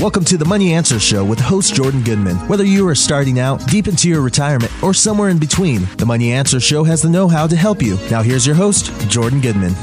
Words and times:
Welcome 0.00 0.24
to 0.24 0.38
the 0.38 0.46
Money 0.46 0.72
Answer 0.72 0.98
Show 0.98 1.26
with 1.26 1.38
host 1.38 1.74
Jordan 1.74 2.02
Goodman. 2.02 2.36
Whether 2.48 2.64
you 2.64 2.88
are 2.88 2.94
starting 2.94 3.38
out, 3.38 3.66
deep 3.66 3.86
into 3.86 4.08
your 4.08 4.22
retirement, 4.22 4.72
or 4.82 4.94
somewhere 4.94 5.28
in 5.28 5.38
between, 5.38 5.84
the 5.98 6.06
Money 6.06 6.32
Answer 6.32 6.58
Show 6.58 6.84
has 6.84 7.02
the 7.02 7.10
know 7.10 7.28
how 7.28 7.46
to 7.46 7.54
help 7.54 7.82
you. 7.82 7.98
Now, 8.10 8.22
here's 8.22 8.46
your 8.46 8.56
host, 8.56 8.90
Jordan 9.10 9.42
Goodman. 9.42 9.74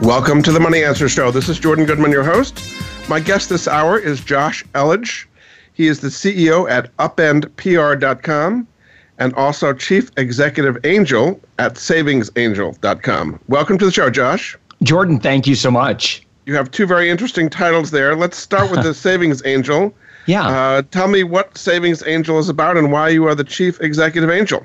Welcome 0.00 0.44
to 0.44 0.52
the 0.52 0.60
Money 0.60 0.84
Answer 0.84 1.08
Show. 1.08 1.32
This 1.32 1.48
is 1.48 1.58
Jordan 1.58 1.86
Goodman, 1.86 2.12
your 2.12 2.22
host. 2.22 2.62
My 3.08 3.18
guest 3.18 3.48
this 3.48 3.66
hour 3.66 3.98
is 3.98 4.20
Josh 4.20 4.64
Elledge. 4.76 5.26
He 5.74 5.88
is 5.88 5.98
the 5.98 6.06
CEO 6.06 6.70
at 6.70 6.96
upendpr.com 6.98 8.68
and 9.18 9.34
also 9.34 9.72
Chief 9.72 10.08
Executive 10.18 10.78
Angel 10.86 11.40
at 11.58 11.74
savingsangel.com. 11.74 13.40
Welcome 13.48 13.78
to 13.78 13.86
the 13.86 13.92
show, 13.92 14.08
Josh. 14.08 14.56
Jordan, 14.84 15.18
thank 15.18 15.48
you 15.48 15.56
so 15.56 15.72
much. 15.72 16.24
You 16.44 16.54
have 16.56 16.70
two 16.70 16.86
very 16.86 17.08
interesting 17.08 17.48
titles 17.48 17.90
there. 17.90 18.16
Let's 18.16 18.36
start 18.36 18.70
with 18.70 18.82
the 18.82 18.94
Savings 19.08 19.42
Angel. 19.44 19.94
Yeah. 20.26 20.46
Uh, 20.46 20.82
tell 20.90 21.08
me 21.08 21.24
what 21.24 21.56
Savings 21.56 22.02
Angel 22.06 22.38
is 22.38 22.48
about 22.48 22.76
and 22.76 22.92
why 22.92 23.08
you 23.08 23.26
are 23.26 23.34
the 23.34 23.44
Chief 23.44 23.80
Executive 23.80 24.30
Angel. 24.30 24.64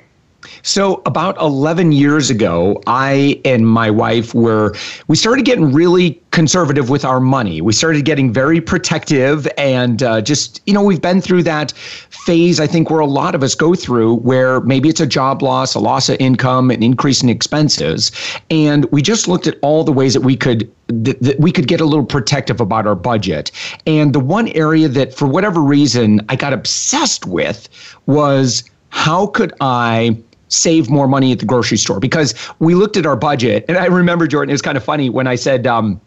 So, 0.64 1.02
about 1.06 1.40
11 1.40 1.92
years 1.92 2.30
ago, 2.30 2.82
I 2.88 3.40
and 3.46 3.68
my 3.68 3.90
wife 3.90 4.34
were, 4.34 4.76
we 5.08 5.16
started 5.16 5.46
getting 5.46 5.72
really 5.72 6.22
conservative 6.32 6.90
with 6.90 7.04
our 7.04 7.20
money. 7.20 7.62
We 7.62 7.74
started 7.74 8.06
getting 8.06 8.32
very 8.32 8.62
protective 8.62 9.48
and 9.58 10.04
uh, 10.04 10.22
just, 10.22 10.62
you 10.68 10.74
know, 10.74 10.84
we've 10.84 11.02
been 11.02 11.20
through 11.20 11.44
that 11.44 11.72
phase, 11.72 12.60
I 12.60 12.68
think, 12.68 12.90
where 12.90 13.00
a 13.00 13.08
lot 13.08 13.34
of 13.34 13.42
us 13.42 13.56
go 13.56 13.74
through 13.74 14.18
where 14.18 14.62
maybe 14.62 14.88
it's 14.88 15.00
a 15.00 15.08
job 15.08 15.42
loss, 15.42 15.74
a 15.74 15.80
loss 15.80 16.10
of 16.10 16.18
income, 16.20 16.70
an 16.70 16.84
increase 16.84 17.24
in 17.24 17.30
expenses. 17.30 18.12
And 18.52 18.86
we 18.92 19.02
just 19.02 19.28
looked 19.28 19.48
at 19.48 19.58
all 19.62 19.84
the 19.84 19.92
ways 19.92 20.14
that 20.14 20.22
we 20.22 20.36
could 20.36 20.72
that, 20.90 21.22
that 21.22 21.40
we 21.40 21.52
could 21.52 21.68
get 21.68 21.82
a 21.82 21.86
little 21.86 22.06
protective 22.06 22.62
about 22.62 22.88
our 22.88 22.96
budget. 22.96 23.52
And 23.86 24.14
the 24.14 24.20
one 24.20 24.48
area 24.50 24.88
that, 24.88 25.14
for 25.14 25.28
whatever 25.28 25.60
reason, 25.60 26.22
I 26.30 26.36
got 26.36 26.54
obsessed 26.54 27.26
with 27.26 27.68
was 28.06 28.64
how 28.90 29.28
could 29.28 29.54
I 29.60 30.18
save 30.50 30.90
more 30.90 31.08
money 31.08 31.32
at 31.32 31.40
the 31.40 31.46
grocery 31.46 31.78
store. 31.78 32.00
Because 32.00 32.34
we 32.60 32.76
looked 32.76 32.98
at 32.98 33.06
our 33.06 33.16
budget 33.16 33.66
and 33.68 33.78
i 33.78 33.86
remember 33.86 34.28
jordan 34.28 34.50
it 34.50 34.54
was 34.54 34.62
kind 34.62 34.78
of 34.78 34.84
funny 34.84 35.10
when 35.10 35.28
i 35.28 35.36
said 35.36 35.68
um, 35.68 36.00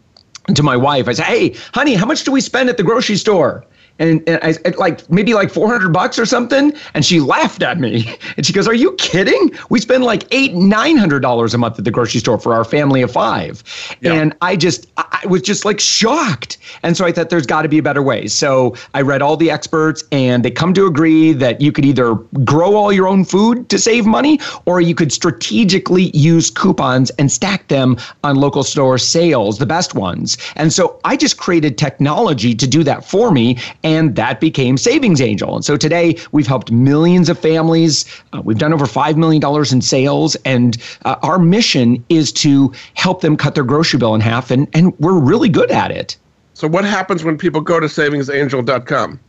to 0.55 0.63
my 0.63 0.75
wife 0.77 1.07
i 1.07 1.13
said 1.13 1.25
hey 1.25 1.55
honey 1.73 1.93
how 1.95 2.05
much 2.05 2.23
do 2.23 2.31
we 2.31 2.41
spend 2.41 2.69
at 2.69 2.77
the 2.77 2.83
grocery 2.83 3.15
store 3.15 3.65
and, 3.99 4.27
and 4.27 4.39
I 4.43 4.55
like 4.77 5.09
maybe 5.09 5.33
like 5.33 5.51
400 5.51 5.93
bucks 5.93 6.17
or 6.17 6.25
something. 6.25 6.73
And 6.93 7.05
she 7.05 7.19
laughed 7.19 7.61
at 7.61 7.79
me 7.79 8.17
and 8.37 8.45
she 8.45 8.53
goes, 8.53 8.67
Are 8.67 8.73
you 8.73 8.93
kidding? 8.93 9.51
We 9.69 9.79
spend 9.79 10.03
like 10.03 10.25
eight, 10.31 10.53
$900 10.53 11.53
a 11.53 11.57
month 11.57 11.77
at 11.77 11.85
the 11.85 11.91
grocery 11.91 12.19
store 12.19 12.39
for 12.39 12.53
our 12.53 12.63
family 12.63 13.01
of 13.01 13.11
five. 13.11 13.63
Yeah. 14.01 14.13
And 14.13 14.35
I 14.41 14.55
just, 14.55 14.87
I 14.97 15.25
was 15.27 15.41
just 15.41 15.65
like 15.65 15.79
shocked. 15.79 16.57
And 16.83 16.97
so 16.97 17.05
I 17.05 17.11
thought 17.11 17.29
there's 17.29 17.45
got 17.45 17.61
to 17.61 17.69
be 17.69 17.77
a 17.77 17.83
better 17.83 18.01
way. 18.01 18.27
So 18.27 18.75
I 18.93 19.01
read 19.01 19.21
all 19.21 19.37
the 19.37 19.51
experts 19.51 20.03
and 20.11 20.43
they 20.43 20.51
come 20.51 20.73
to 20.73 20.85
agree 20.85 21.33
that 21.33 21.61
you 21.61 21.71
could 21.71 21.85
either 21.85 22.15
grow 22.43 22.75
all 22.75 22.91
your 22.91 23.07
own 23.07 23.23
food 23.23 23.69
to 23.69 23.77
save 23.77 24.05
money 24.05 24.39
or 24.65 24.81
you 24.81 24.95
could 24.95 25.11
strategically 25.11 26.11
use 26.15 26.49
coupons 26.49 27.11
and 27.11 27.31
stack 27.31 27.67
them 27.67 27.97
on 28.23 28.35
local 28.35 28.63
store 28.63 28.97
sales, 28.97 29.59
the 29.59 29.65
best 29.65 29.93
ones. 29.93 30.37
And 30.55 30.73
so 30.73 30.99
I 31.03 31.15
just 31.17 31.37
created 31.37 31.77
technology 31.77 32.55
to 32.55 32.67
do 32.67 32.83
that 32.83 33.05
for 33.05 33.31
me. 33.31 33.57
And 33.83 34.15
that 34.15 34.39
became 34.39 34.77
Savings 34.77 35.21
Angel. 35.21 35.55
And 35.55 35.65
so 35.65 35.77
today 35.77 36.17
we've 36.31 36.47
helped 36.47 36.71
millions 36.71 37.29
of 37.29 37.39
families. 37.39 38.05
Uh, 38.33 38.41
we've 38.43 38.57
done 38.57 38.73
over 38.73 38.85
$5 38.85 39.15
million 39.17 39.43
in 39.71 39.81
sales. 39.81 40.35
And 40.45 40.77
uh, 41.05 41.15
our 41.23 41.39
mission 41.39 42.03
is 42.09 42.31
to 42.33 42.71
help 42.95 43.21
them 43.21 43.37
cut 43.37 43.55
their 43.55 43.63
grocery 43.63 43.99
bill 43.99 44.15
in 44.15 44.21
half. 44.21 44.51
And, 44.51 44.67
and 44.73 44.97
we're 44.99 45.19
really 45.19 45.49
good 45.49 45.71
at 45.71 45.91
it. 45.91 46.17
So, 46.53 46.67
what 46.67 46.85
happens 46.85 47.23
when 47.23 47.37
people 47.37 47.61
go 47.61 47.79
to 47.79 47.87
savingsangel.com? 47.87 49.19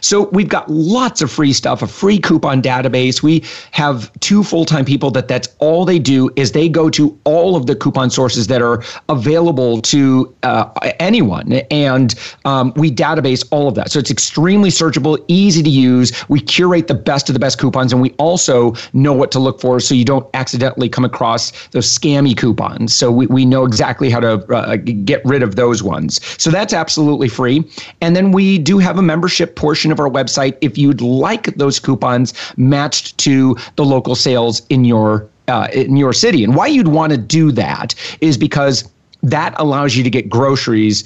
So 0.00 0.28
we've 0.30 0.48
got 0.48 0.70
lots 0.70 1.22
of 1.22 1.30
free 1.30 1.52
stuff, 1.52 1.82
a 1.82 1.86
free 1.86 2.18
coupon 2.18 2.62
database. 2.62 3.22
We 3.22 3.44
have 3.72 4.10
two 4.20 4.42
full-time 4.42 4.84
people 4.84 5.10
that 5.12 5.28
that's 5.28 5.48
all 5.58 5.84
they 5.84 5.98
do 5.98 6.30
is 6.36 6.52
they 6.52 6.68
go 6.68 6.90
to 6.90 7.18
all 7.24 7.56
of 7.56 7.66
the 7.66 7.76
coupon 7.76 8.10
sources 8.10 8.46
that 8.46 8.62
are 8.62 8.82
available 9.08 9.80
to 9.82 10.34
uh, 10.42 10.70
anyone, 10.98 11.52
and 11.70 12.14
um, 12.44 12.72
we 12.76 12.90
database 12.90 13.46
all 13.50 13.68
of 13.68 13.74
that. 13.74 13.90
So 13.90 13.98
it's 13.98 14.10
extremely 14.10 14.70
searchable, 14.70 15.22
easy 15.28 15.62
to 15.62 15.70
use. 15.70 16.12
We 16.28 16.40
curate 16.40 16.88
the 16.88 16.94
best 16.94 17.28
of 17.28 17.34
the 17.34 17.40
best 17.40 17.58
coupons, 17.58 17.92
and 17.92 18.00
we 18.00 18.10
also 18.12 18.74
know 18.92 19.12
what 19.12 19.30
to 19.32 19.38
look 19.38 19.60
for 19.60 19.80
so 19.80 19.94
you 19.94 20.04
don't 20.04 20.28
accidentally 20.34 20.88
come 20.88 21.04
across 21.04 21.52
those 21.68 21.86
scammy 21.86 22.36
coupons. 22.36 22.94
So 22.94 23.10
we, 23.10 23.26
we 23.26 23.44
know 23.44 23.64
exactly 23.64 24.10
how 24.10 24.20
to 24.20 24.54
uh, 24.54 24.76
get 24.76 25.24
rid 25.24 25.42
of 25.42 25.56
those 25.56 25.82
ones. 25.82 26.20
So 26.40 26.50
that's 26.50 26.72
absolutely 26.72 27.28
free. 27.28 27.64
And 28.00 28.16
then 28.16 28.32
we 28.32 28.58
do 28.58 28.78
have 28.78 28.98
a 28.98 29.02
membership 29.02 29.56
portion 29.66 29.90
of 29.90 29.98
our 29.98 30.08
website 30.08 30.56
if 30.60 30.78
you'd 30.78 31.00
like 31.00 31.46
those 31.56 31.80
coupons 31.80 32.32
matched 32.56 33.18
to 33.18 33.56
the 33.74 33.84
local 33.84 34.14
sales 34.14 34.64
in 34.68 34.84
your 34.84 35.28
uh, 35.48 35.66
in 35.72 35.96
your 35.96 36.12
city. 36.12 36.44
And 36.44 36.54
why 36.54 36.68
you'd 36.68 36.86
want 36.86 37.10
to 37.10 37.18
do 37.18 37.50
that 37.50 37.92
is 38.20 38.38
because 38.38 38.88
that 39.24 39.54
allows 39.58 39.96
you 39.96 40.04
to 40.04 40.10
get 40.10 40.28
groceries 40.28 41.02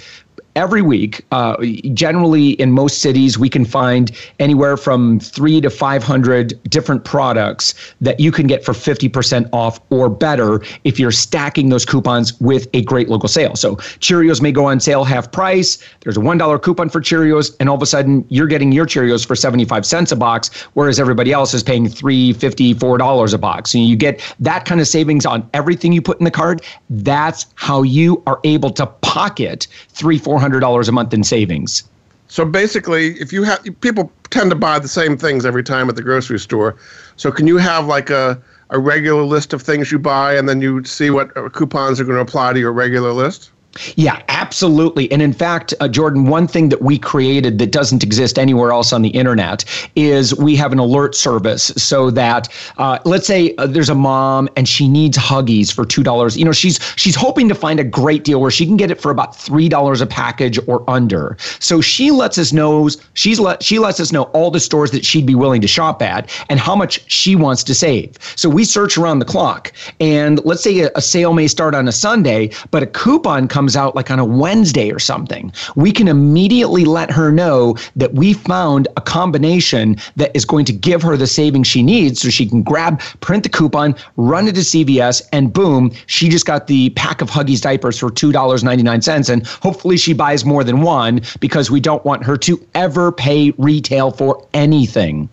every 0.61 0.83
week. 0.83 1.25
Uh, 1.33 1.57
generally, 1.95 2.51
in 2.61 2.71
most 2.71 3.01
cities, 3.01 3.39
we 3.39 3.49
can 3.49 3.65
find 3.65 4.13
anywhere 4.39 4.77
from 4.77 5.19
three 5.19 5.59
to 5.59 5.71
500 5.71 6.63
different 6.69 7.03
products 7.03 7.75
that 8.03 8.21
you 8.21 8.31
can 8.31 8.47
get 8.47 8.63
for 8.63 8.75
50% 8.75 9.49
off 9.55 9.81
or 9.89 10.11
better 10.11 10.63
if 10.85 11.01
you're 11.01 11.11
stacking 11.11 11.71
those 11.71 11.87
coupons 11.87 12.39
with 12.41 12.69
a 12.75 12.83
great 12.83 13.09
local 13.09 13.29
sale. 13.29 13.57
So 13.57 13.77
Cheerios 13.77 14.43
may 14.43 14.53
go 14.53 14.67
on 14.67 14.81
sale 14.81 15.03
half 15.03 15.33
price. 15.33 15.79
There's 16.01 16.19
a 16.19 16.21
$1 16.21 16.63
coupon 16.63 16.91
for 16.91 17.01
Cheerios, 17.01 17.57
and 17.59 17.71
all 17.71 17.77
of 17.77 17.83
a 17.83 17.87
sudden, 17.87 18.27
you're 18.29 18.47
getting 18.47 18.71
your 18.71 18.85
Cheerios 18.85 19.27
for 19.27 19.35
75 19.35 19.87
cents 19.87 20.13
a 20.13 20.17
box, 20.17 20.51
whereas 20.75 21.01
everybody 21.01 21.33
else 21.33 21.55
is 21.55 21.63
paying 21.63 21.87
$3, 21.87 22.35
$54 22.35 23.33
a 23.33 23.39
box. 23.39 23.75
And 23.75 23.87
you 23.87 23.97
get 23.97 24.21
that 24.41 24.67
kind 24.67 24.81
of 24.83 24.87
savings 24.87 25.25
on 25.25 25.49
everything 25.55 25.95
you 25.95 26.03
put 26.03 26.19
in 26.19 26.25
the 26.25 26.31
card. 26.31 26.61
That's 26.91 27.47
how 27.55 27.83
you 27.83 28.23
are 28.27 28.41
able 28.45 28.71
to 28.73 28.87
pocket 28.87 29.67
three, 29.89 30.19
400 30.19 30.50
$100 30.51 30.89
a 30.89 30.93
month 30.93 31.15
in 31.15 31.25
savings. 31.25 31.85
So 32.29 32.45
basically, 32.45 33.21
if 33.21 33.33
you 33.33 33.43
have 33.43 33.61
people 33.81 34.13
tend 34.31 34.51
to 34.51 34.57
buy 34.57 34.79
the 34.79 34.89
same 34.89 35.17
things 35.17 35.45
every 35.45 35.65
time 35.65 35.89
at 35.89 35.97
the 35.97 36.03
grocery 36.03 36.39
store, 36.39 36.77
so 37.17 37.33
can 37.33 37.47
you 37.49 37.57
have 37.57 37.87
like 37.87 38.09
a 38.09 38.41
a 38.71 38.79
regular 38.79 39.23
list 39.23 39.53
of 39.53 39.63
things 39.63 39.91
you 39.91 39.99
buy 39.99 40.35
and 40.37 40.49
then 40.49 40.61
you 40.61 40.85
see 40.85 41.11
what 41.11 41.35
coupons 41.53 42.01
are 42.01 42.05
going 42.05 42.17
to 42.17 42.23
apply 42.23 42.53
to 42.53 42.61
your 42.61 42.73
regular 42.73 43.13
list? 43.13 43.51
Yeah, 43.95 44.21
absolutely. 44.29 45.11
And 45.13 45.23
in 45.23 45.33
fact, 45.33 45.73
uh, 45.81 45.87
Jordan, 45.87 46.27
one 46.27 46.49
thing 46.49 46.71
that 46.71 46.83
we 46.83 46.99
created 46.99 47.59
that 47.59 47.71
doesn't 47.71 48.03
exist 48.03 48.37
anywhere 48.37 48.73
else 48.73 48.93
on 48.93 49.03
the 49.03 49.11
internet 49.11 49.65
is 49.95 50.35
we 50.35 50.57
have 50.57 50.73
an 50.73 50.81
alert 50.81 51.15
service 51.15 51.73
so 51.77 52.11
that 52.11 52.49
uh, 52.79 52.99
let's 53.05 53.29
say 53.29 53.55
uh, 53.57 53.69
there's 53.69 53.89
a 53.89 53.95
mom 53.95 54.49
and 54.57 54.69
she 54.69 54.89
needs 54.89 55.17
Huggies 55.17 55.73
for 55.73 55.85
two 55.85 56.03
dollars. 56.03 56.37
You 56.37 56.45
know, 56.45 56.53
she's 56.53 56.81
she's 56.97 57.15
hoping 57.15 57.49
to 57.49 57.55
find 57.55 57.79
a 57.79 57.85
great 57.85 58.25
deal 58.25 58.41
where 58.41 58.51
she 58.51 58.67
can 58.67 58.77
get 58.77 58.91
it 58.91 59.01
for 59.01 59.11
about 59.13 59.37
three 59.37 59.69
dollars 59.69 60.01
a 60.01 60.07
package 60.07 60.59
or 60.67 60.89
under. 60.91 61.37
So 61.61 61.81
she 61.81 62.11
lets 62.11 62.39
us 62.39 62.53
know 62.53 62.89
she's 63.15 63.39
let 63.39 63.63
she 63.63 63.79
lets 63.79 64.01
us 64.01 64.11
know 64.11 64.25
all 64.35 64.51
the 64.51 64.61
stores 64.61 64.91
that 64.91 65.05
she'd 65.05 65.27
be 65.27 65.37
willing 65.37 65.61
to 65.61 65.69
shop 65.69 66.03
at 66.03 66.29
and 66.49 66.59
how 66.59 66.75
much 66.75 67.09
she 67.09 67.37
wants 67.37 67.63
to 67.65 67.75
save. 67.75 68.17
So 68.35 68.49
we 68.49 68.65
search 68.65 68.99
around 68.99 69.21
the 69.21 69.25
clock, 69.25 69.73
and 70.01 70.45
let's 70.45 70.63
say 70.63 70.81
a, 70.81 70.91
a 70.97 71.03
sale 71.03 71.35
may 71.35 71.47
start 71.47 71.77
on 71.77 71.87
a 71.87 71.93
Sunday, 71.93 72.51
but 72.73 72.83
a 72.83 72.87
coupon 72.87 73.47
comes 73.47 73.60
comes 73.61 73.77
out 73.77 73.95
like 73.95 74.11
on 74.11 74.19
a 74.19 74.25
Wednesday 74.25 74.91
or 74.91 74.99
something, 74.99 75.53
we 75.77 75.93
can 75.93 76.09
immediately 76.09 76.87
let 76.87 77.11
her 77.11 77.31
know 77.31 77.77
that 77.95 78.15
we 78.15 78.33
found 78.33 78.89
a 78.97 79.03
combination 79.03 79.99
that 80.17 80.35
is 80.35 80.47
going 80.47 80.65
to 80.65 80.73
give 80.73 81.03
her 81.03 81.15
the 81.15 81.27
savings 81.27 81.67
she 81.67 81.83
needs 81.83 82.23
so 82.23 82.31
she 82.31 82.47
can 82.47 82.63
grab, 82.63 82.99
print 83.21 83.43
the 83.43 83.51
coupon, 83.51 83.95
run 84.17 84.49
it 84.49 84.55
to 84.55 84.63
CVS, 84.63 85.21
and 85.31 85.53
boom, 85.53 85.93
she 86.07 86.31
just 86.31 86.47
got 86.47 86.69
the 86.69 86.89
pack 86.97 87.21
of 87.21 87.29
Huggies 87.29 87.61
diapers 87.61 87.99
for 87.99 88.09
$2.99. 88.09 89.29
And 89.31 89.47
hopefully 89.47 89.99
she 89.99 90.15
buys 90.15 90.43
more 90.43 90.65
than 90.65 90.81
one 90.81 91.21
because 91.41 91.71
we 91.71 91.81
don't 91.81 92.03
want 92.03 92.25
her 92.25 92.39
to 92.39 92.67
ever 92.75 93.13
pay 93.13 93.51
retail 93.59 94.11
for 94.11 94.43
anything. 94.55 95.29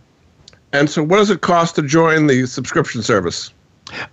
And 0.73 0.89
so, 0.89 1.01
what 1.01 1.15
does 1.15 1.29
it 1.29 1.39
cost 1.39 1.75
to 1.75 1.81
join 1.81 2.27
the 2.27 2.45
subscription 2.45 3.01
service? 3.03 3.53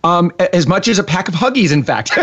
Um, 0.05 0.32
as 0.53 0.67
much 0.67 0.88
as 0.88 0.99
a 0.99 1.05
pack 1.05 1.29
of 1.29 1.35
Huggies, 1.35 1.73
in 1.73 1.82
fact, 1.82 2.11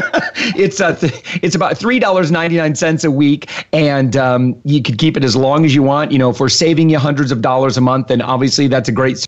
it's 0.56 0.80
uh, 0.80 0.96
th- 0.96 1.40
it's 1.42 1.56
about 1.56 1.78
three 1.78 2.00
dollars 2.00 2.32
ninety 2.32 2.58
nine 2.58 2.76
cents 2.76 3.04
a 3.04 3.12
week, 3.12 3.50
and 3.74 4.16
um, 4.16 4.60
you 4.64 4.82
could 4.82 4.98
keep 4.98 5.18
it 5.18 5.24
as 5.24 5.36
long 5.36 5.66
as 5.66 5.76
you 5.76 5.84
want. 5.84 6.12
You 6.12 6.18
know, 6.18 6.30
if 6.30 6.40
we're 6.40 6.50
saving 6.50 6.90
you 6.90 7.00
hundreds 7.00 7.32
of 7.32 7.42
dollars 7.42 7.78
a 7.78 7.82
month, 7.82 8.08
then 8.08 8.22
obviously 8.22 8.68
that's 8.68 8.90
a 8.90 8.92
great 8.92 9.28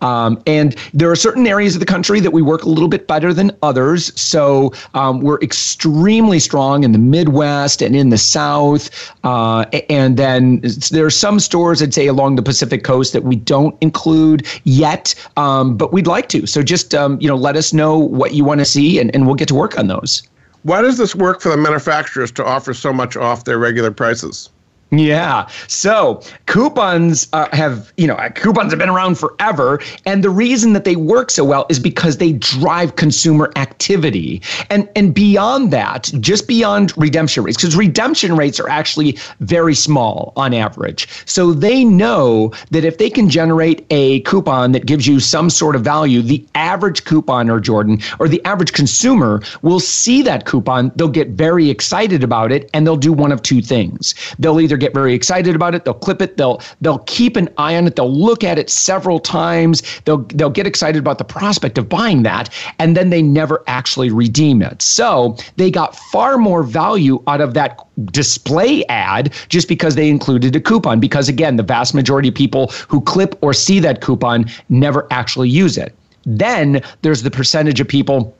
um, 0.00 0.40
and 0.46 0.76
there 0.94 1.10
are 1.10 1.16
certain 1.16 1.46
areas 1.46 1.74
of 1.74 1.80
the 1.80 1.86
country 1.86 2.20
that 2.20 2.30
we 2.30 2.42
work 2.42 2.62
a 2.62 2.68
little 2.68 2.88
bit 2.88 3.06
better 3.06 3.32
than 3.32 3.50
others. 3.62 4.18
So 4.20 4.72
um, 4.94 5.20
we're 5.20 5.40
extremely 5.40 6.38
strong 6.38 6.84
in 6.84 6.92
the 6.92 6.98
Midwest 6.98 7.82
and 7.82 7.94
in 7.96 8.10
the 8.10 8.18
South. 8.18 8.90
Uh, 9.24 9.64
and 9.88 10.16
then 10.16 10.60
there 10.90 11.04
are 11.04 11.10
some 11.10 11.40
stores, 11.40 11.82
I'd 11.82 11.94
say, 11.94 12.06
along 12.06 12.36
the 12.36 12.42
Pacific 12.42 12.84
coast 12.84 13.12
that 13.12 13.24
we 13.24 13.36
don't 13.36 13.76
include 13.80 14.46
yet, 14.64 15.14
um, 15.36 15.76
but 15.76 15.92
we'd 15.92 16.06
like 16.06 16.28
to. 16.30 16.46
So 16.46 16.62
just 16.62 16.94
um, 16.94 17.20
you 17.20 17.28
know, 17.28 17.36
let 17.36 17.56
us 17.56 17.72
know 17.72 17.98
what 17.98 18.34
you 18.34 18.44
want 18.44 18.60
to 18.60 18.64
see, 18.64 18.98
and, 18.98 19.14
and 19.14 19.26
we'll 19.26 19.34
get 19.34 19.48
to 19.48 19.54
work 19.54 19.78
on 19.78 19.88
those. 19.88 20.22
Why 20.62 20.82
does 20.82 20.98
this 20.98 21.14
work 21.14 21.40
for 21.40 21.48
the 21.48 21.56
manufacturers 21.56 22.30
to 22.32 22.44
offer 22.44 22.74
so 22.74 22.92
much 22.92 23.16
off 23.16 23.44
their 23.44 23.58
regular 23.58 23.90
prices? 23.90 24.50
Yeah. 24.92 25.48
So 25.68 26.20
coupons 26.46 27.28
uh, 27.32 27.48
have, 27.54 27.92
you 27.96 28.08
know, 28.08 28.16
coupons 28.34 28.72
have 28.72 28.78
been 28.78 28.88
around 28.88 29.18
forever. 29.18 29.80
And 30.04 30.24
the 30.24 30.30
reason 30.30 30.72
that 30.72 30.84
they 30.84 30.96
work 30.96 31.30
so 31.30 31.44
well 31.44 31.64
is 31.68 31.78
because 31.78 32.16
they 32.16 32.32
drive 32.32 32.96
consumer 32.96 33.52
activity. 33.54 34.42
And, 34.68 34.88
and 34.96 35.14
beyond 35.14 35.72
that, 35.72 36.10
just 36.18 36.48
beyond 36.48 36.92
redemption 36.96 37.44
rates, 37.44 37.56
because 37.56 37.76
redemption 37.76 38.36
rates 38.36 38.58
are 38.58 38.68
actually 38.68 39.16
very 39.38 39.76
small 39.76 40.32
on 40.34 40.52
average. 40.52 41.06
So 41.24 41.52
they 41.52 41.84
know 41.84 42.52
that 42.72 42.84
if 42.84 42.98
they 42.98 43.10
can 43.10 43.30
generate 43.30 43.86
a 43.90 44.20
coupon 44.20 44.72
that 44.72 44.86
gives 44.86 45.06
you 45.06 45.20
some 45.20 45.50
sort 45.50 45.76
of 45.76 45.82
value, 45.82 46.20
the 46.20 46.44
average 46.56 47.04
couponer, 47.04 47.62
Jordan, 47.62 48.00
or 48.18 48.26
the 48.26 48.44
average 48.44 48.72
consumer 48.72 49.40
will 49.62 49.80
see 49.80 50.22
that 50.22 50.46
coupon. 50.46 50.90
They'll 50.96 51.08
get 51.08 51.28
very 51.28 51.70
excited 51.70 52.24
about 52.24 52.50
it 52.50 52.68
and 52.74 52.84
they'll 52.84 52.96
do 52.96 53.12
one 53.12 53.30
of 53.30 53.42
two 53.42 53.62
things. 53.62 54.14
They'll 54.40 54.60
either 54.60 54.79
get 54.80 54.94
very 54.94 55.14
excited 55.14 55.54
about 55.54 55.74
it. 55.74 55.84
They'll 55.84 55.94
clip 55.94 56.20
it. 56.22 56.36
They'll 56.36 56.60
they'll 56.80 57.00
keep 57.00 57.36
an 57.36 57.48
eye 57.58 57.76
on 57.76 57.86
it. 57.86 57.96
They'll 57.96 58.12
look 58.12 58.42
at 58.42 58.58
it 58.58 58.70
several 58.70 59.20
times. 59.20 59.82
They'll 60.04 60.24
they'll 60.34 60.50
get 60.50 60.66
excited 60.66 60.98
about 60.98 61.18
the 61.18 61.24
prospect 61.24 61.78
of 61.78 61.88
buying 61.88 62.22
that, 62.24 62.50
and 62.78 62.96
then 62.96 63.10
they 63.10 63.22
never 63.22 63.62
actually 63.66 64.10
redeem 64.10 64.62
it. 64.62 64.82
So 64.82 65.36
they 65.56 65.70
got 65.70 65.94
far 65.96 66.38
more 66.38 66.62
value 66.62 67.22
out 67.26 67.40
of 67.40 67.54
that 67.54 67.78
display 68.06 68.84
ad 68.86 69.32
just 69.48 69.68
because 69.68 69.94
they 69.94 70.08
included 70.08 70.56
a 70.56 70.60
coupon. 70.60 71.00
Because 71.00 71.28
again, 71.28 71.56
the 71.56 71.62
vast 71.62 71.94
majority 71.94 72.28
of 72.28 72.34
people 72.34 72.68
who 72.88 73.00
clip 73.02 73.38
or 73.42 73.52
see 73.52 73.78
that 73.80 74.00
coupon 74.00 74.46
never 74.68 75.06
actually 75.10 75.48
use 75.50 75.76
it. 75.76 75.94
Then 76.24 76.82
there's 77.02 77.22
the 77.22 77.30
percentage 77.30 77.80
of 77.80 77.88
people 77.88 78.36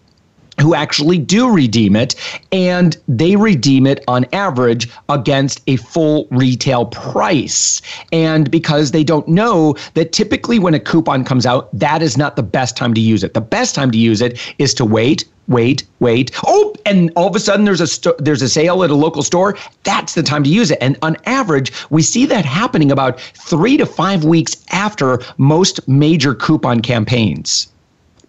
who 0.60 0.74
actually 0.74 1.18
do 1.18 1.50
redeem 1.50 1.96
it 1.96 2.14
and 2.52 2.96
they 3.08 3.36
redeem 3.36 3.86
it 3.86 4.04
on 4.08 4.26
average 4.32 4.88
against 5.08 5.62
a 5.66 5.76
full 5.76 6.26
retail 6.30 6.86
price. 6.86 7.80
And 8.12 8.50
because 8.50 8.90
they 8.90 9.04
don't 9.04 9.26
know 9.28 9.74
that 9.94 10.12
typically 10.12 10.58
when 10.58 10.74
a 10.74 10.80
coupon 10.80 11.24
comes 11.24 11.46
out 11.46 11.68
that 11.78 12.02
is 12.02 12.16
not 12.16 12.36
the 12.36 12.42
best 12.42 12.76
time 12.76 12.94
to 12.94 13.00
use 13.00 13.24
it. 13.24 13.34
The 13.34 13.40
best 13.40 13.74
time 13.74 13.90
to 13.90 13.98
use 13.98 14.20
it 14.20 14.38
is 14.58 14.74
to 14.74 14.84
wait 14.84 15.24
wait 15.48 15.84
wait. 15.98 16.30
Oh 16.46 16.74
and 16.86 17.10
all 17.16 17.28
of 17.28 17.34
a 17.34 17.40
sudden 17.40 17.64
there's 17.64 17.80
a 17.80 17.86
st- 17.86 18.18
there's 18.18 18.42
a 18.42 18.48
sale 18.48 18.84
at 18.84 18.90
a 18.90 18.94
local 18.94 19.22
store. 19.22 19.56
That's 19.82 20.14
the 20.14 20.22
time 20.22 20.44
to 20.44 20.50
use 20.50 20.70
it. 20.70 20.78
And 20.80 20.96
on 21.02 21.16
average 21.26 21.72
we 21.90 22.02
see 22.02 22.26
that 22.26 22.44
happening 22.44 22.92
about 22.92 23.20
3 23.20 23.76
to 23.78 23.86
5 23.86 24.24
weeks 24.24 24.56
after 24.70 25.20
most 25.38 25.86
major 25.88 26.34
coupon 26.34 26.80
campaigns 26.80 27.68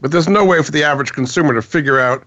but 0.01 0.11
there's 0.11 0.27
no 0.27 0.43
way 0.43 0.61
for 0.61 0.71
the 0.71 0.83
average 0.83 1.13
consumer 1.13 1.53
to 1.53 1.61
figure 1.61 1.99
out 1.99 2.25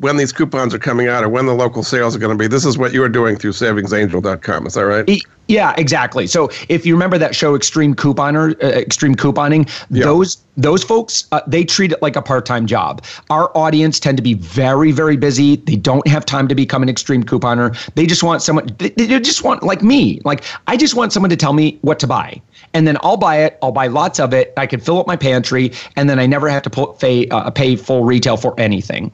when 0.00 0.16
these 0.16 0.32
coupons 0.32 0.74
are 0.74 0.78
coming 0.78 1.08
out 1.08 1.22
or 1.22 1.28
when 1.28 1.46
the 1.46 1.54
local 1.54 1.82
sales 1.82 2.16
are 2.16 2.18
going 2.18 2.36
to 2.36 2.38
be. 2.38 2.48
This 2.48 2.64
is 2.64 2.78
what 2.78 2.92
you 2.92 3.02
are 3.02 3.08
doing 3.08 3.36
through 3.36 3.52
savingsangel.com. 3.52 4.66
Is 4.66 4.74
that 4.74 4.86
right? 4.86 5.22
Yeah, 5.46 5.74
exactly. 5.76 6.26
So 6.26 6.48
if 6.68 6.86
you 6.86 6.94
remember 6.94 7.18
that 7.18 7.34
show, 7.34 7.54
Extreme 7.54 7.96
Couponer, 7.96 8.52
uh, 8.62 8.68
Extreme 8.68 9.16
Couponing, 9.16 9.68
yeah. 9.90 10.04
those 10.04 10.42
those 10.56 10.84
folks 10.84 11.26
uh, 11.32 11.40
they 11.46 11.64
treat 11.64 11.90
it 11.90 12.00
like 12.02 12.16
a 12.16 12.22
part-time 12.22 12.66
job. 12.66 13.04
Our 13.30 13.56
audience 13.56 13.98
tend 13.98 14.16
to 14.16 14.22
be 14.22 14.34
very 14.34 14.92
very 14.92 15.16
busy. 15.16 15.56
They 15.56 15.76
don't 15.76 16.06
have 16.06 16.24
time 16.24 16.48
to 16.48 16.54
become 16.54 16.82
an 16.82 16.88
extreme 16.88 17.24
couponer. 17.24 17.76
They 17.94 18.06
just 18.06 18.22
want 18.22 18.42
someone. 18.42 18.68
They, 18.78 18.90
they 18.90 19.18
just 19.18 19.42
want 19.42 19.62
like 19.62 19.82
me. 19.82 20.20
Like 20.24 20.44
I 20.66 20.76
just 20.76 20.94
want 20.94 21.12
someone 21.12 21.30
to 21.30 21.36
tell 21.36 21.52
me 21.52 21.78
what 21.82 21.98
to 22.00 22.06
buy 22.06 22.40
and 22.74 22.86
then 22.86 22.96
I'll 23.02 23.16
buy 23.16 23.38
it. 23.38 23.58
I'll 23.62 23.72
buy 23.72 23.88
lots 23.88 24.20
of 24.20 24.32
it. 24.32 24.52
I 24.56 24.66
can 24.66 24.80
fill 24.80 24.98
up 24.98 25.06
my 25.06 25.16
pantry, 25.16 25.72
and 25.96 26.08
then 26.08 26.18
I 26.18 26.26
never 26.26 26.48
have 26.48 26.62
to 26.62 26.94
pay, 26.98 27.28
uh, 27.28 27.50
pay 27.50 27.76
full 27.76 28.04
retail 28.04 28.36
for 28.36 28.58
anything. 28.60 29.10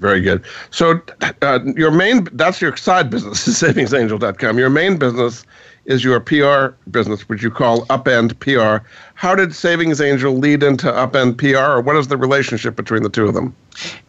Very 0.00 0.22
good. 0.22 0.42
So, 0.70 1.00
uh, 1.42 1.60
your 1.76 1.90
main 1.90 2.26
that's 2.32 2.60
your 2.60 2.76
side 2.76 3.10
business 3.10 3.46
is 3.46 3.56
savingsangel.com. 3.62 4.58
Your 4.58 4.70
main 4.70 4.96
business 4.96 5.44
is 5.84 6.02
your 6.02 6.20
PR 6.20 6.74
business, 6.90 7.28
which 7.28 7.42
you 7.42 7.50
call 7.50 7.84
Upend 7.86 8.38
PR. 8.40 8.84
How 9.20 9.34
did 9.34 9.54
Savings 9.54 10.00
Angel 10.00 10.34
lead 10.34 10.62
into 10.62 10.86
Upend 10.86 11.36
PR, 11.36 11.72
or 11.72 11.82
what 11.82 11.94
is 11.94 12.08
the 12.08 12.16
relationship 12.16 12.74
between 12.74 13.02
the 13.02 13.10
two 13.10 13.26
of 13.26 13.34
them? 13.34 13.54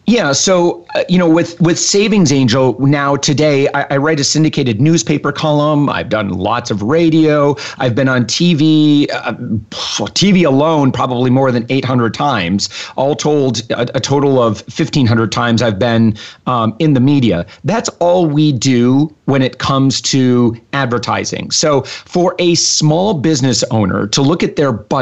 Yeah, 0.07 0.31
so 0.31 0.85
uh, 0.95 1.03
you 1.07 1.17
know, 1.17 1.29
with 1.29 1.59
with 1.61 1.77
Savings 1.77 2.31
Angel 2.31 2.79
now 2.79 3.15
today, 3.15 3.67
I, 3.69 3.83
I, 3.91 3.97
write 3.97 4.19
a 4.19 4.23
syndicated 4.23 4.81
newspaper 4.81 5.31
column. 5.31 5.89
I've 5.89 6.09
done 6.09 6.29
lots 6.29 6.71
of 6.71 6.81
radio. 6.81 7.55
I've 7.77 7.93
been 7.93 8.09
on 8.09 8.25
TV, 8.25 9.09
uh, 9.11 9.33
TV 9.71 10.45
alone, 10.45 10.91
probably 10.91 11.29
more 11.29 11.51
than 11.51 11.65
800 11.69 12.13
times. 12.13 12.67
All 12.97 13.15
told, 13.15 13.59
a, 13.71 13.95
a 13.95 13.99
total 13.99 14.41
of 14.41 14.61
1,500 14.61 15.31
times 15.31 15.61
I've 15.61 15.79
been 15.79 16.17
um, 16.47 16.75
in 16.79 16.93
the 16.93 16.99
media. 16.99 17.45
That's 17.63 17.87
all 17.99 18.25
we 18.25 18.51
do 18.51 19.15
when 19.25 19.41
it 19.41 19.59
comes 19.59 20.01
to 20.01 20.59
advertising. 20.73 21.51
So 21.51 21.83
for 21.83 22.35
a 22.39 22.55
small 22.55 23.13
business 23.13 23.63
owner 23.71 24.07
to 24.07 24.21
look 24.21 24.43
at 24.43 24.55
their 24.55 24.71
budget 24.73 25.00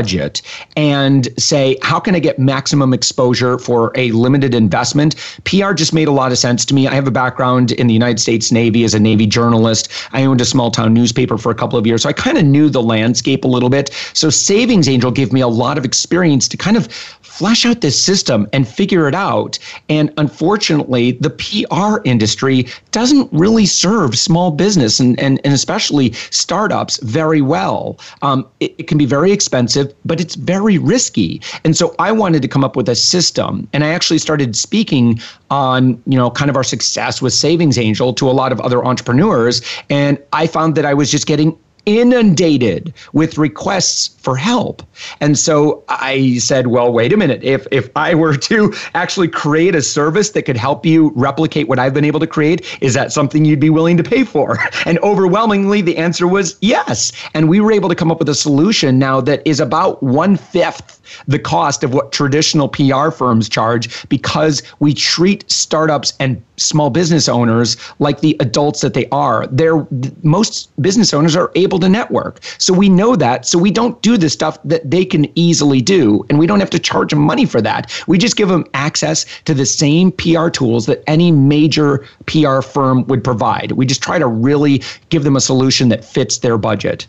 and 0.76 1.28
say, 1.38 1.78
how 1.82 2.00
can 2.00 2.16
I 2.16 2.20
get 2.20 2.40
maximum 2.40 2.94
exposure 2.94 3.58
for 3.58 3.92
a 3.96 4.12
limited 4.12 4.54
investment? 4.54 5.16
PR 5.44 5.74
just 5.74 5.94
made 5.94 6.08
a 6.08 6.12
lot 6.12 6.32
of 6.32 6.38
sense 6.38 6.66
to 6.66 6.74
me. 6.74 6.88
I 6.88 6.94
have 6.94 7.08
a 7.08 7.12
background 7.12 7.72
in 7.74 7.88
the 7.88 7.94
United 7.94 8.20
States 8.20 8.52
Navy 8.52 8.84
as 8.84 8.94
a 8.94 9.00
Navy 9.00 9.28
journalist. 9.28 9.92
I 10.12 10.24
owned 10.24 10.42
a 10.42 10.46
small 10.46 10.72
town 10.72 10.94
newspaper 10.94 11.38
for 11.38 11.52
a 11.52 11.56
couple 11.56 11.78
of 11.78 11.86
years. 11.86 12.04
So 12.04 12.10
I 12.10 12.14
kind 12.14 12.38
of 12.38 12.46
knew 12.46 12.70
the 12.70 12.82
landscape 12.82 13.44
a 13.44 13.48
little 13.48 13.70
bit. 13.70 13.90
So 14.14 14.30
Savings 14.30 14.88
Angel 14.88 15.12
gave 15.12 15.34
me 15.34 15.42
a 15.42 15.48
lot 15.48 15.78
of 15.78 15.86
experience 15.86 16.48
to 16.50 16.58
kind 16.58 16.78
of 16.78 16.92
flesh 17.30 17.66
out 17.66 17.80
this 17.80 18.00
system 18.02 18.48
and 18.52 18.68
figure 18.68 19.08
it 19.08 19.16
out. 19.16 19.58
And 19.88 20.12
unfortunately, 20.18 21.14
the 21.14 21.30
PR 21.30 22.02
industry 22.04 22.68
doesn't 22.92 23.30
really 23.32 23.66
serve 23.66 24.18
small 24.18 24.52
business 24.52 25.00
and, 25.00 25.18
and, 25.22 25.40
and 25.46 25.54
especially 25.54 26.12
startups 26.32 26.98
very 26.98 27.42
well. 27.42 27.98
Um, 28.22 28.46
it, 28.60 28.76
it 28.78 28.88
can 28.88 28.98
be 28.98 29.06
very 29.06 29.32
expensive, 29.32 29.89
but 30.06 30.20
it's 30.20 30.36
very 30.36 30.78
risky. 30.78 31.42
And 31.64 31.76
so 31.76 31.96
I 32.00 32.12
wanted 32.12 32.42
to 32.42 32.48
come 32.48 32.64
up 32.64 32.76
with 32.76 32.90
a 32.90 32.96
system. 32.96 33.68
And 33.74 33.84
I 33.84 33.90
actually 33.90 34.20
started 34.20 34.56
speaking 34.56 35.20
on, 35.50 36.02
you 36.06 36.18
know, 36.18 36.32
kind 36.32 36.50
of 36.50 36.56
our 36.56 36.64
success 36.64 37.22
with 37.22 37.34
Savings 37.34 37.78
Angel 37.78 38.14
to 38.14 38.30
a 38.30 38.32
lot 38.32 38.52
of 38.52 38.60
other 38.62 38.86
entrepreneurs. 38.86 39.62
And 39.90 40.18
I 40.34 40.48
found 40.48 40.76
that 40.76 40.86
I 40.86 40.94
was 40.94 41.12
just 41.12 41.28
getting 41.28 41.58
inundated 41.98 42.94
with 43.14 43.38
requests 43.38 44.10
for 44.22 44.36
help. 44.36 44.84
And 45.22 45.38
so 45.38 45.84
I 45.90 46.38
said, 46.38 46.68
well, 46.68 46.92
wait 46.92 47.14
a 47.14 47.18
minute. 47.18 47.44
If 47.44 47.66
if 47.72 47.90
I 47.96 48.14
were 48.14 48.36
to 48.38 48.74
actually 48.94 49.28
create 49.28 49.76
a 49.76 49.82
service 49.82 50.32
that 50.32 50.44
could 50.44 50.58
help 50.58 50.86
you 50.86 51.12
replicate 51.16 51.68
what 51.68 51.80
I've 51.80 51.94
been 51.94 52.06
able 52.06 52.20
to 52.20 52.28
create, 52.28 52.78
is 52.82 52.94
that 52.94 53.12
something 53.12 53.46
you'd 53.46 53.60
be 53.60 53.70
willing 53.70 53.98
to 53.98 54.04
pay 54.04 54.24
for? 54.24 54.58
And 54.86 54.98
overwhelmingly 55.00 55.82
the 55.82 55.98
answer 55.98 56.28
was 56.28 56.58
yes. 56.62 57.12
And 57.34 57.50
we 57.50 57.60
were 57.60 57.72
able 57.72 57.90
to 57.90 57.96
come 57.96 58.12
up 58.12 58.18
with 58.20 58.30
a 58.30 58.34
solution 58.34 58.98
now 58.98 59.22
that 59.22 59.42
is 59.46 59.60
about 59.60 60.02
one 60.02 60.36
fifth 60.36 60.99
the 61.28 61.40
cost 61.40 61.84
of 61.84 61.94
what 61.94 62.12
traditional 62.12 62.70
PR 62.70 63.10
firms 63.10 63.50
charge 63.50 64.08
because 64.10 64.62
we 64.80 64.94
treat 64.94 65.50
startups 65.50 66.14
and 66.20 66.42
small 66.58 66.90
business 66.90 67.30
owners 67.30 67.78
like 68.00 68.22
the 68.22 68.36
adults 68.40 68.82
that 68.82 68.94
they 68.94 69.08
are. 69.10 69.48
They're 69.48 69.88
most 70.24 70.70
business 70.82 71.14
owners 71.14 71.36
are 71.36 71.52
able 71.56 71.80
to 71.80 71.90
network. 71.90 72.40
So 72.58 72.74
we 72.74 72.90
know 72.90 73.16
that. 73.16 73.46
So 73.46 73.58
we 73.58 73.72
don't 73.72 74.02
do 74.02 74.18
the 74.18 74.30
stuff 74.30 74.58
that 74.64 74.90
they 74.90 75.06
can 75.06 75.28
easily 75.38 75.82
do 75.82 76.26
and 76.30 76.38
we 76.38 76.48
don't 76.48 76.60
have 76.60 76.70
to 76.72 76.80
charge 76.80 77.12
them 77.12 77.22
money 77.22 77.46
for 77.46 77.62
that. 77.62 77.92
We 78.08 78.18
just 78.18 78.36
give 78.36 78.50
them 78.50 78.66
access 78.74 79.26
to 79.46 79.54
the 79.54 79.66
same 79.66 80.12
PR 80.12 80.50
tools 80.50 80.86
that 80.88 81.04
any 81.08 81.32
major 81.32 82.06
PR 82.26 82.62
firm 82.62 83.06
would 83.08 83.24
provide. 83.24 83.72
We 83.74 83.86
just 83.86 84.04
try 84.04 84.20
to 84.20 84.28
really 84.28 84.84
give 85.10 85.24
them 85.24 85.36
a 85.36 85.42
solution 85.42 85.90
that 85.90 86.04
fits 86.04 86.40
their 86.40 86.58
budget. 86.58 87.08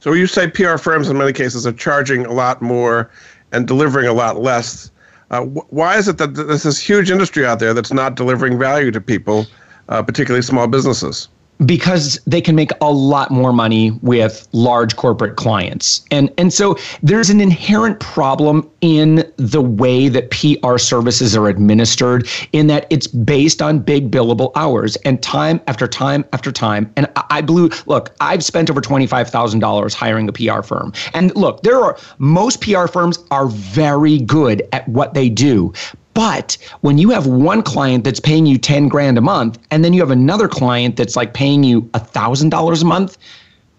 So 0.00 0.14
you 0.14 0.26
say 0.26 0.48
PR 0.48 0.78
firms 0.78 1.08
in 1.08 1.18
many 1.18 1.32
cases 1.32 1.66
are 1.66 1.72
charging 1.72 2.24
a 2.24 2.32
lot 2.32 2.62
more 2.62 3.10
and 3.52 3.66
delivering 3.66 4.06
a 4.06 4.12
lot 4.12 4.40
less. 4.40 4.90
Uh, 5.30 5.42
wh- 5.44 5.72
why 5.72 5.96
is 5.96 6.08
it 6.08 6.18
that 6.18 6.34
there's 6.34 6.62
this 6.62 6.80
huge 6.80 7.10
industry 7.10 7.46
out 7.46 7.58
there 7.58 7.74
that's 7.74 7.92
not 7.92 8.16
delivering 8.16 8.58
value 8.58 8.90
to 8.90 9.00
people, 9.00 9.46
uh, 9.88 10.02
particularly 10.02 10.42
small 10.42 10.66
businesses? 10.66 11.28
Because 11.66 12.18
they 12.26 12.40
can 12.40 12.54
make 12.54 12.70
a 12.80 12.90
lot 12.90 13.30
more 13.30 13.52
money 13.52 13.90
with 14.02 14.48
large 14.52 14.96
corporate 14.96 15.36
clients. 15.36 16.04
And 16.10 16.32
and 16.38 16.52
so 16.52 16.76
there's 17.02 17.30
an 17.30 17.40
inherent 17.40 18.00
problem 18.00 18.68
in 18.80 19.30
the 19.36 19.60
way 19.60 20.08
that 20.08 20.30
PR 20.30 20.78
services 20.78 21.36
are 21.36 21.48
administered 21.48 22.28
in 22.52 22.66
that 22.68 22.86
it's 22.90 23.06
based 23.06 23.60
on 23.60 23.80
big 23.80 24.10
billable 24.10 24.52
hours 24.54 24.96
and 25.04 25.22
time 25.22 25.60
after 25.66 25.86
time 25.86 26.24
after 26.32 26.50
time. 26.50 26.90
And 26.96 27.06
I 27.30 27.42
blew, 27.42 27.70
look, 27.86 28.14
I've 28.20 28.44
spent 28.44 28.70
over 28.70 28.80
$25,000 28.80 29.94
hiring 29.94 30.28
a 30.28 30.32
PR 30.32 30.62
firm. 30.62 30.92
And 31.14 31.34
look, 31.36 31.62
there 31.62 31.80
are 31.80 31.96
most 32.18 32.60
PR 32.60 32.86
firms 32.86 33.18
are 33.30 33.46
very 33.46 34.18
good 34.18 34.66
at 34.72 34.88
what 34.88 35.14
they 35.14 35.28
do. 35.28 35.72
But 36.20 36.58
when 36.82 36.98
you 36.98 37.08
have 37.08 37.26
one 37.26 37.62
client 37.62 38.04
that's 38.04 38.20
paying 38.20 38.44
you 38.44 38.58
10 38.58 38.88
grand 38.88 39.16
a 39.16 39.22
month, 39.22 39.58
and 39.70 39.82
then 39.82 39.94
you 39.94 40.00
have 40.00 40.10
another 40.10 40.48
client 40.48 40.96
that's 40.96 41.16
like 41.16 41.32
paying 41.32 41.64
you 41.64 41.80
$1,000 41.94 42.82
a 42.82 42.84
month, 42.84 43.16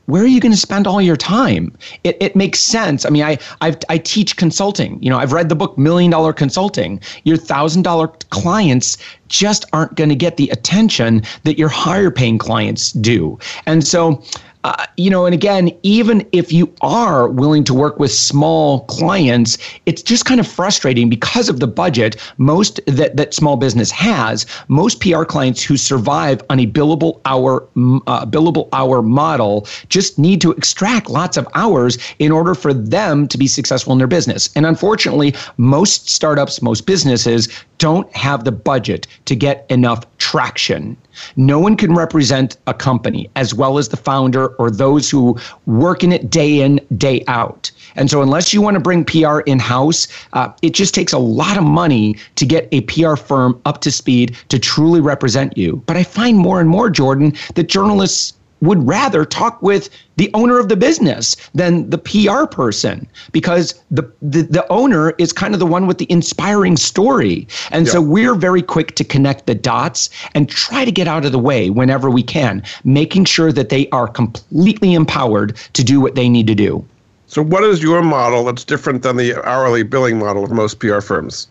where 0.08 0.24
are 0.24 0.28
you 0.28 0.40
going 0.40 0.52
to 0.52 0.58
spend 0.58 0.88
all 0.88 1.00
your 1.00 1.16
time? 1.16 1.72
It, 2.04 2.18
it 2.20 2.36
makes 2.36 2.60
sense. 2.60 3.06
I 3.06 3.12
mean, 3.12 3.22
I 3.22 3.38
I've, 3.62 3.78
i 3.90 4.00
teach 4.00 4.38
consulting. 4.38 4.98
You 5.04 5.12
know, 5.12 5.20
I've 5.20 5.34
read 5.34 5.50
the 5.50 5.56
book 5.56 5.78
Million 5.78 6.10
Dollar 6.10 6.34
Consulting. 6.34 7.00
Your 7.26 7.38
thousand 7.38 7.84
dollar 7.84 8.08
clients 8.32 8.98
just 9.28 9.66
aren't 9.72 9.94
going 9.94 10.10
to 10.10 10.16
get 10.16 10.38
the 10.38 10.50
attention 10.50 11.22
that 11.44 11.60
your 11.60 11.70
higher 11.70 12.10
paying 12.10 12.40
clients 12.40 12.92
do. 12.94 13.38
And 13.68 13.86
so 13.86 14.24
uh, 14.64 14.86
you 14.98 15.10
know, 15.10 15.26
and 15.26 15.34
again, 15.34 15.72
even 15.84 16.28
if 16.32 16.52
you 16.52 16.72
are 16.82 17.28
willing 17.28 17.64
to 17.64 17.74
work 17.74 18.00
with 18.00 18.12
small 18.12 18.82
clients, 18.82 19.58
it's 19.86 20.02
just 20.02 20.26
kind 20.26 20.40
of 20.40 20.48
frustrating 20.48 21.10
because 21.10 21.50
of 21.50 21.60
the 21.60 21.68
budget 21.68 22.16
most 22.38 22.80
that, 22.86 23.18
that 23.18 23.34
small 23.34 23.58
business 23.58 23.90
has. 23.90 24.46
Most 24.68 25.02
PR 25.02 25.24
clients 25.24 25.64
who 25.64 25.78
survive 25.78 26.42
on 26.50 26.60
a 26.60 26.68
billable 26.68 27.20
hour 27.26 27.64
uh, 28.08 28.26
billable 28.26 28.70
hour 28.74 29.02
model 29.02 29.68
just 29.90 30.20
need 30.20 30.42
to 30.42 30.52
extract 30.52 31.10
lots 31.10 31.38
of 31.38 31.48
hours 31.56 31.98
in 32.20 32.32
order 32.32 32.54
for 32.54 32.74
them 32.74 33.28
to 33.28 33.38
be 33.38 33.48
successful 33.48 33.94
in 33.94 33.98
their 33.98 34.08
business. 34.08 34.50
And 34.56 34.66
unfortunately, 34.66 35.34
most 35.58 36.10
startups, 36.10 36.62
most 36.62 36.86
businesses 36.86 37.48
don't 37.80 38.16
have 38.16 38.44
the 38.44 38.52
budget 38.52 39.08
to 39.26 39.36
get 39.36 39.66
enough 39.70 40.06
traction. 40.32 40.96
No 41.36 41.60
one 41.60 41.76
can 41.76 41.94
represent 41.94 42.56
a 42.66 42.74
company 42.74 43.30
as 43.36 43.54
well 43.54 43.78
as 43.78 43.90
the 43.90 43.98
founder 43.98 44.48
or 44.56 44.72
those 44.72 45.10
who 45.10 45.38
work 45.66 46.06
in 46.06 46.14
it 46.14 46.30
day 46.30 46.62
in, 46.62 46.80
day 46.96 47.22
out. 47.28 47.70
And 47.98 48.10
so, 48.10 48.22
unless 48.22 48.54
you 48.54 48.62
want 48.62 48.76
to 48.76 48.80
bring 48.80 49.04
PR 49.04 49.40
in 49.40 49.60
house, 49.60 50.08
uh, 50.32 50.48
it 50.62 50.74
just 50.74 50.96
takes 50.96 51.12
a 51.12 51.18
lot 51.18 51.58
of 51.58 51.66
money 51.66 52.16
to 52.38 52.46
get 52.46 52.70
a 52.72 52.80
PR 52.82 53.18
firm 53.18 53.60
up 53.66 53.82
to 53.82 53.92
speed 53.92 54.38
to 54.48 54.58
truly 54.58 55.02
represent 55.02 55.58
you. 55.58 55.84
But 55.86 55.98
I 55.98 56.04
find 56.04 56.38
more 56.38 56.62
and 56.62 56.70
more, 56.70 56.90
Jordan, 56.90 57.34
that 57.56 57.68
journalists 57.68 58.34
would 58.62 58.88
rather 58.88 59.26
talk 59.26 59.62
with 59.62 59.90
the 60.18 60.30
owner 60.34 60.60
of 60.60 60.70
the 60.70 60.76
business 60.76 61.36
than 61.54 61.90
the 61.90 61.98
PR 61.98 62.46
person 62.46 63.08
because 63.32 63.74
the, 63.90 64.04
the, 64.22 64.44
the 64.44 64.66
owner 64.72 65.12
is 65.18 65.34
kind 65.34 65.54
of 65.54 65.60
the 65.60 65.66
one 65.66 65.88
with 65.88 65.98
the 65.98 66.08
inspiring 66.12 66.78
story. 66.78 67.48
And 67.72 67.86
yeah. 67.86 67.94
so 67.94 68.02
we're 68.02 68.36
very 68.36 68.62
quick 68.62 68.96
to 68.96 69.04
connect 69.04 69.48
the 69.48 69.56
dots 69.56 70.10
and 70.36 70.48
try 70.48 70.86
to 70.86 70.92
get 70.92 71.08
out 71.08 71.26
of 71.26 71.32
the 71.32 71.40
way 71.40 71.70
whenever 71.70 72.10
we 72.10 72.24
can, 72.24 72.64
making 72.84 73.26
sure 73.26 73.52
that 73.52 73.70
they 73.70 73.90
are 73.90 74.08
completely 74.08 74.94
empowered 74.94 75.56
to 75.74 75.84
do 75.84 76.00
what 76.00 76.16
they 76.16 76.30
need 76.30 76.48
to 76.48 76.56
do. 76.56 76.86
So, 77.28 77.42
what 77.42 77.64
is 77.64 77.82
your 77.82 78.04
model 78.04 78.44
that's 78.44 78.66
different 78.66 79.04
than 79.04 79.16
the 79.16 79.42
hourly 79.48 79.84
billing 79.84 80.20
model 80.20 80.44
of 80.44 80.52
most 80.52 80.80
PR 80.80 81.00
firms? 81.00 81.48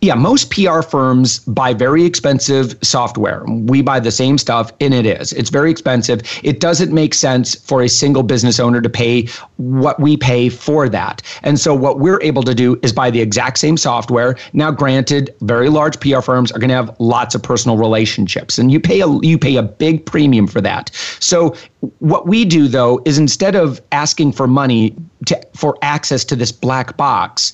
Yeah, 0.00 0.14
most 0.14 0.50
PR 0.50 0.82
firms 0.82 1.40
buy 1.40 1.74
very 1.74 2.04
expensive 2.04 2.76
software. 2.82 3.42
We 3.46 3.82
buy 3.82 3.98
the 3.98 4.12
same 4.12 4.38
stuff, 4.38 4.72
and 4.80 4.94
it 4.94 5.06
is. 5.06 5.32
It's 5.32 5.50
very 5.50 5.70
expensive. 5.70 6.20
It 6.44 6.60
doesn't 6.60 6.92
make 6.92 7.14
sense 7.14 7.56
for 7.56 7.82
a 7.82 7.88
single 7.88 8.22
business 8.22 8.60
owner 8.60 8.80
to 8.80 8.88
pay 8.88 9.26
what 9.56 9.98
we 9.98 10.16
pay 10.16 10.50
for 10.50 10.88
that. 10.88 11.22
And 11.42 11.58
so, 11.58 11.74
what 11.74 11.98
we're 11.98 12.22
able 12.22 12.44
to 12.44 12.54
do 12.54 12.78
is 12.82 12.92
buy 12.92 13.10
the 13.10 13.20
exact 13.20 13.58
same 13.58 13.76
software. 13.76 14.36
Now, 14.52 14.70
granted, 14.70 15.34
very 15.40 15.68
large 15.68 15.98
PR 15.98 16.20
firms 16.20 16.52
are 16.52 16.60
going 16.60 16.70
to 16.70 16.76
have 16.76 16.94
lots 17.00 17.34
of 17.34 17.42
personal 17.42 17.76
relationships, 17.76 18.56
and 18.56 18.70
you 18.70 18.78
pay 18.78 19.00
a 19.00 19.08
you 19.22 19.36
pay 19.36 19.56
a 19.56 19.62
big 19.62 20.06
premium 20.06 20.46
for 20.46 20.60
that. 20.60 20.90
So, 21.18 21.56
what 21.98 22.26
we 22.26 22.44
do 22.44 22.68
though 22.68 23.00
is 23.04 23.18
instead 23.18 23.56
of 23.56 23.80
asking 23.90 24.32
for 24.32 24.46
money 24.46 24.94
to, 25.28 25.40
for 25.54 25.78
access 25.82 26.24
to 26.24 26.36
this 26.36 26.50
black 26.52 26.96
box, 26.96 27.52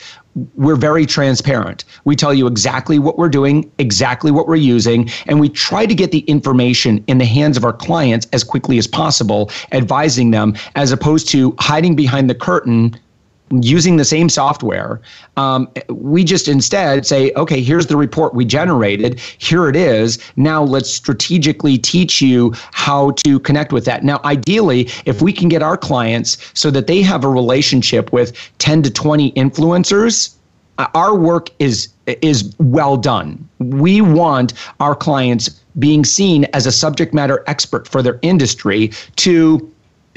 we're 0.57 0.77
very 0.77 1.07
transparent. 1.07 1.85
We 2.05 2.17
tell 2.17 2.35
you 2.35 2.47
exactly 2.49 2.99
what 2.99 3.19
we're 3.19 3.29
doing, 3.29 3.71
exactly 3.79 4.33
what 4.33 4.49
we're 4.49 4.57
using, 4.57 5.09
and 5.27 5.39
we 5.39 5.49
try 5.49 5.87
to 5.87 5.95
get 5.95 6.11
the 6.11 6.21
information 6.21 7.05
in 7.07 7.19
the 7.19 7.25
hands 7.25 7.57
of 7.57 7.65
our 7.65 7.73
clients 7.73 8.27
as 8.33 8.43
quickly 8.43 8.79
as 8.79 8.87
possible, 8.87 9.51
advising 9.71 10.33
them 10.33 10.57
as 10.75 10.91
opposed 10.91 11.29
to 11.29 11.55
hiding 11.61 11.95
behind 11.95 12.29
the 12.29 12.35
curtain 12.35 12.99
using 13.51 13.97
the 13.97 14.05
same 14.05 14.29
software. 14.29 15.01
Um, 15.37 15.69
we 15.89 16.25
just 16.25 16.49
instead 16.49 17.07
say, 17.07 17.33
okay, 17.37 17.63
here's 17.63 17.87
the 17.87 17.97
report 17.97 18.35
we 18.35 18.45
generated. 18.45 19.21
Here 19.39 19.69
it 19.69 19.77
is. 19.77 20.19
Now 20.37 20.63
let's 20.63 20.91
strategically 20.91 21.79
teach 21.79 22.21
you 22.23 22.53
how 22.73 23.13
to 23.25 23.39
connect 23.41 23.73
with 23.73 23.85
that. 23.85 24.05
Now, 24.05 24.21
ideally, 24.25 24.89
if 25.05 25.23
we 25.23 25.33
can 25.33 25.49
get 25.49 25.63
our 25.63 25.77
clients 25.77 26.51
so 26.55 26.71
that 26.71 26.87
they 26.87 27.03
have 27.03 27.25
a 27.25 27.29
relationship 27.29 28.13
with 28.13 28.33
10 28.59 28.83
to 28.85 28.91
20 28.91 29.33
influencers, 29.33 30.35
uh, 30.79 30.87
our 30.95 31.15
work 31.15 31.51
is 31.59 31.89
is 32.07 32.55
well 32.59 32.97
done. 32.97 33.49
We 33.59 34.01
want 34.01 34.53
our 34.81 34.95
clients 34.95 35.49
being 35.79 36.05
seen 36.05 36.45
as 36.53 36.67
a 36.67 36.73
subject 36.73 37.15
matter 37.15 37.43
expert 37.47 37.89
for 37.89 38.03
their 38.03 38.19
industry 38.23 38.93
to 39.17 39.74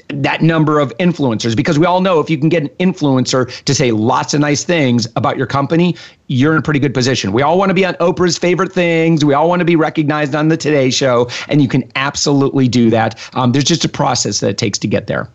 that 0.09 0.41
number 0.41 0.79
of 0.79 0.95
influencers 0.97 1.55
because 1.55 1.77
we 1.77 1.85
all 1.85 2.01
know 2.01 2.19
if 2.19 2.29
you 2.29 2.37
can 2.37 2.49
get 2.49 2.63
an 2.63 2.69
influencer 2.79 3.63
to 3.65 3.73
say 3.73 3.91
lots 3.91 4.33
of 4.33 4.39
nice 4.39 4.63
things 4.63 5.07
about 5.15 5.37
your 5.37 5.47
company, 5.47 5.95
you're 6.27 6.53
in 6.53 6.59
a 6.59 6.61
pretty 6.61 6.79
good 6.79 6.93
position. 6.93 7.33
We 7.33 7.41
all 7.41 7.57
want 7.57 7.69
to 7.69 7.73
be 7.73 7.85
on 7.85 7.95
Oprah's 7.95 8.37
favorite 8.37 8.71
things. 8.71 9.25
We 9.25 9.33
all 9.33 9.49
want 9.49 9.59
to 9.59 9.65
be 9.65 9.75
recognized 9.75 10.35
on 10.35 10.47
the 10.47 10.57
Today 10.57 10.89
Show, 10.89 11.29
and 11.49 11.61
you 11.61 11.67
can 11.67 11.89
absolutely 11.95 12.67
do 12.67 12.89
that. 12.89 13.19
Um, 13.33 13.51
there's 13.51 13.65
just 13.65 13.85
a 13.85 13.89
process 13.89 14.39
that 14.39 14.51
it 14.51 14.57
takes 14.57 14.77
to 14.79 14.87
get 14.87 15.07
there. 15.07 15.29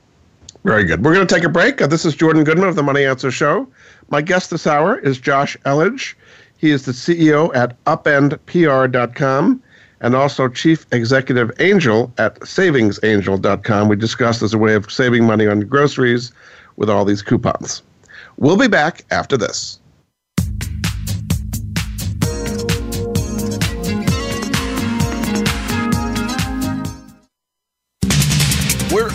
Very 0.64 0.84
good. 0.84 1.04
We're 1.04 1.14
going 1.14 1.26
to 1.26 1.34
take 1.34 1.44
a 1.44 1.48
break. 1.48 1.82
Uh, 1.82 1.86
this 1.88 2.04
is 2.04 2.14
Jordan 2.14 2.44
Goodman 2.44 2.68
of 2.68 2.76
the 2.76 2.82
Money 2.82 3.04
Answer 3.04 3.30
Show. 3.30 3.66
My 4.10 4.22
guest 4.22 4.50
this 4.50 4.66
hour 4.66 4.98
is 4.98 5.18
Josh 5.18 5.56
Elledge. 5.64 6.14
He 6.56 6.70
is 6.70 6.84
the 6.84 6.92
CEO 6.92 7.54
at 7.56 7.82
upendpr.com 7.84 9.62
and 10.02 10.14
also 10.14 10.48
Chief 10.48 10.84
Executive 10.92 11.50
Angel 11.60 12.12
at 12.18 12.38
savingsangel.com. 12.40 13.88
We 13.88 13.96
discussed 13.96 14.42
as 14.42 14.52
a 14.52 14.58
way 14.58 14.74
of 14.74 14.90
saving 14.90 15.24
money 15.24 15.46
on 15.46 15.60
groceries 15.60 16.32
with 16.76 16.90
all 16.90 17.04
these 17.04 17.22
coupons. 17.22 17.82
We'll 18.36 18.56
be 18.56 18.68
back 18.68 19.04
after 19.10 19.36
this. 19.36 19.78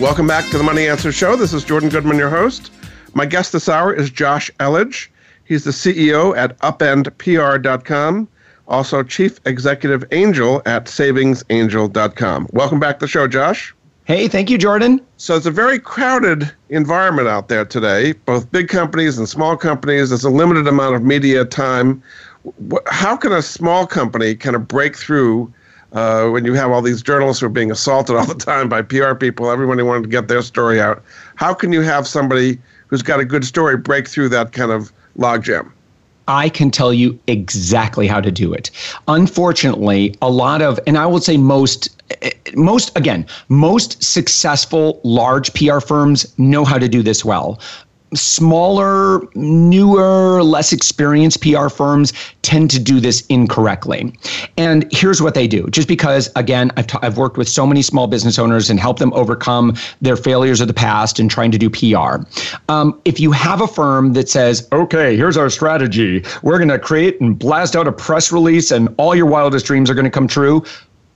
Welcome 0.00 0.26
back 0.26 0.50
to 0.50 0.58
the 0.58 0.62
Money 0.62 0.86
Answer 0.86 1.10
Show. 1.10 1.36
This 1.36 1.54
is 1.54 1.64
Jordan 1.64 1.88
Goodman, 1.88 2.18
your 2.18 2.28
host. 2.28 2.70
My 3.14 3.24
guest 3.24 3.52
this 3.52 3.66
hour 3.66 3.94
is 3.94 4.10
Josh 4.10 4.50
Elledge. 4.60 5.08
He's 5.44 5.64
the 5.64 5.70
CEO 5.70 6.36
at 6.36 6.58
upendpr.com, 6.58 8.28
also 8.68 9.02
Chief 9.02 9.40
Executive 9.46 10.04
Angel 10.12 10.60
at 10.66 10.84
savingsangel.com. 10.84 12.48
Welcome 12.52 12.78
back 12.78 12.98
to 12.98 13.06
the 13.06 13.08
show, 13.08 13.26
Josh. 13.26 13.74
Hey, 14.04 14.28
thank 14.28 14.50
you, 14.50 14.58
Jordan. 14.58 15.00
So 15.16 15.34
it's 15.34 15.46
a 15.46 15.50
very 15.50 15.78
crowded 15.78 16.52
environment 16.68 17.28
out 17.28 17.48
there 17.48 17.64
today, 17.64 18.12
both 18.12 18.52
big 18.52 18.68
companies 18.68 19.16
and 19.16 19.26
small 19.26 19.56
companies. 19.56 20.10
There's 20.10 20.24
a 20.24 20.30
limited 20.30 20.66
amount 20.66 20.96
of 20.96 21.04
media 21.04 21.46
time. 21.46 22.02
How 22.88 23.16
can 23.16 23.32
a 23.32 23.40
small 23.40 23.86
company 23.86 24.34
kind 24.34 24.56
of 24.56 24.68
break 24.68 24.94
through 24.94 25.50
uh, 25.92 26.28
when 26.28 26.44
you 26.44 26.54
have 26.54 26.70
all 26.70 26.82
these 26.82 27.02
journalists 27.02 27.40
who 27.40 27.46
are 27.46 27.50
being 27.50 27.70
assaulted 27.70 28.16
all 28.16 28.26
the 28.26 28.34
time 28.34 28.68
by 28.68 28.82
PR 28.82 29.14
people, 29.14 29.50
everybody 29.50 29.82
wanting 29.82 30.02
to 30.02 30.08
get 30.08 30.28
their 30.28 30.42
story 30.42 30.80
out? 30.80 31.02
How 31.36 31.54
can 31.54 31.72
you 31.72 31.82
have 31.82 32.06
somebody 32.06 32.58
who's 32.88 33.02
got 33.02 33.20
a 33.20 33.24
good 33.24 33.44
story 33.44 33.76
break 33.76 34.08
through 34.08 34.28
that 34.30 34.52
kind 34.52 34.70
of 34.70 34.92
logjam? 35.18 35.70
I 36.28 36.48
can 36.48 36.70
tell 36.70 36.92
you 36.92 37.18
exactly 37.28 38.08
how 38.08 38.20
to 38.20 38.32
do 38.32 38.52
it. 38.52 38.70
Unfortunately, 39.06 40.14
a 40.20 40.30
lot 40.30 40.60
of, 40.60 40.80
and 40.86 40.98
I 40.98 41.06
will 41.06 41.20
say 41.20 41.36
most, 41.36 41.88
most 42.56 42.96
again, 42.96 43.26
most 43.48 44.02
successful 44.02 45.00
large 45.04 45.54
PR 45.54 45.78
firms 45.78 46.26
know 46.36 46.64
how 46.64 46.78
to 46.78 46.88
do 46.88 47.02
this 47.02 47.24
well 47.24 47.60
smaller, 48.14 49.20
newer, 49.34 50.42
less 50.42 50.72
experienced 50.72 51.42
PR 51.42 51.68
firms 51.68 52.12
tend 52.42 52.70
to 52.70 52.78
do 52.78 53.00
this 53.00 53.26
incorrectly. 53.26 54.12
And 54.56 54.86
here's 54.92 55.20
what 55.20 55.34
they 55.34 55.46
do 55.48 55.68
just 55.70 55.88
because, 55.88 56.30
again, 56.36 56.70
I've, 56.76 56.86
t- 56.86 56.98
I've 57.02 57.18
worked 57.18 57.36
with 57.36 57.48
so 57.48 57.66
many 57.66 57.82
small 57.82 58.06
business 58.06 58.38
owners 58.38 58.70
and 58.70 58.78
helped 58.78 59.00
them 59.00 59.12
overcome 59.12 59.76
their 60.00 60.16
failures 60.16 60.60
of 60.60 60.68
the 60.68 60.74
past 60.74 61.18
and 61.18 61.30
trying 61.30 61.50
to 61.50 61.58
do 61.58 61.68
PR. 61.68 62.24
Um, 62.68 63.00
if 63.04 63.18
you 63.18 63.32
have 63.32 63.60
a 63.60 63.66
firm 63.66 64.12
that 64.12 64.28
says, 64.28 64.68
okay, 64.72 65.16
here's 65.16 65.36
our 65.36 65.50
strategy, 65.50 66.24
we're 66.42 66.58
going 66.58 66.68
to 66.68 66.78
create 66.78 67.20
and 67.20 67.38
blast 67.38 67.74
out 67.74 67.88
a 67.88 67.92
press 67.92 68.30
release 68.30 68.70
and 68.70 68.94
all 68.98 69.14
your 69.14 69.26
wildest 69.26 69.66
dreams 69.66 69.90
are 69.90 69.94
going 69.94 70.04
to 70.04 70.10
come 70.10 70.28
true, 70.28 70.64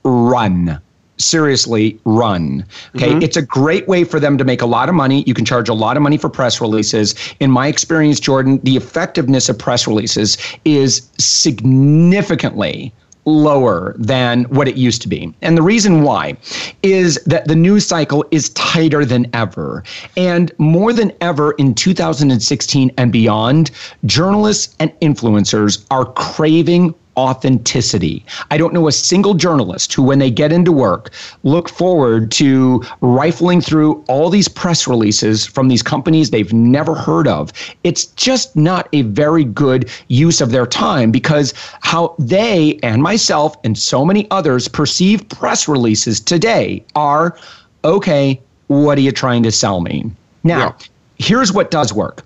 run 0.04 0.80
seriously 1.20 1.98
run. 2.04 2.64
Okay. 2.96 3.10
Mm-hmm. 3.10 3.22
It's 3.22 3.36
a 3.36 3.42
great 3.42 3.86
way 3.86 4.04
for 4.04 4.18
them 4.18 4.38
to 4.38 4.44
make 4.44 4.62
a 4.62 4.66
lot 4.66 4.88
of 4.88 4.94
money. 4.94 5.22
You 5.26 5.34
can 5.34 5.44
charge 5.44 5.68
a 5.68 5.74
lot 5.74 5.96
of 5.96 6.02
money 6.02 6.16
for 6.16 6.28
press 6.28 6.60
releases. 6.60 7.14
In 7.40 7.50
my 7.50 7.66
experience, 7.66 8.18
Jordan, 8.20 8.60
the 8.62 8.76
effectiveness 8.76 9.48
of 9.48 9.58
press 9.58 9.86
releases 9.86 10.38
is 10.64 11.08
significantly 11.18 12.92
lower 13.26 13.94
than 13.98 14.44
what 14.44 14.66
it 14.66 14.76
used 14.76 15.02
to 15.02 15.08
be. 15.08 15.32
And 15.42 15.56
the 15.56 15.62
reason 15.62 16.02
why 16.02 16.36
is 16.82 17.16
that 17.26 17.46
the 17.46 17.54
news 17.54 17.86
cycle 17.86 18.24
is 18.30 18.48
tighter 18.50 19.04
than 19.04 19.28
ever. 19.34 19.84
And 20.16 20.52
more 20.58 20.92
than 20.92 21.12
ever 21.20 21.52
in 21.52 21.74
2016 21.74 22.90
and 22.96 23.12
beyond, 23.12 23.70
journalists 24.06 24.74
and 24.80 24.90
influencers 25.00 25.84
are 25.90 26.06
craving 26.06 26.94
authenticity. 27.20 28.24
I 28.50 28.56
don't 28.56 28.72
know 28.72 28.88
a 28.88 28.92
single 28.92 29.34
journalist 29.34 29.92
who, 29.92 30.02
when 30.02 30.18
they 30.18 30.30
get 30.30 30.52
into 30.52 30.72
work, 30.72 31.10
look 31.42 31.68
forward 31.68 32.30
to 32.32 32.82
rifling 33.02 33.60
through 33.60 34.02
all 34.08 34.30
these 34.30 34.48
press 34.48 34.88
releases 34.88 35.46
from 35.46 35.68
these 35.68 35.82
companies 35.82 36.30
they've 36.30 36.52
never 36.52 36.94
heard 36.94 37.28
of. 37.28 37.52
It's 37.84 38.06
just 38.06 38.56
not 38.56 38.88
a 38.94 39.02
very 39.02 39.44
good 39.44 39.90
use 40.08 40.40
of 40.40 40.50
their 40.50 40.66
time 40.66 41.10
because 41.10 41.52
how 41.80 42.14
they 42.18 42.80
and 42.82 43.02
myself 43.02 43.54
and 43.64 43.76
so 43.76 44.04
many 44.04 44.26
others 44.30 44.66
perceive 44.66 45.28
press 45.28 45.68
releases 45.68 46.20
today 46.20 46.82
are 46.94 47.36
okay, 47.84 48.40
what 48.68 48.96
are 48.96 49.02
you 49.02 49.12
trying 49.12 49.42
to 49.42 49.52
sell 49.52 49.80
me? 49.80 50.10
Now, 50.42 50.58
yeah. 50.58 50.86
here's 51.18 51.52
what 51.52 51.70
does 51.70 51.92
work 51.92 52.24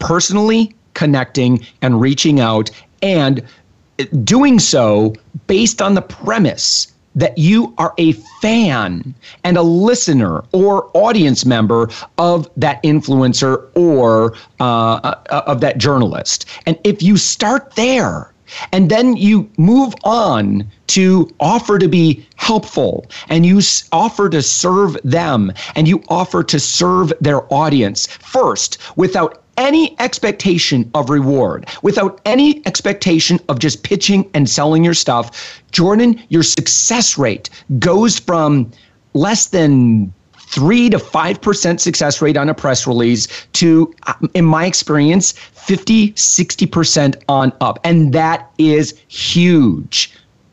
personally 0.00 0.74
connecting 0.94 1.64
and 1.80 2.00
reaching 2.00 2.40
out 2.40 2.70
and 3.02 3.42
doing 4.24 4.58
so 4.58 5.14
based 5.46 5.82
on 5.82 5.94
the 5.94 6.02
premise 6.02 6.92
that 7.14 7.36
you 7.36 7.74
are 7.78 7.94
a 7.98 8.12
fan 8.12 9.14
and 9.42 9.56
a 9.56 9.62
listener 9.62 10.44
or 10.52 10.88
audience 10.94 11.44
member 11.44 11.90
of 12.18 12.48
that 12.56 12.82
influencer 12.84 13.68
or 13.74 14.34
uh, 14.60 14.94
uh, 15.30 15.42
of 15.46 15.60
that 15.60 15.78
journalist. 15.78 16.46
And 16.66 16.78
if 16.84 17.02
you 17.02 17.16
start 17.16 17.74
there, 17.74 18.32
and 18.72 18.90
then 18.90 19.16
you 19.16 19.50
move 19.56 19.94
on 20.04 20.66
to 20.88 21.28
offer 21.40 21.78
to 21.78 21.88
be 21.88 22.26
helpful. 22.36 23.06
And 23.28 23.44
you 23.44 23.60
offer 23.92 24.28
to 24.30 24.42
serve 24.42 24.96
them. 25.04 25.52
And 25.74 25.86
you 25.86 26.02
offer 26.08 26.42
to 26.44 26.58
serve 26.58 27.12
their 27.20 27.52
audience. 27.52 28.06
First 28.06 28.78
without 28.96 29.42
any 29.56 29.98
expectation 30.00 30.88
of 30.94 31.10
reward, 31.10 31.68
without 31.82 32.20
any 32.24 32.64
expectation 32.66 33.40
of 33.48 33.58
just 33.58 33.82
pitching 33.82 34.30
and 34.32 34.48
selling 34.48 34.84
your 34.84 34.94
stuff, 34.94 35.62
Jordan, 35.72 36.22
your 36.28 36.44
success 36.44 37.18
rate 37.18 37.50
goes 37.78 38.18
from 38.18 38.70
less 39.14 39.46
than 39.46 40.12
three 40.50 40.88
to 40.90 40.98
five 40.98 41.40
percent 41.40 41.80
success 41.80 42.22
rate 42.22 42.36
on 42.36 42.48
a 42.48 42.54
press 42.54 42.86
release 42.86 43.26
to, 43.54 43.94
uh, 44.06 44.14
in 44.34 44.44
my 44.44 44.66
experience, 44.66 45.32
50, 45.32 46.12
60% 46.12 47.22
on 47.28 47.52
up. 47.60 47.78
And 47.84 48.12
that 48.14 48.50
is 48.58 48.98
huge. 49.08 50.12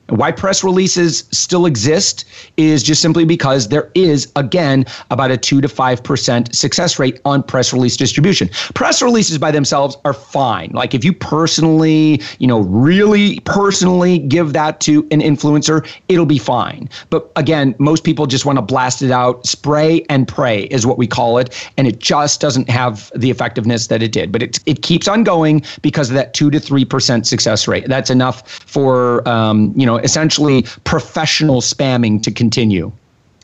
Why 0.10 0.32
press 0.32 0.63
releases 0.63 1.24
still 1.32 1.65
exist 1.65 2.26
is 2.58 2.84
just 2.84 3.02
simply 3.02 3.26
because 3.26 3.70
there 3.70 3.89
is, 3.96 4.32
again, 4.36 4.86
about 5.10 5.32
a 5.32 5.38
2 5.38 5.62
to 5.62 5.68
5% 5.68 6.56
success 6.56 7.00
rate 7.00 7.20
on 7.26 7.41
press 7.41 7.74
release 7.74 7.98
distribution. 7.98 8.50
Press 8.76 9.02
releases 9.02 9.39
by 9.39 9.50
themselves 9.50 9.98
are 10.06 10.13
fine. 10.13 10.70
Like 10.74 10.94
if 10.94 11.04
you 11.04 11.12
personally, 11.12 12.22
you 12.38 12.46
know, 12.46 12.60
really 12.62 13.39
personally 13.41 14.20
give 14.20 14.54
that 14.54 14.80
to 14.82 15.08
an 15.10 15.22
influencer, 15.22 15.88
it'll 16.08 16.26
be 16.26 16.38
fine. 16.38 16.88
But 17.10 17.32
again, 17.36 17.74
most 17.80 18.04
people 18.04 18.28
just 18.28 18.46
want 18.46 18.58
to 18.58 18.62
blast 18.62 19.02
it 19.02 19.12
out. 19.12 19.46
Spray 19.46 20.06
and 20.10 20.28
pray 20.28 20.63
is 20.65 20.86
what 20.86 21.00
we 21.00 21.08
call 21.08 21.39
it. 21.39 21.70
And 21.78 21.88
it 21.88 22.00
just 22.00 22.41
doesn't 22.41 22.70
have 22.70 23.12
the 23.15 23.32
effectiveness 23.32 23.88
that 23.88 24.04
it 24.04 24.12
did. 24.12 24.32
But 24.32 24.44
it, 24.44 24.60
it 24.68 24.84
keeps 24.84 25.08
on 25.08 25.24
going 25.24 25.63
because 25.82 26.10
of 26.10 26.15
that 26.15 26.36
2 26.36 26.52
to 26.52 26.60
3% 26.60 27.26
success 27.26 27.68
rate. 27.68 27.88
That's 27.88 28.12
enough 28.12 28.48
for, 28.48 29.28
um, 29.28 29.74
you 29.76 29.86
know, 29.86 29.94
know, 29.97 30.03
essentially 30.03 30.63
professional 30.84 31.62
spamming 31.62 32.21
to 32.23 32.31
continue. 32.31 32.91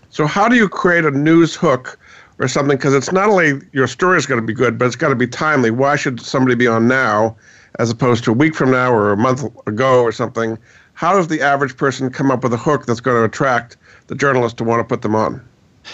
So, 0.09 0.25
how 0.25 0.47
do 0.47 0.55
you 0.55 0.67
create 0.67 1.05
a 1.05 1.11
news 1.11 1.55
hook 1.55 1.97
or 2.39 2.47
something? 2.47 2.77
Because 2.77 2.93
it's 2.93 3.11
not 3.11 3.29
only 3.29 3.61
your 3.71 3.87
story 3.87 4.17
is 4.17 4.25
going 4.25 4.41
to 4.41 4.45
be 4.45 4.53
good, 4.53 4.77
but 4.77 4.85
it's 4.85 4.95
got 4.95 5.09
to 5.09 5.15
be 5.15 5.27
timely. 5.27 5.71
Why 5.71 5.95
should 5.95 6.19
somebody 6.19 6.55
be 6.55 6.67
on 6.67 6.87
now 6.87 7.35
as 7.79 7.89
opposed 7.89 8.23
to 8.25 8.31
a 8.31 8.33
week 8.33 8.55
from 8.55 8.71
now 8.71 8.91
or 8.93 9.11
a 9.11 9.17
month 9.17 9.43
ago 9.67 10.03
or 10.03 10.11
something? 10.11 10.57
How 10.93 11.13
does 11.13 11.29
the 11.29 11.41
average 11.41 11.77
person 11.77 12.09
come 12.09 12.29
up 12.29 12.43
with 12.43 12.53
a 12.53 12.57
hook 12.57 12.85
that's 12.85 12.99
going 12.99 13.17
to 13.17 13.23
attract 13.23 13.77
the 14.07 14.15
journalist 14.15 14.57
to 14.57 14.63
want 14.63 14.81
to 14.81 14.83
put 14.83 15.01
them 15.01 15.15
on? 15.15 15.41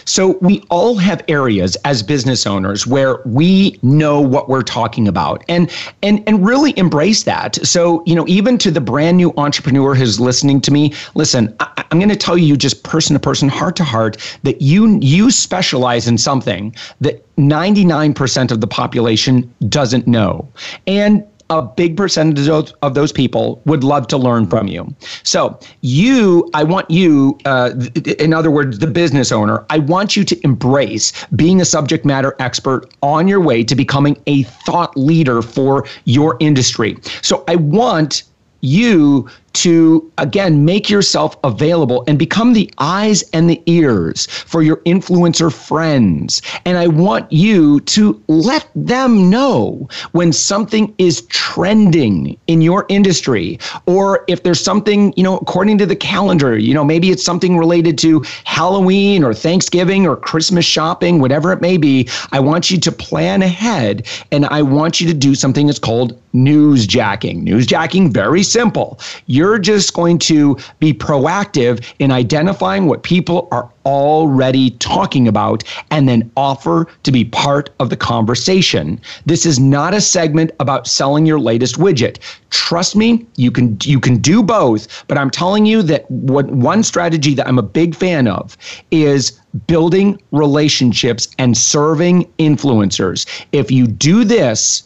So 0.06 0.38
we 0.42 0.64
all 0.70 0.96
have 0.98 1.24
areas 1.28 1.76
as 1.86 2.04
business 2.04 2.46
owners 2.46 2.86
where 2.88 3.22
we 3.26 3.80
know 3.82 4.22
what 4.22 4.50
we're 4.50 4.64
talking 4.64 5.08
about 5.08 5.44
and 5.48 5.72
and 6.02 6.24
and 6.28 6.46
really 6.46 6.78
embrace 6.78 7.24
that. 7.24 7.56
So, 7.66 8.04
you 8.06 8.16
know, 8.16 8.28
even 8.28 8.58
to 8.60 8.72
the 8.72 8.82
brand 8.82 9.18
new 9.18 9.34
entrepreneur 9.38 9.96
who's 9.96 10.20
listening 10.20 10.62
to 10.62 10.72
me, 10.72 10.94
listen, 11.16 11.56
I, 11.60 11.86
am 11.92 12.00
going 12.00 12.10
to 12.10 12.16
tell 12.16 12.38
you 12.38 12.58
just 12.58 12.84
person 12.84 13.14
to 13.14 13.20
person, 13.20 13.50
heart 13.50 13.76
to 13.78 13.84
heart 13.84 14.18
that 14.44 14.62
you 14.62 15.00
you 15.02 15.32
specialize 15.32 16.08
in 16.08 16.18
something 16.18 16.76
that 17.02 17.24
99% 17.38 18.52
of 18.52 18.62
the 18.62 18.68
population 18.68 19.54
doesn't 19.70 20.08
know. 20.08 20.48
And 20.88 21.26
a 21.50 21.62
big 21.62 21.96
percentage 21.96 22.50
of 22.50 22.94
those 22.94 23.12
people 23.12 23.62
would 23.66 23.84
love 23.84 24.08
to 24.08 24.18
learn 24.18 24.48
from 24.48 24.68
you. 24.68 24.94
So, 25.24 25.58
you, 25.82 26.50
I 26.54 26.64
want 26.64 26.90
you, 26.92 27.38
uh, 27.46 27.72
in 28.20 28.34
other 28.34 28.52
words, 28.52 28.80
the 28.80 28.88
business 28.88 29.32
owner, 29.32 29.66
I 29.70 29.80
want 29.80 30.16
you 30.16 30.24
to 30.26 30.40
embrace 30.44 31.14
being 31.36 31.62
a 31.62 31.66
subject 31.66 32.06
matter 32.06 32.36
expert 32.40 32.94
on 33.02 33.28
your 33.28 33.40
way 33.40 33.64
to 33.64 33.76
becoming 33.76 34.22
a 34.28 34.44
thought 34.44 34.96
leader 34.98 35.42
for 35.42 35.86
your 36.06 36.38
industry. 36.40 36.98
So, 37.22 37.44
I 37.48 37.56
want 37.56 38.24
you 38.62 39.30
to 39.54 40.12
again 40.18 40.66
make 40.66 40.90
yourself 40.90 41.36
available 41.44 42.04
and 42.08 42.20
become 42.20 42.54
the 42.54 42.72
eyes 42.78 43.24
and 43.34 43.50
the 43.50 43.62
ears 43.66 44.28
for 44.28 44.62
your 44.62 44.78
influencer 44.78 45.52
friends. 45.52 46.42
And 46.66 46.78
I 46.78 46.88
want 46.88 47.32
you 47.32 47.80
to 47.82 48.22
let 48.28 48.68
them 48.76 49.30
know 49.30 49.88
when 50.12 50.32
something 50.32 50.94
is 50.98 51.22
trending 51.24 52.38
in 52.48 52.62
your 52.62 52.86
industry 52.90 53.60
or 53.86 54.24
if 54.28 54.44
there's 54.44 54.64
something, 54.64 55.14
you 55.18 55.24
know, 55.24 55.38
according 55.38 55.78
to 55.80 55.86
the 55.86 55.96
calendar, 55.96 56.58
you 56.58 56.74
know, 56.74 56.86
maybe 56.86 57.10
it's 57.10 57.24
something 57.24 57.58
related 57.58 57.98
to 58.00 58.24
Halloween 58.44 59.24
or 59.24 59.34
Thanksgiving 59.34 60.06
or 60.06 60.16
Christmas 60.16 60.66
shopping, 60.66 61.20
whatever 61.20 61.52
it 61.52 61.62
may 61.62 61.78
be. 61.78 62.08
I 62.32 62.40
want 62.40 62.70
you 62.70 62.80
to 62.80 62.92
plan 62.92 63.42
ahead 63.42 64.06
and 64.32 64.46
I 64.46 64.62
want 64.62 65.02
you 65.02 65.08
to 65.08 65.14
do 65.14 65.34
something 65.34 65.68
that's 65.68 65.80
called 65.80 66.20
news 66.34 66.86
jacking. 66.86 67.44
News 67.44 67.66
jacking 67.66 68.12
very 68.12 68.44
simple. 68.44 69.00
You're 69.26 69.47
just 69.58 69.94
going 69.94 70.20
to 70.20 70.58
be 70.80 70.94
proactive 70.94 71.84
in 72.00 72.12
identifying 72.12 72.86
what 72.88 73.04
people 73.04 73.48
are 73.52 73.70
already 73.86 74.72
talking 74.72 75.30
about 75.30 75.64
and 75.92 76.10
then 76.10 76.30
offer 76.36 76.88
to 77.04 77.12
be 77.12 77.24
part 77.24 77.70
of 77.80 77.90
the 77.90 77.96
conversation. 77.96 79.00
This 79.26 79.46
is 79.46 79.60
not 79.60 79.94
a 79.94 80.02
segment 80.02 80.52
about 80.60 80.88
selling 80.88 81.26
your 81.26 81.40
latest 81.40 81.76
widget. 81.76 82.18
Trust 82.50 82.96
me, 82.96 83.26
you 83.38 83.50
can 83.50 83.78
you 83.84 84.00
can 84.00 84.18
do 84.18 84.44
both, 84.44 85.06
but 85.08 85.18
I'm 85.18 85.30
telling 85.30 85.66
you 85.66 85.82
that 85.84 86.10
what 86.12 86.48
one 86.48 86.84
strategy 86.84 87.34
that 87.36 87.48
I'm 87.48 87.58
a 87.58 87.64
big 87.64 87.96
fan 87.96 88.28
of 88.28 88.58
is 88.92 89.40
building 89.68 90.22
relationships 90.32 91.30
and 91.38 91.58
serving 91.58 92.26
influencers. 92.40 93.26
If 93.54 93.72
you 93.72 93.88
do 93.88 94.26
this, 94.26 94.84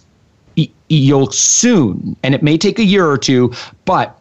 you'll 0.90 1.32
soon, 1.32 2.16
and 2.24 2.36
it 2.36 2.44
may 2.44 2.58
take 2.58 2.78
a 2.78 2.84
year 2.84 3.08
or 3.08 3.18
two, 3.18 3.52
but 3.86 4.21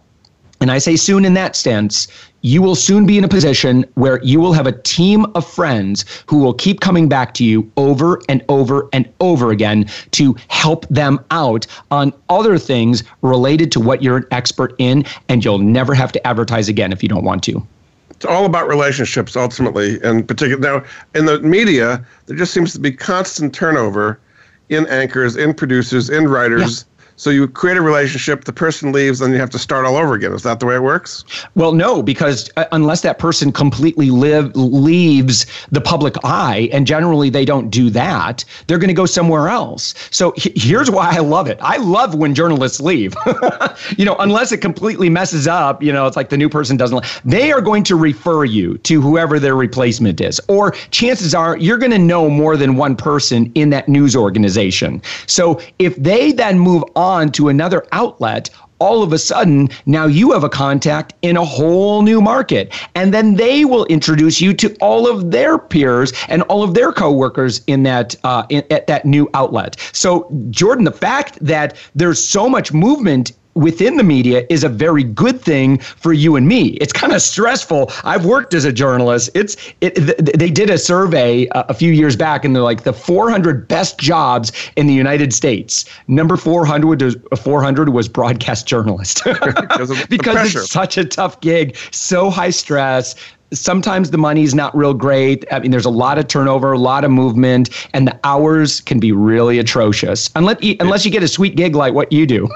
and 0.61 0.70
I 0.70 0.79
say 0.79 0.96
soon 0.96 1.25
in 1.25 1.35
that 1.35 1.57
sense, 1.57 2.07
you 2.42 2.61
will 2.61 2.75
soon 2.75 3.07
be 3.07 3.16
in 3.16 3.25
a 3.25 3.29
position 3.29 3.85
where 3.94 4.23
you 4.23 4.40
will 4.40 4.53
have 4.53 4.66
a 4.66 4.73
team 4.73 5.27
of 5.35 5.46
friends 5.46 6.05
who 6.27 6.38
will 6.38 6.55
keep 6.55 6.81
coming 6.81 7.09
back 7.09 7.35
to 7.35 7.44
you 7.44 7.70
over 7.77 8.20
and 8.29 8.44
over 8.49 8.88
and 8.92 9.11
over 9.20 9.51
again 9.51 9.88
to 10.12 10.37
help 10.49 10.87
them 10.88 11.18
out 11.31 11.66
on 11.90 12.12
other 12.29 12.59
things 12.59 13.03
related 13.23 13.73
to 13.73 13.81
what 13.81 14.03
you're 14.03 14.18
an 14.18 14.27
expert 14.31 14.75
in. 14.79 15.05
And 15.29 15.44
you'll 15.44 15.59
never 15.59 15.94
have 15.94 16.12
to 16.12 16.27
advertise 16.27 16.68
again 16.68 16.92
if 16.92 17.03
you 17.03 17.09
don't 17.09 17.25
want 17.25 17.42
to. 17.44 17.66
It's 18.11 18.27
all 18.27 18.44
about 18.44 18.68
relationships 18.68 19.37
ultimately. 19.37 19.99
And 20.03 20.29
particular 20.29 20.61
now 20.61 20.85
in 21.14 21.25
the 21.25 21.40
media, 21.40 22.05
there 22.27 22.37
just 22.37 22.53
seems 22.53 22.75
to 22.75 22.81
be 22.81 22.92
constant 22.92 23.55
turnover 23.55 24.20
in 24.68 24.87
anchors, 24.88 25.37
in 25.37 25.55
producers, 25.55 26.11
in 26.11 26.29
writers. 26.29 26.85
Yeah. 26.85 26.89
So 27.20 27.28
you 27.28 27.46
create 27.46 27.76
a 27.76 27.83
relationship, 27.83 28.44
the 28.44 28.52
person 28.54 28.92
leaves, 28.92 29.18
then 29.18 29.30
you 29.30 29.38
have 29.40 29.50
to 29.50 29.59
start 29.59 29.85
all 29.85 29.96
over 29.96 30.14
again. 30.14 30.33
Is 30.33 30.42
that 30.44 30.59
the 30.59 30.64
way 30.64 30.76
it 30.76 30.83
works? 30.83 31.22
Well, 31.54 31.72
no, 31.72 32.02
because 32.02 32.50
uh, 32.56 32.64
unless 32.72 33.02
that 33.02 33.18
person 33.18 33.52
completely 33.52 34.09
live 34.09 34.56
leaves 34.56 35.44
the 35.70 35.83
public 35.83 36.14
eye, 36.24 36.70
and 36.72 36.87
generally 36.87 37.28
they 37.28 37.44
don't 37.44 37.68
do 37.68 37.90
that, 37.90 38.42
they're 38.66 38.78
going 38.78 38.88
to 38.88 38.94
go 38.94 39.04
somewhere 39.04 39.50
else. 39.50 39.94
So 40.11 40.33
h- 40.38 40.50
here's 40.56 40.90
why 40.90 41.14
I 41.14 41.18
love 41.18 41.46
it. 41.46 41.59
I 41.61 41.76
love 41.76 42.14
when 42.14 42.35
journalists 42.35 42.80
leave. 42.80 43.14
you 43.98 44.06
know, 44.06 44.16
unless 44.18 44.50
it 44.50 44.62
completely 44.62 45.11
messes 45.11 45.46
up, 45.46 45.83
you 45.83 45.92
know, 45.92 46.06
it's 46.06 46.16
like 46.16 46.30
the 46.30 46.38
new 46.38 46.48
person 46.48 46.78
doesn't. 46.78 47.04
They 47.26 47.52
are 47.52 47.61
going 47.61 47.85
to 47.85 47.96
refer 47.96 48.46
you 48.46 48.78
to 48.78 49.02
whoever 49.02 49.38
their 49.38 49.56
replacement 49.56 50.22
is, 50.22 50.40
or 50.48 50.70
chances 50.90 51.35
are 51.35 51.59
you're 51.59 51.76
going 51.76 51.92
to 51.92 51.98
know 51.98 52.30
more 52.30 52.56
than 52.56 52.76
one 52.76 52.96
person 52.96 53.52
in 53.54 53.68
that 53.70 53.90
news 53.90 54.16
organization. 54.16 55.02
So 55.26 55.61
if 55.78 55.94
they 55.96 56.33
then 56.33 56.59
move 56.59 56.83
on 56.96 57.10
on 57.11 57.31
to 57.33 57.49
another 57.49 57.85
outlet, 57.92 58.49
all 58.79 59.03
of 59.03 59.12
a 59.12 59.18
sudden 59.18 59.68
now 59.85 60.07
you 60.07 60.33
have 60.33 60.42
a 60.42 60.49
contact 60.49 61.12
in 61.23 61.37
a 61.37 61.44
whole 61.44 62.03
new 62.03 62.20
market. 62.20 62.73
And 62.94 63.12
then 63.12 63.35
they 63.35 63.64
will 63.64 63.85
introduce 63.87 64.40
you 64.40 64.55
to 64.55 64.75
all 64.81 65.07
of 65.07 65.31
their 65.31 65.59
peers 65.59 66.12
and 66.29 66.42
all 66.44 66.62
of 66.62 66.75
their 66.75 66.92
coworkers 66.92 67.62
in 67.66 67.83
that 67.83 68.16
uh, 68.25 68.44
in, 68.49 68.64
at 68.70 68.87
that 68.87 69.05
new 69.05 69.29
outlet. 69.35 69.77
So 69.92 70.29
jordan 70.51 70.85
the 70.85 70.92
fact 70.92 71.38
that 71.44 71.77
there's 71.94 72.23
so 72.25 72.49
much 72.49 72.73
movement 72.73 73.33
within 73.54 73.96
the 73.96 74.02
media 74.02 74.46
is 74.48 74.64
a 74.64 74.68
very 74.68 75.04
good 75.04 75.40
thing 75.40 75.78
for 75.78 76.12
you 76.12 76.36
and 76.36 76.46
me. 76.48 76.68
It's 76.80 76.92
kind 76.92 77.12
of 77.12 77.22
stressful. 77.22 77.90
I've 78.04 78.24
worked 78.24 78.54
as 78.54 78.64
a 78.64 78.72
journalist. 78.72 79.30
It's 79.34 79.56
it, 79.80 79.94
th- 79.96 80.18
they 80.18 80.50
did 80.50 80.70
a 80.70 80.78
survey 80.78 81.46
a, 81.46 81.66
a 81.70 81.74
few 81.74 81.92
years 81.92 82.16
back 82.16 82.44
and 82.44 82.54
they're 82.54 82.62
like 82.62 82.84
the 82.84 82.92
400 82.92 83.68
best 83.68 83.98
jobs 83.98 84.52
in 84.76 84.86
the 84.86 84.94
United 84.94 85.32
States. 85.32 85.84
Number 86.08 86.36
400 86.36 87.02
was, 87.02 87.16
400 87.36 87.90
was 87.90 88.08
broadcast 88.08 88.66
journalist. 88.66 89.22
because, 89.24 90.06
because 90.06 90.54
it's 90.54 90.70
such 90.70 90.98
a 90.98 91.04
tough 91.04 91.40
gig, 91.40 91.76
so 91.90 92.30
high 92.30 92.50
stress, 92.50 93.14
sometimes 93.52 94.10
the 94.10 94.18
money's 94.18 94.54
not 94.54 94.76
real 94.76 94.94
great. 94.94 95.44
I 95.52 95.58
mean, 95.60 95.70
there's 95.70 95.84
a 95.84 95.90
lot 95.90 96.18
of 96.18 96.28
turnover, 96.28 96.72
a 96.72 96.78
lot 96.78 97.04
of 97.04 97.10
movement, 97.10 97.70
and 97.92 98.06
the 98.06 98.18
hours 98.24 98.80
can 98.80 99.00
be 99.00 99.12
really 99.12 99.58
atrocious. 99.58 100.30
Unless 100.36 100.62
you, 100.62 100.76
unless 100.80 101.04
you 101.04 101.10
get 101.10 101.22
a 101.22 101.28
sweet 101.28 101.56
gig 101.56 101.74
like 101.74 101.94
what 101.94 102.12
you 102.12 102.26
do. 102.26 102.48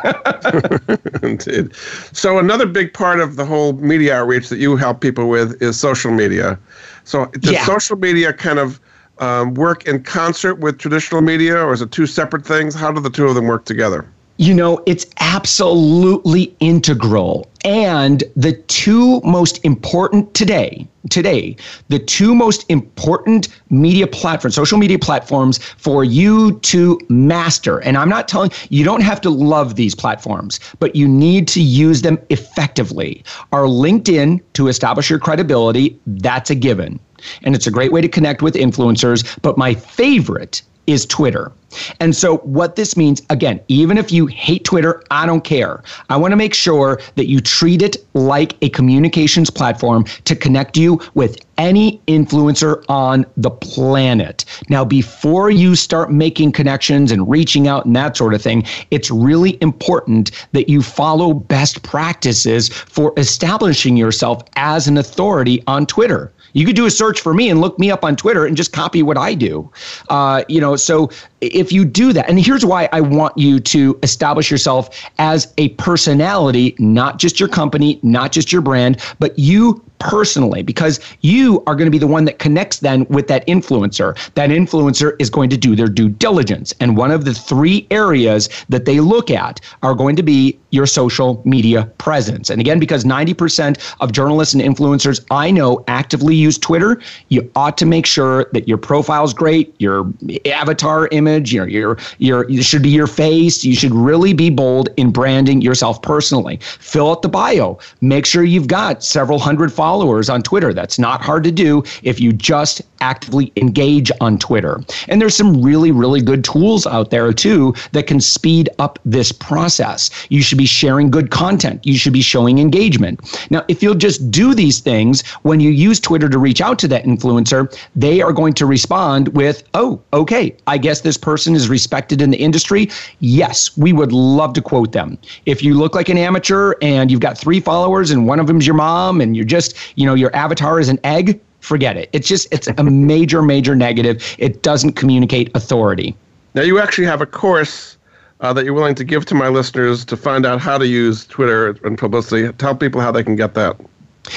Indeed. 1.23 1.75
So 2.13 2.39
another 2.39 2.67
big 2.67 2.93
part 2.93 3.21
of 3.21 3.37
the 3.37 3.45
whole 3.45 3.75
media 3.75 4.17
outreach 4.17 4.49
that 4.49 4.59
you 4.59 4.77
help 4.77 5.01
people 5.01 5.29
with 5.29 5.61
is 5.63 5.79
social 5.79 6.13
media. 6.13 6.59
So 7.05 7.27
does 7.27 7.53
yeah. 7.53 7.65
social 7.67 7.97
media 7.97 8.33
kind 8.33 8.59
of 8.59 8.81
um, 9.19 9.55
work 9.55 9.87
in 9.87 10.03
concert 10.03 10.57
with 10.57 10.79
traditional 10.79 11.21
media, 11.21 11.57
or 11.57 11.73
is 11.73 11.81
it 11.81 11.93
two 11.93 12.07
separate 12.07 12.45
things? 12.45 12.75
How 12.75 12.91
do 12.91 13.01
the 13.01 13.11
two 13.11 13.27
of 13.27 13.35
them 13.35 13.47
work 13.47 13.65
together? 13.65 14.07
You 14.37 14.53
know, 14.53 14.83
it's 14.85 15.07
absolutely 15.21 16.55
integral. 16.59 17.49
And 17.65 18.25
the 18.35 18.55
two 18.67 19.21
most 19.21 19.65
important 19.65 20.35
today, 20.35 20.89
today, 21.09 21.57
the 21.89 22.01
two 22.01 22.35
most 22.35 22.65
important 22.69 23.49
media 23.71 24.09
platforms, 24.09 24.57
social 24.57 24.77
media 24.77 24.99
platforms 24.99 25.59
for 25.59 26.03
you 26.03 26.59
to 26.61 26.99
master. 27.09 27.79
And 27.79 27.97
I'm 27.97 28.09
not 28.09 28.27
telling 28.27 28.51
you 28.71 28.85
don't 28.85 29.03
have 29.03 29.21
to 29.21 29.31
love 29.31 29.77
these 29.77 29.95
platforms, 29.95 30.59
but 30.81 30.97
you 30.97 31.07
need 31.07 31.47
to 31.49 31.63
use 31.63 32.03
them 32.03 32.19
effectively. 32.29 33.23
Are 33.53 33.65
LinkedIn 33.65 34.41
to 34.55 34.67
establish 34.67 35.09
your 35.09 35.21
credibility, 35.21 35.99
that's 36.07 36.51
a 36.51 36.57
given. 36.57 36.99
And 37.45 37.55
it's 37.55 37.69
a 37.69 37.71
great 37.71 37.93
way 37.93 38.01
to 38.01 38.09
connect 38.09 38.43
with 38.43 38.55
influencers. 38.55 39.39
But 39.43 39.57
my 39.57 39.75
favorite 39.75 40.61
is 40.87 41.07
Twitter. 41.07 41.53
And 42.01 42.15
so, 42.15 42.39
what 42.39 42.77
this 42.77 42.97
means, 42.97 43.23
again, 43.31 43.61
even 43.69 43.99
if 43.99 44.13
you 44.13 44.27
hate 44.27 44.65
Twitter, 44.65 45.03
I 45.11 45.27
don't 45.27 45.43
care. 45.43 45.83
I 46.09 46.17
want 46.17 46.33
to 46.33 46.37
make 46.37 46.55
sure 46.55 47.01
that 47.17 47.27
you 47.27 47.41
treat 47.41 47.83
it 47.83 47.97
like 48.15 48.57
a 48.63 48.69
communications 48.69 49.51
platform 49.51 50.05
to 50.25 50.37
connect 50.37 50.77
you 50.77 51.01
with 51.15 51.45
any 51.59 52.01
influencer 52.07 52.85
on 52.89 53.27
the 53.37 53.51
planet. 53.51 54.45
Now, 54.69 54.85
before 54.85 55.51
you 55.51 55.75
start 55.75 56.13
making 56.13 56.53
connections 56.53 57.11
and 57.11 57.29
reaching 57.29 57.69
out 57.69 57.87
and 57.87 57.97
that 57.97 58.17
sort 58.17 58.35
of 58.35 58.43
thing, 58.43 58.65
it's 58.91 59.11
really 59.11 59.59
important 59.61 60.31
that 60.53 60.69
you 60.69 60.83
follow 60.83 61.35
best 61.35 61.83
practices 61.83 62.69
for 62.69 63.13
establishing 63.17 63.97
yourself 63.97 64.43
as 64.57 64.87
an 64.87 64.97
authority 64.97 65.63
on 65.67 65.87
Twitter. 65.87 66.33
You 66.55 66.65
could 66.65 66.77
do 66.77 66.87
a 66.87 66.91
search 66.91 67.21
for 67.21 67.35
me 67.35 67.51
and 67.51 67.61
look 67.61 67.79
me 67.79 67.91
up 67.91 68.05
on 68.05 68.17
Twitter 68.17 68.47
and 68.47 68.57
just 68.57 68.73
copy 68.73 69.03
what 69.03 69.19
I 69.19 69.35
do. 69.35 69.71
Uh, 70.09 70.45
you 70.49 70.61
know, 70.61 70.77
so 70.77 71.11
if 71.41 71.73
you 71.73 71.85
do 71.85 72.13
that, 72.15 72.29
and 72.29 72.41
here's 72.41 72.65
why 72.65 72.89
I 72.93 73.01
want 73.01 73.37
you 73.37 73.61
to 73.61 73.99
establish 74.03 74.51
yourself 74.51 75.05
as 75.19 75.53
a 75.59 75.69
personality, 75.71 76.75
not 76.79 77.19
just 77.19 77.39
your 77.39 77.49
company, 77.49 78.01
not 78.03 78.33
just 78.33 78.53
your 78.53 78.63
brand, 78.63 79.01
but 79.19 79.39
you 79.39 79.83
personally 79.99 80.63
because 80.63 81.01
you 81.23 81.63
are 81.67 81.75
going 81.75 81.87
to 81.87 81.91
be 81.91 81.99
the 81.99 82.07
one 82.07 82.25
that 82.27 82.39
connects 82.39 82.81
then 82.81 83.07
with 83.09 83.27
that 83.29 83.47
influencer. 83.47 84.17
That 84.35 84.51
influencer 84.51 85.17
is 85.19 85.31
going 85.31 85.51
to 85.51 85.57
do 85.57 85.75
their 85.75 85.89
due 85.89 86.09
diligence. 86.09 86.75
And 86.81 86.97
one 86.97 87.11
of 87.11 87.25
the 87.25 87.35
three 87.35 87.87
areas 87.91 88.49
that 88.69 88.85
they 88.85 89.01
look 89.01 89.31
at 89.31 89.61
are 89.83 89.95
going 89.95 90.17
to 90.17 90.23
be 90.23 90.59
your 90.75 90.87
social 90.87 91.41
media 91.45 91.85
presence. 91.99 92.51
And 92.51 92.61
again, 92.61 92.79
because 92.79 93.05
90% 93.05 93.95
of 94.01 94.13
journalists 94.13 94.55
and 94.55 94.63
influencers 94.63 95.25
I 95.31 95.51
know 95.51 95.85
actively 95.89 96.35
use 96.35 96.59
Twitter, 96.59 97.01
you 97.29 97.49
ought 97.55 97.79
to 97.79 97.87
make 97.87 98.07
sure 98.07 98.47
that 98.53 98.67
your 98.67 98.79
profile 98.79 99.25
is 99.25 99.33
great, 99.33 99.75
your 99.79 100.13
avatar 100.47 101.09
image, 101.13 101.53
your, 101.53 101.69
your, 101.69 101.99
your, 102.19 102.51
you 102.51 102.63
should 102.63 102.83
be 102.83 102.91
your 102.91 103.07
face. 103.07 103.65
You 103.65 103.75
should 103.75 103.95
really 103.95 104.33
be 104.33 104.51
bold 104.51 104.89
in 104.97 105.13
branding 105.13 105.61
yourself 105.61 106.03
personally. 106.03 106.59
Fill 106.63 107.11
out 107.11 107.23
the 107.23 107.29
bio. 107.29 107.79
Make 108.01 108.27
sure 108.27 108.43
you've 108.43 108.69
got 108.69 109.05
several 109.05 109.39
hundred 109.39 109.73
followers 109.73 110.29
on 110.29 110.43
Twitter. 110.43 110.75
That's 110.75 110.99
not 110.99 111.23
hard 111.23 111.45
to 111.45 111.53
do 111.53 111.85
if 112.03 112.21
you 112.21 112.33
just 112.33 112.83
actively 113.05 113.53
engage 113.57 114.11
on 114.23 114.39
Twitter. 114.39 114.81
And 115.09 115.21
there's 115.21 115.37
some 115.37 115.63
really, 115.63 115.93
really 115.93 116.23
good 116.23 116.43
tools 116.43 116.87
out 116.87 117.11
there 117.11 117.33
too 117.33 117.75
that 117.93 118.07
can 118.07 118.21
speed 118.21 118.71
up 118.79 118.99
this 119.05 119.31
process. 119.31 120.11
You 120.31 120.43
should 120.43 120.57
be 120.59 120.67
sharing 120.67 121.11
good 121.11 121.31
content. 121.31 121.85
You 121.85 121.99
should 121.99 122.15
be 122.15 122.23
showing 122.23 122.59
engagement. 122.59 123.21
Now, 123.51 123.63
if 123.69 123.83
you'll 123.83 123.95
just 123.95 124.31
do 124.31 124.55
these 124.55 124.81
things 124.81 125.23
when 125.43 125.61
you 125.61 125.71
use 125.71 126.01
Twitter 126.01 126.31
to 126.31 126.39
reach 126.39 126.63
out 126.63 126.79
to 126.79 126.89
that 126.89 127.05
influencer, 127.05 127.63
they 127.95 128.23
are 128.23 128.33
going 128.33 128.55
to 128.55 128.65
respond 128.65 129.29
with, 129.29 129.63
oh, 129.75 130.01
okay, 130.15 130.57
I 130.67 130.79
guess 130.79 131.03
this 131.03 131.19
person 131.19 131.55
is 131.55 131.69
respected 131.69 132.23
in 132.23 132.31
the 132.31 132.39
industry. 132.39 132.89
Yes, 133.21 133.77
we 133.77 133.93
would 133.93 134.13
love 134.13 134.55
to 134.55 134.63
quote 134.63 134.93
them. 134.93 135.19
If 135.45 135.63
you 135.63 135.75
look 135.75 135.95
like 135.95 136.09
an 136.09 136.17
amateur 136.17 136.73
and 136.81 137.11
you've 137.11 137.21
got 137.21 137.37
three 137.37 137.61
followers 137.61 138.11
and 138.11 138.27
one 138.27 138.41
of 138.41 138.47
them's 138.47 138.67
your 138.67 138.77
mom 138.77 139.21
and 139.21 139.37
you're 139.37 139.45
just, 139.45 139.77
you 139.97 140.07
know, 140.07 140.15
your 140.15 140.35
avatar 140.35 140.81
is 140.81 140.89
an 140.89 140.99
egg, 141.05 141.39
forget 141.65 141.97
it. 141.97 142.09
It's 142.13 142.29
just, 142.29 142.47
it's 142.53 142.69
a 142.69 142.85
major, 142.85 143.43
major 143.43 143.75
negative. 143.75 144.37
It 144.39 144.63
doesn't 144.63 144.93
communicate 144.93 145.51
authority. 145.55 146.15
Now, 146.55 146.63
you 146.63 146.79
actually 146.79 147.07
have 147.07 147.21
a 147.21 147.27
course 147.27 147.97
uh, 148.41 148.53
that 148.53 148.65
you're 148.65 148.75
willing 148.75 148.95
to 148.97 149.05
give 149.05 149.25
to 149.27 149.35
my 149.35 149.49
listeners 149.49 150.05
to 150.05 150.17
find 150.17 150.45
out 150.45 150.61
how 150.61 150.79
to 150.79 150.87
use 150.87 151.27
Twitter 151.27 151.71
and 151.85 151.97
publicity. 151.99 152.53
Tell 152.53 152.75
people 152.75 153.01
how 153.01 153.11
they 153.11 153.25
can 153.25 153.37
get 153.37 153.55
that. 153.55 153.77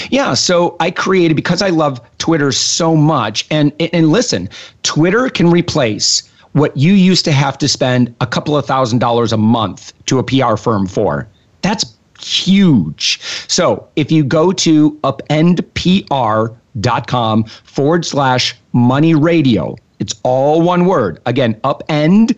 Yeah, 0.10 0.34
so 0.34 0.76
I 0.80 0.92
created 0.92 1.36
because 1.36 1.62
I 1.62 1.70
love 1.70 2.02
Twitter 2.18 2.52
so 2.52 2.96
much. 2.96 3.46
And 3.50 3.72
and 3.80 4.10
listen, 4.12 4.50
Twitter 4.84 5.30
can 5.30 5.50
replace 5.50 6.30
what 6.52 6.76
you 6.76 6.94
used 6.94 7.24
to 7.26 7.32
have 7.32 7.58
to 7.60 7.68
spend 7.68 8.14
a 8.20 8.28
couple 8.28 8.58
of 8.58 8.66
thousand 8.66 9.00
dollars 9.00 9.32
a 9.32 9.38
month 9.38 9.94
to 10.08 10.20
a 10.20 10.24
PR 10.24 10.58
firm 10.58 10.88
for. 10.88 11.28
That's 11.62 11.86
huge. 12.20 13.20
So 13.48 13.88
if 13.96 14.12
you 14.12 14.24
go 14.24 14.52
to 14.52 15.00
upendpr.com 16.78 17.44
forward 17.44 18.06
slash 18.06 18.56
money 18.74 19.16
radio, 19.16 19.76
it's 20.00 20.16
all 20.24 20.62
one 20.62 20.86
word. 20.86 21.20
Again, 21.26 21.56
upendpr.com 21.62 22.36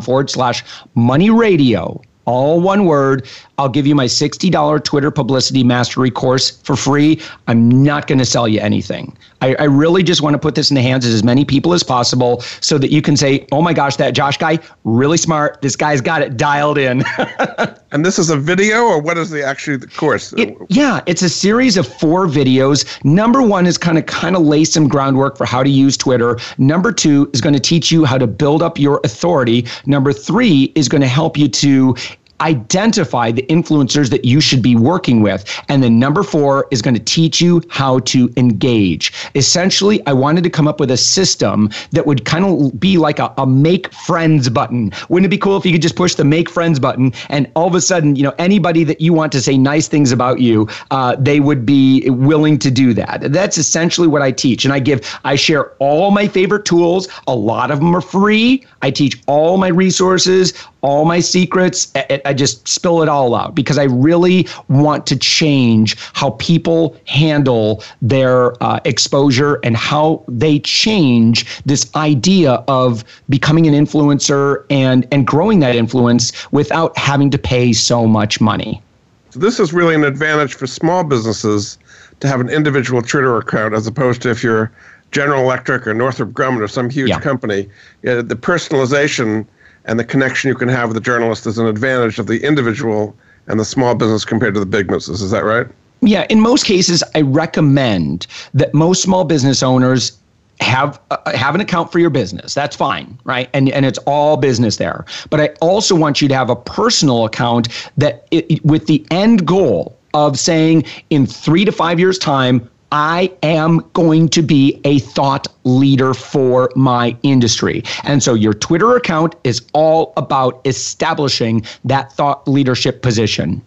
forward 0.00 0.30
slash 0.30 0.64
money 0.94 1.30
radio 1.30 2.00
all 2.24 2.60
one 2.60 2.84
word. 2.84 3.28
I'll 3.62 3.68
give 3.68 3.86
you 3.86 3.94
my 3.94 4.06
$60 4.06 4.82
Twitter 4.82 5.12
publicity 5.12 5.62
mastery 5.62 6.10
course 6.10 6.50
for 6.50 6.74
free. 6.74 7.20
I'm 7.46 7.70
not 7.70 8.08
going 8.08 8.18
to 8.18 8.24
sell 8.24 8.48
you 8.48 8.58
anything. 8.58 9.16
I, 9.40 9.54
I, 9.54 9.64
really 9.64 10.02
just 10.02 10.20
want 10.20 10.34
to 10.34 10.38
put 10.38 10.56
this 10.56 10.70
in 10.70 10.74
the 10.74 10.82
hands 10.82 11.06
of 11.06 11.12
as 11.12 11.22
many 11.22 11.44
people 11.44 11.72
as 11.72 11.82
possible 11.82 12.40
so 12.60 12.76
that 12.78 12.90
you 12.90 13.00
can 13.02 13.16
say, 13.16 13.46
oh 13.52 13.62
my 13.62 13.72
gosh, 13.72 13.96
that 13.96 14.14
Josh 14.14 14.36
guy, 14.36 14.58
really 14.82 15.16
smart. 15.16 15.62
This 15.62 15.76
guy's 15.76 16.00
got 16.00 16.22
it 16.22 16.36
dialed 16.36 16.76
in. 16.76 17.04
and 17.92 18.04
this 18.04 18.18
is 18.18 18.30
a 18.30 18.36
video 18.36 18.82
or 18.82 19.00
what 19.00 19.16
is 19.16 19.30
the 19.30 19.44
actually 19.44 19.76
the 19.76 19.86
course? 19.86 20.32
It, 20.34 20.56
yeah, 20.68 21.00
it's 21.06 21.22
a 21.22 21.28
series 21.28 21.76
of 21.76 21.86
four 21.86 22.26
videos. 22.26 23.04
Number 23.04 23.42
one 23.42 23.66
is 23.66 23.78
kind 23.78 23.96
of 23.96 24.06
kind 24.06 24.34
of 24.34 24.42
lay 24.42 24.64
some 24.64 24.88
groundwork 24.88 25.36
for 25.36 25.44
how 25.44 25.62
to 25.62 25.70
use 25.70 25.96
Twitter. 25.96 26.36
Number 26.58 26.92
two 26.92 27.30
is 27.32 27.40
going 27.40 27.54
to 27.54 27.60
teach 27.60 27.92
you 27.92 28.04
how 28.04 28.18
to 28.18 28.26
build 28.26 28.62
up 28.62 28.78
your 28.78 29.00
authority. 29.04 29.66
Number 29.86 30.12
three 30.12 30.72
is 30.74 30.88
going 30.88 31.02
to 31.02 31.08
help 31.08 31.36
you 31.36 31.48
to 31.48 31.96
identify 32.42 33.30
the 33.30 33.42
influencers 33.44 34.10
that 34.10 34.24
you 34.24 34.40
should 34.40 34.62
be 34.62 34.76
working 34.76 35.22
with. 35.22 35.44
And 35.68 35.82
then 35.82 35.98
number 35.98 36.22
four 36.22 36.66
is 36.70 36.82
going 36.82 36.94
to 36.94 37.02
teach 37.02 37.40
you 37.40 37.62
how 37.70 38.00
to 38.00 38.30
engage. 38.36 39.12
Essentially, 39.34 40.04
I 40.06 40.12
wanted 40.12 40.44
to 40.44 40.50
come 40.50 40.68
up 40.68 40.80
with 40.80 40.90
a 40.90 40.96
system 40.96 41.70
that 41.92 42.06
would 42.06 42.24
kind 42.24 42.44
of 42.44 42.78
be 42.78 42.98
like 42.98 43.18
a, 43.18 43.32
a 43.38 43.46
make 43.46 43.92
friends 43.94 44.48
button. 44.48 44.92
Wouldn't 45.08 45.26
it 45.26 45.30
be 45.30 45.38
cool 45.38 45.56
if 45.56 45.64
you 45.64 45.72
could 45.72 45.82
just 45.82 45.96
push 45.96 46.14
the 46.14 46.24
make 46.24 46.50
friends 46.50 46.78
button 46.78 47.12
and 47.28 47.50
all 47.54 47.68
of 47.68 47.74
a 47.74 47.80
sudden, 47.80 48.16
you 48.16 48.22
know, 48.22 48.34
anybody 48.38 48.84
that 48.84 49.00
you 49.00 49.12
want 49.12 49.32
to 49.32 49.40
say 49.40 49.56
nice 49.56 49.88
things 49.88 50.12
about 50.12 50.40
you, 50.40 50.68
uh, 50.90 51.16
they 51.16 51.40
would 51.40 51.64
be 51.64 52.08
willing 52.10 52.58
to 52.58 52.70
do 52.70 52.92
that. 52.94 53.32
That's 53.32 53.56
essentially 53.56 54.08
what 54.08 54.22
I 54.22 54.32
teach. 54.32 54.64
And 54.64 54.74
I 54.74 54.80
give, 54.80 55.18
I 55.24 55.36
share 55.36 55.70
all 55.78 56.10
my 56.10 56.26
favorite 56.28 56.64
tools. 56.64 57.08
A 57.26 57.34
lot 57.34 57.70
of 57.70 57.78
them 57.78 57.94
are 57.94 58.00
free. 58.00 58.66
I 58.82 58.90
teach 58.90 59.20
all 59.26 59.56
my 59.56 59.68
resources, 59.68 60.52
all 60.82 61.04
my 61.04 61.20
secrets. 61.20 61.90
I, 61.94 62.34
just 62.34 62.66
spill 62.66 63.02
it 63.02 63.08
all 63.08 63.34
out 63.34 63.54
because 63.54 63.78
I 63.78 63.84
really 63.84 64.48
want 64.68 65.06
to 65.06 65.16
change 65.16 65.96
how 66.12 66.30
people 66.30 66.96
handle 67.06 67.82
their 68.00 68.62
uh, 68.62 68.80
exposure 68.84 69.60
and 69.62 69.76
how 69.76 70.24
they 70.28 70.58
change 70.58 71.62
this 71.64 71.94
idea 71.94 72.64
of 72.68 73.04
becoming 73.28 73.66
an 73.66 73.74
influencer 73.74 74.64
and 74.70 75.06
and 75.12 75.26
growing 75.26 75.60
that 75.60 75.76
influence 75.76 76.32
without 76.52 76.96
having 76.98 77.30
to 77.30 77.38
pay 77.38 77.72
so 77.72 78.06
much 78.06 78.40
money. 78.40 78.82
So 79.30 79.38
this 79.38 79.60
is 79.60 79.72
really 79.72 79.94
an 79.94 80.04
advantage 80.04 80.54
for 80.54 80.66
small 80.66 81.04
businesses 81.04 81.78
to 82.20 82.28
have 82.28 82.40
an 82.40 82.50
individual 82.50 83.02
Twitter 83.02 83.36
account 83.36 83.74
as 83.74 83.86
opposed 83.86 84.20
to 84.22 84.30
if 84.30 84.42
you're 84.42 84.70
General 85.12 85.42
Electric 85.42 85.86
or 85.86 85.94
Northrop 85.94 86.32
Grumman 86.32 86.60
or 86.60 86.68
some 86.68 86.90
huge 86.90 87.10
yeah. 87.10 87.20
company. 87.20 87.68
the 88.02 88.22
personalization 88.22 89.46
and 89.84 89.98
the 89.98 90.04
connection 90.04 90.48
you 90.48 90.54
can 90.54 90.68
have 90.68 90.88
with 90.88 90.94
the 90.94 91.00
journalist 91.00 91.46
is 91.46 91.58
an 91.58 91.66
advantage 91.66 92.18
of 92.18 92.26
the 92.26 92.42
individual 92.44 93.16
and 93.46 93.58
the 93.58 93.64
small 93.64 93.94
business 93.94 94.24
compared 94.24 94.54
to 94.54 94.60
the 94.60 94.66
big 94.66 94.86
business. 94.86 95.20
Is 95.20 95.30
that 95.30 95.44
right? 95.44 95.66
Yeah, 96.00 96.26
in 96.30 96.40
most 96.40 96.64
cases, 96.64 97.02
I 97.14 97.20
recommend 97.22 98.26
that 98.54 98.74
most 98.74 99.02
small 99.02 99.24
business 99.24 99.62
owners 99.62 100.18
have 100.60 101.00
uh, 101.10 101.36
have 101.36 101.54
an 101.54 101.60
account 101.60 101.90
for 101.90 101.98
your 101.98 102.10
business. 102.10 102.54
That's 102.54 102.76
fine, 102.76 103.18
right? 103.24 103.48
And 103.52 103.68
and 103.70 103.86
it's 103.86 103.98
all 104.00 104.36
business 104.36 104.76
there. 104.76 105.04
But 105.30 105.40
I 105.40 105.48
also 105.60 105.94
want 105.94 106.20
you 106.20 106.28
to 106.28 106.34
have 106.34 106.50
a 106.50 106.56
personal 106.56 107.24
account 107.24 107.68
that 107.96 108.26
it, 108.30 108.64
with 108.64 108.86
the 108.86 109.04
end 109.10 109.46
goal 109.46 109.96
of 110.14 110.38
saying 110.38 110.84
in 111.08 111.26
3 111.26 111.64
to 111.64 111.72
5 111.72 111.98
years 111.98 112.18
time 112.18 112.68
I 112.92 113.32
am 113.42 113.78
going 113.94 114.28
to 114.28 114.42
be 114.42 114.78
a 114.84 114.98
thought 114.98 115.48
leader 115.64 116.12
for 116.12 116.70
my 116.76 117.16
industry. 117.22 117.82
And 118.04 118.22
so 118.22 118.34
your 118.34 118.52
Twitter 118.52 118.94
account 118.96 119.34
is 119.44 119.62
all 119.72 120.12
about 120.16 120.60
establishing 120.66 121.64
that 121.84 122.12
thought 122.12 122.46
leadership 122.46 123.00
position. 123.00 123.62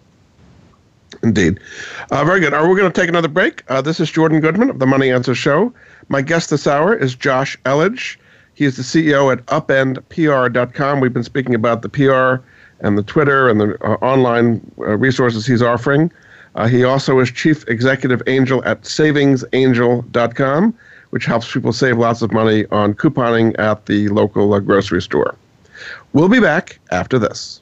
Indeed. 1.24 1.60
Uh, 2.12 2.24
very 2.24 2.40
good. 2.40 2.54
Are 2.54 2.70
we 2.70 2.80
going 2.80 2.92
to 2.92 3.02
take 3.02 3.10
another 3.10 3.28
break? 3.28 3.64
Uh, 3.68 3.82
this 3.82 4.00
is 4.00 4.12
Jordan 4.12 4.42
Goodman 4.42 4.70
of 4.70 4.78
the 4.78 4.86
Money 4.86 5.12
Answer 5.12 5.34
Show. 5.34 5.74
My 6.08 6.22
guest 6.22 6.52
this 6.52 6.68
hour 6.68 6.96
is 6.96 7.16
Josh 7.16 7.58
Elledge. 7.66 8.18
He 8.54 8.66
is 8.66 8.78
the 8.78 8.84
CEO 8.84 9.32
at 9.34 9.44
upendpr.com. 9.48 11.00
We've 11.00 11.14
been 11.14 11.24
speaking 11.24 11.56
about 11.56 11.82
the 11.82 11.90
PR 11.90 12.46
and 12.80 12.98
the 12.98 13.04
Twitter 13.04 13.50
and 13.50 13.60
the 13.60 13.84
uh, 13.84 13.96
online 14.06 14.62
uh, 14.78 14.98
resources 14.98 15.48
he's 15.48 15.64
offering. 15.64 16.12
Uh, 16.56 16.68
he 16.68 16.84
also 16.84 17.20
is 17.20 17.32
chief 17.32 17.68
executive 17.68 18.22
angel 18.28 18.63
at 18.65 18.82
savingsangel.com, 18.84 20.74
which 21.10 21.26
helps 21.26 21.52
people 21.52 21.74
save 21.74 21.98
lots 21.98 22.22
of 22.22 22.32
money 22.32 22.65
on 22.72 22.94
couponing 22.94 23.58
at 23.60 23.86
the 23.86 24.08
local 24.10 24.54
uh, 24.54 24.60
grocery 24.60 25.02
store. 25.02 25.36
We'll 26.13 26.30
be 26.30 26.39
back 26.39 26.80
after 26.91 27.20
this. 27.20 27.62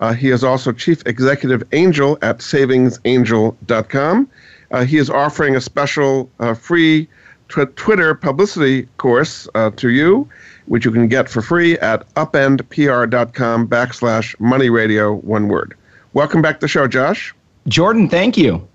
Uh, 0.00 0.12
he 0.12 0.30
is 0.30 0.44
also 0.44 0.72
Chief 0.72 1.02
Executive 1.06 1.62
Angel 1.72 2.18
at 2.22 2.38
savingsangel.com. 2.38 4.28
Uh, 4.70 4.84
he 4.84 4.98
is 4.98 5.10
offering 5.10 5.56
a 5.56 5.60
special 5.60 6.30
uh, 6.40 6.54
free 6.54 7.08
tw- 7.48 7.74
Twitter 7.76 8.14
publicity 8.14 8.86
course 8.98 9.48
uh, 9.54 9.70
to 9.70 9.88
you, 9.88 10.28
which 10.66 10.84
you 10.84 10.90
can 10.90 11.08
get 11.08 11.28
for 11.28 11.42
free 11.42 11.78
at 11.78 12.08
upendpr.com 12.14 13.66
backslash 13.68 14.38
money 14.38 14.70
radio, 14.70 15.14
one 15.14 15.48
word. 15.48 15.74
Welcome 16.12 16.42
back 16.42 16.56
to 16.56 16.60
the 16.60 16.68
show, 16.68 16.86
Josh. 16.86 17.34
Jordan, 17.66 18.08
thank 18.08 18.36
you. 18.36 18.66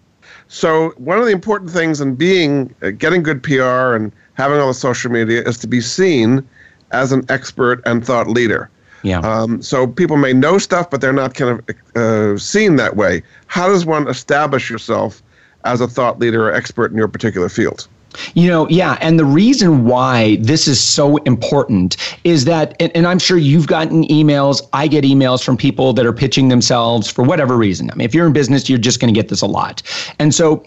So 0.47 0.89
one 0.97 1.17
of 1.17 1.25
the 1.25 1.31
important 1.31 1.71
things 1.71 2.01
in 2.01 2.15
being 2.15 2.73
uh, 2.81 2.91
getting 2.91 3.23
good 3.23 3.41
PR 3.41 3.95
and 3.95 4.11
having 4.33 4.59
all 4.59 4.67
the 4.67 4.73
social 4.73 5.11
media 5.11 5.41
is 5.43 5.57
to 5.59 5.67
be 5.67 5.81
seen 5.81 6.47
as 6.91 7.11
an 7.11 7.25
expert 7.29 7.81
and 7.85 8.05
thought 8.05 8.27
leader. 8.27 8.69
Yeah. 9.03 9.19
Um, 9.19 9.61
so 9.61 9.85
people 9.85 10.17
may 10.17 10.33
know 10.33 10.57
stuff, 10.57 10.89
but 10.89 11.01
they're 11.01 11.13
not 11.13 11.35
kind 11.35 11.59
of 11.59 11.95
uh, 11.95 12.37
seen 12.37 12.77
that 12.77 12.95
way. 12.95 13.21
How 13.47 13.67
does 13.67 13.85
one 13.85 14.07
establish 14.07 14.69
yourself 14.69 15.21
as 15.65 15.81
a 15.81 15.87
thought 15.87 16.19
leader 16.19 16.49
or 16.49 16.53
expert 16.53 16.91
in 16.91 16.97
your 16.97 17.07
particular 17.07 17.49
field? 17.49 17.87
You 18.33 18.47
know, 18.47 18.67
yeah. 18.69 18.97
And 19.01 19.19
the 19.19 19.25
reason 19.25 19.85
why 19.85 20.37
this 20.39 20.67
is 20.67 20.79
so 20.79 21.17
important 21.17 21.97
is 22.23 22.45
that, 22.45 22.75
and, 22.79 22.91
and, 22.95 23.07
I'm 23.07 23.19
sure 23.19 23.37
you've 23.37 23.67
gotten 23.67 24.03
emails, 24.03 24.61
I 24.73 24.87
get 24.87 25.03
emails 25.03 25.43
from 25.43 25.57
people 25.57 25.93
that 25.93 26.05
are 26.05 26.13
pitching 26.13 26.49
themselves 26.49 27.09
for 27.09 27.23
whatever 27.23 27.57
reason. 27.57 27.89
I 27.89 27.95
mean, 27.95 28.05
if 28.05 28.13
you're 28.13 28.27
in 28.27 28.33
business, 28.33 28.69
you're 28.69 28.77
just 28.77 28.99
going 28.99 29.11
to 29.11 29.19
get 29.19 29.29
this 29.29 29.41
a 29.41 29.47
lot. 29.47 29.81
And 30.19 30.33
so 30.33 30.63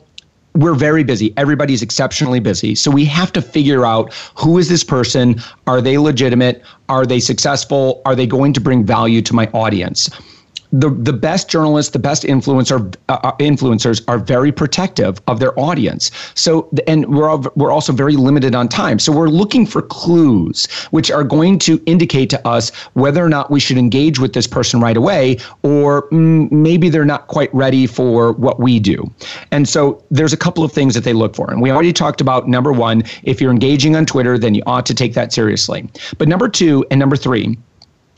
we're 0.56 0.74
very 0.74 1.04
busy. 1.04 1.32
Everybody's 1.36 1.82
exceptionally 1.82 2.40
busy. 2.40 2.74
So 2.74 2.90
we 2.90 3.04
have 3.04 3.32
to 3.32 3.42
figure 3.42 3.84
out 3.84 4.12
who 4.34 4.58
is 4.58 4.68
this 4.68 4.82
person? 4.82 5.40
Are 5.66 5.80
they 5.80 5.98
legitimate? 5.98 6.62
Are 6.88 7.06
they 7.06 7.20
successful? 7.20 8.02
Are 8.04 8.14
they 8.14 8.26
going 8.26 8.52
to 8.54 8.60
bring 8.60 8.84
value 8.84 9.22
to 9.22 9.34
my 9.34 9.46
audience? 9.52 10.10
The 10.72 10.90
the 10.90 11.12
best 11.12 11.48
journalists, 11.48 11.92
the 11.92 11.98
best 11.98 12.22
influencer 12.24 12.94
uh, 13.09 13.18
uh, 13.22 13.33
influencers 13.38 14.02
are 14.09 14.18
very 14.18 14.52
protective 14.52 15.20
of 15.26 15.40
their 15.40 15.59
audience. 15.59 16.11
So 16.35 16.68
and 16.87 17.07
we're 17.14 17.29
all, 17.29 17.44
we're 17.57 17.70
also 17.70 17.92
very 17.92 18.16
limited 18.16 18.55
on 18.55 18.68
time. 18.68 18.98
So 18.98 19.12
we're 19.12 19.29
looking 19.29 19.66
for 19.66 19.83
clues 19.83 20.66
which 20.90 21.11
are 21.11 21.24
going 21.24 21.59
to 21.61 21.83
indicate 21.87 22.31
to 22.31 22.48
us 22.48 22.70
whether 22.94 23.24
or 23.24 23.29
not 23.29 23.50
we 23.50 23.61
should 23.61 23.79
engage 23.79 24.18
with 24.18 24.33
this 24.33 24.46
person 24.46 24.81
right 24.81 24.96
away 24.96 25.38
or 25.62 26.09
mm, 26.11 26.50
maybe 26.50 26.88
they're 26.88 27.05
not 27.05 27.26
quite 27.29 27.52
ready 27.55 27.87
for 27.87 28.33
what 28.33 28.61
we 28.61 28.79
do. 28.79 29.11
And 29.50 29.68
so 29.68 30.02
there's 30.11 30.33
a 30.33 30.37
couple 30.37 30.64
of 30.64 30.72
things 30.72 30.94
that 30.94 31.05
they 31.05 31.12
look 31.12 31.35
for. 31.35 31.50
And 31.50 31.61
we 31.61 31.70
already 31.70 31.92
talked 31.92 32.20
about 32.20 32.48
number 32.48 32.72
1, 32.72 33.02
if 33.22 33.40
you're 33.40 33.50
engaging 33.50 33.96
on 33.96 34.07
Twitter, 34.07 34.38
then 34.38 34.55
you 34.55 34.62
ought 34.66 34.87
to 34.87 34.94
take 34.94 35.14
that 35.14 35.33
seriously. 35.33 35.88
But 36.18 36.29
number 36.29 36.48
2 36.48 36.87
and 36.90 36.98
number 36.98 37.16
3 37.16 37.57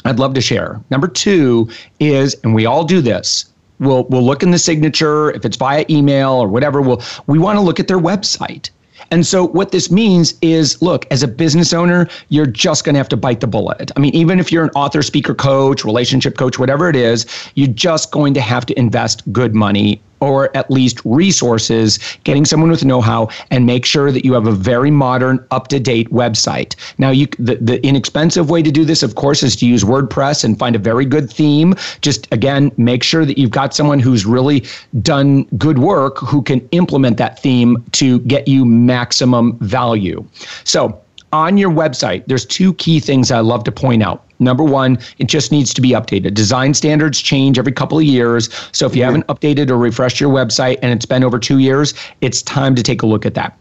I'd 0.04 0.18
love 0.18 0.34
to 0.34 0.40
share. 0.40 0.80
Number 0.90 1.08
two 1.08 1.68
is, 2.00 2.36
and 2.44 2.54
we 2.54 2.66
all 2.66 2.84
do 2.84 3.00
this. 3.00 3.46
We'll 3.80 4.04
we'll 4.04 4.24
look 4.24 4.42
in 4.42 4.50
the 4.50 4.58
signature 4.58 5.30
if 5.32 5.44
it's 5.44 5.56
via 5.56 5.84
email 5.88 6.32
or 6.32 6.48
whatever. 6.48 6.80
We'll 6.80 7.02
we 7.26 7.38
want 7.38 7.58
to 7.58 7.60
look 7.60 7.78
at 7.78 7.88
their 7.88 7.98
website. 7.98 8.70
And 9.10 9.26
so 9.26 9.46
what 9.46 9.72
this 9.72 9.90
means 9.90 10.34
is, 10.42 10.82
look, 10.82 11.06
as 11.10 11.22
a 11.22 11.28
business 11.28 11.72
owner, 11.72 12.08
you're 12.28 12.46
just 12.46 12.84
going 12.84 12.94
to 12.94 12.98
have 12.98 13.08
to 13.10 13.16
bite 13.16 13.40
the 13.40 13.46
bullet. 13.46 13.90
I 13.96 14.00
mean, 14.00 14.14
even 14.14 14.38
if 14.38 14.52
you're 14.52 14.64
an 14.64 14.70
author, 14.74 15.02
speaker, 15.02 15.34
coach, 15.34 15.84
relationship 15.84 16.36
coach, 16.36 16.58
whatever 16.58 16.90
it 16.90 16.96
is, 16.96 17.24
you're 17.54 17.68
just 17.68 18.10
going 18.10 18.34
to 18.34 18.40
have 18.40 18.66
to 18.66 18.78
invest 18.78 19.22
good 19.32 19.54
money 19.54 20.02
or 20.20 20.56
at 20.56 20.70
least 20.70 21.00
resources, 21.04 21.98
getting 22.24 22.44
someone 22.44 22.70
with 22.70 22.84
know-how, 22.84 23.28
and 23.50 23.66
make 23.66 23.84
sure 23.84 24.10
that 24.10 24.24
you 24.24 24.32
have 24.32 24.46
a 24.46 24.52
very 24.52 24.90
modern, 24.90 25.44
up-to-date 25.50 26.10
website. 26.10 26.74
Now, 26.98 27.10
you 27.10 27.26
the, 27.38 27.56
the 27.56 27.84
inexpensive 27.86 28.50
way 28.50 28.62
to 28.62 28.70
do 28.70 28.84
this, 28.84 29.02
of 29.02 29.14
course, 29.14 29.42
is 29.42 29.56
to 29.56 29.66
use 29.66 29.84
WordPress 29.84 30.44
and 30.44 30.58
find 30.58 30.74
a 30.76 30.78
very 30.78 31.04
good 31.04 31.30
theme. 31.30 31.74
Just 32.00 32.26
again, 32.32 32.72
make 32.76 33.02
sure 33.02 33.24
that 33.24 33.38
you've 33.38 33.50
got 33.50 33.74
someone 33.74 34.00
who's 34.00 34.26
really 34.26 34.64
done 35.02 35.44
good 35.56 35.78
work 35.78 36.18
who 36.18 36.42
can 36.42 36.66
implement 36.70 37.16
that 37.18 37.38
theme 37.38 37.84
to 37.92 38.18
get 38.20 38.48
you 38.48 38.64
maximum 38.64 39.58
value. 39.58 40.24
So 40.64 41.00
on 41.32 41.58
your 41.58 41.70
website, 41.70 42.24
there's 42.26 42.46
two 42.46 42.74
key 42.74 43.00
things 43.00 43.30
I 43.30 43.40
love 43.40 43.64
to 43.64 43.72
point 43.72 44.02
out. 44.02 44.24
Number 44.38 44.64
one, 44.64 44.98
it 45.18 45.28
just 45.28 45.50
needs 45.50 45.74
to 45.74 45.80
be 45.80 45.90
updated. 45.90 46.34
Design 46.34 46.74
standards 46.74 47.20
change 47.20 47.58
every 47.58 47.72
couple 47.72 47.98
of 47.98 48.04
years. 48.04 48.48
So 48.72 48.86
if 48.86 48.94
you 48.94 49.02
mm-hmm. 49.02 49.22
haven't 49.22 49.26
updated 49.26 49.70
or 49.70 49.76
refreshed 49.76 50.20
your 50.20 50.30
website 50.30 50.78
and 50.82 50.92
it's 50.92 51.06
been 51.06 51.24
over 51.24 51.38
two 51.38 51.58
years, 51.58 51.94
it's 52.20 52.42
time 52.42 52.74
to 52.76 52.82
take 52.82 53.02
a 53.02 53.06
look 53.06 53.26
at 53.26 53.34
that. 53.34 53.58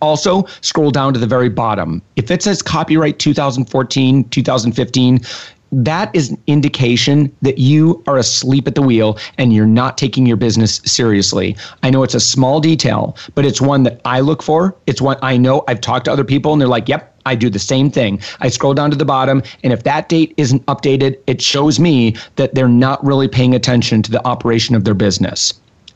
Also, 0.00 0.44
scroll 0.60 0.90
down 0.90 1.12
to 1.14 1.20
the 1.20 1.26
very 1.26 1.48
bottom. 1.48 2.00
If 2.16 2.30
it 2.30 2.42
says 2.42 2.62
copyright 2.62 3.18
2014, 3.18 4.28
2015, 4.28 5.20
that 5.82 6.14
is 6.14 6.30
an 6.30 6.42
indication 6.46 7.34
that 7.42 7.58
you 7.58 8.02
are 8.06 8.16
asleep 8.16 8.68
at 8.68 8.74
the 8.74 8.82
wheel 8.82 9.18
and 9.38 9.52
you're 9.52 9.66
not 9.66 9.98
taking 9.98 10.26
your 10.26 10.36
business 10.36 10.80
seriously. 10.84 11.56
I 11.82 11.90
know 11.90 12.02
it's 12.02 12.14
a 12.14 12.20
small 12.20 12.60
detail, 12.60 13.16
but 13.34 13.44
it's 13.44 13.60
one 13.60 13.82
that 13.84 14.00
I 14.04 14.20
look 14.20 14.42
for. 14.42 14.76
It's 14.86 15.00
one 15.00 15.16
I 15.22 15.36
know 15.36 15.64
I've 15.66 15.80
talked 15.80 16.04
to 16.04 16.12
other 16.12 16.24
people 16.24 16.52
and 16.52 16.60
they're 16.60 16.68
like, 16.68 16.88
yep, 16.88 17.14
I 17.26 17.34
do 17.34 17.48
the 17.48 17.58
same 17.58 17.90
thing. 17.90 18.20
I 18.40 18.48
scroll 18.48 18.74
down 18.74 18.90
to 18.90 18.96
the 18.96 19.04
bottom, 19.04 19.42
and 19.62 19.72
if 19.72 19.84
that 19.84 20.10
date 20.10 20.34
isn't 20.36 20.64
updated, 20.66 21.18
it 21.26 21.40
shows 21.40 21.80
me 21.80 22.16
that 22.36 22.54
they're 22.54 22.68
not 22.68 23.04
really 23.04 23.28
paying 23.28 23.54
attention 23.54 24.02
to 24.02 24.10
the 24.10 24.24
operation 24.26 24.74
of 24.74 24.84
their 24.84 24.92
business. 24.92 25.54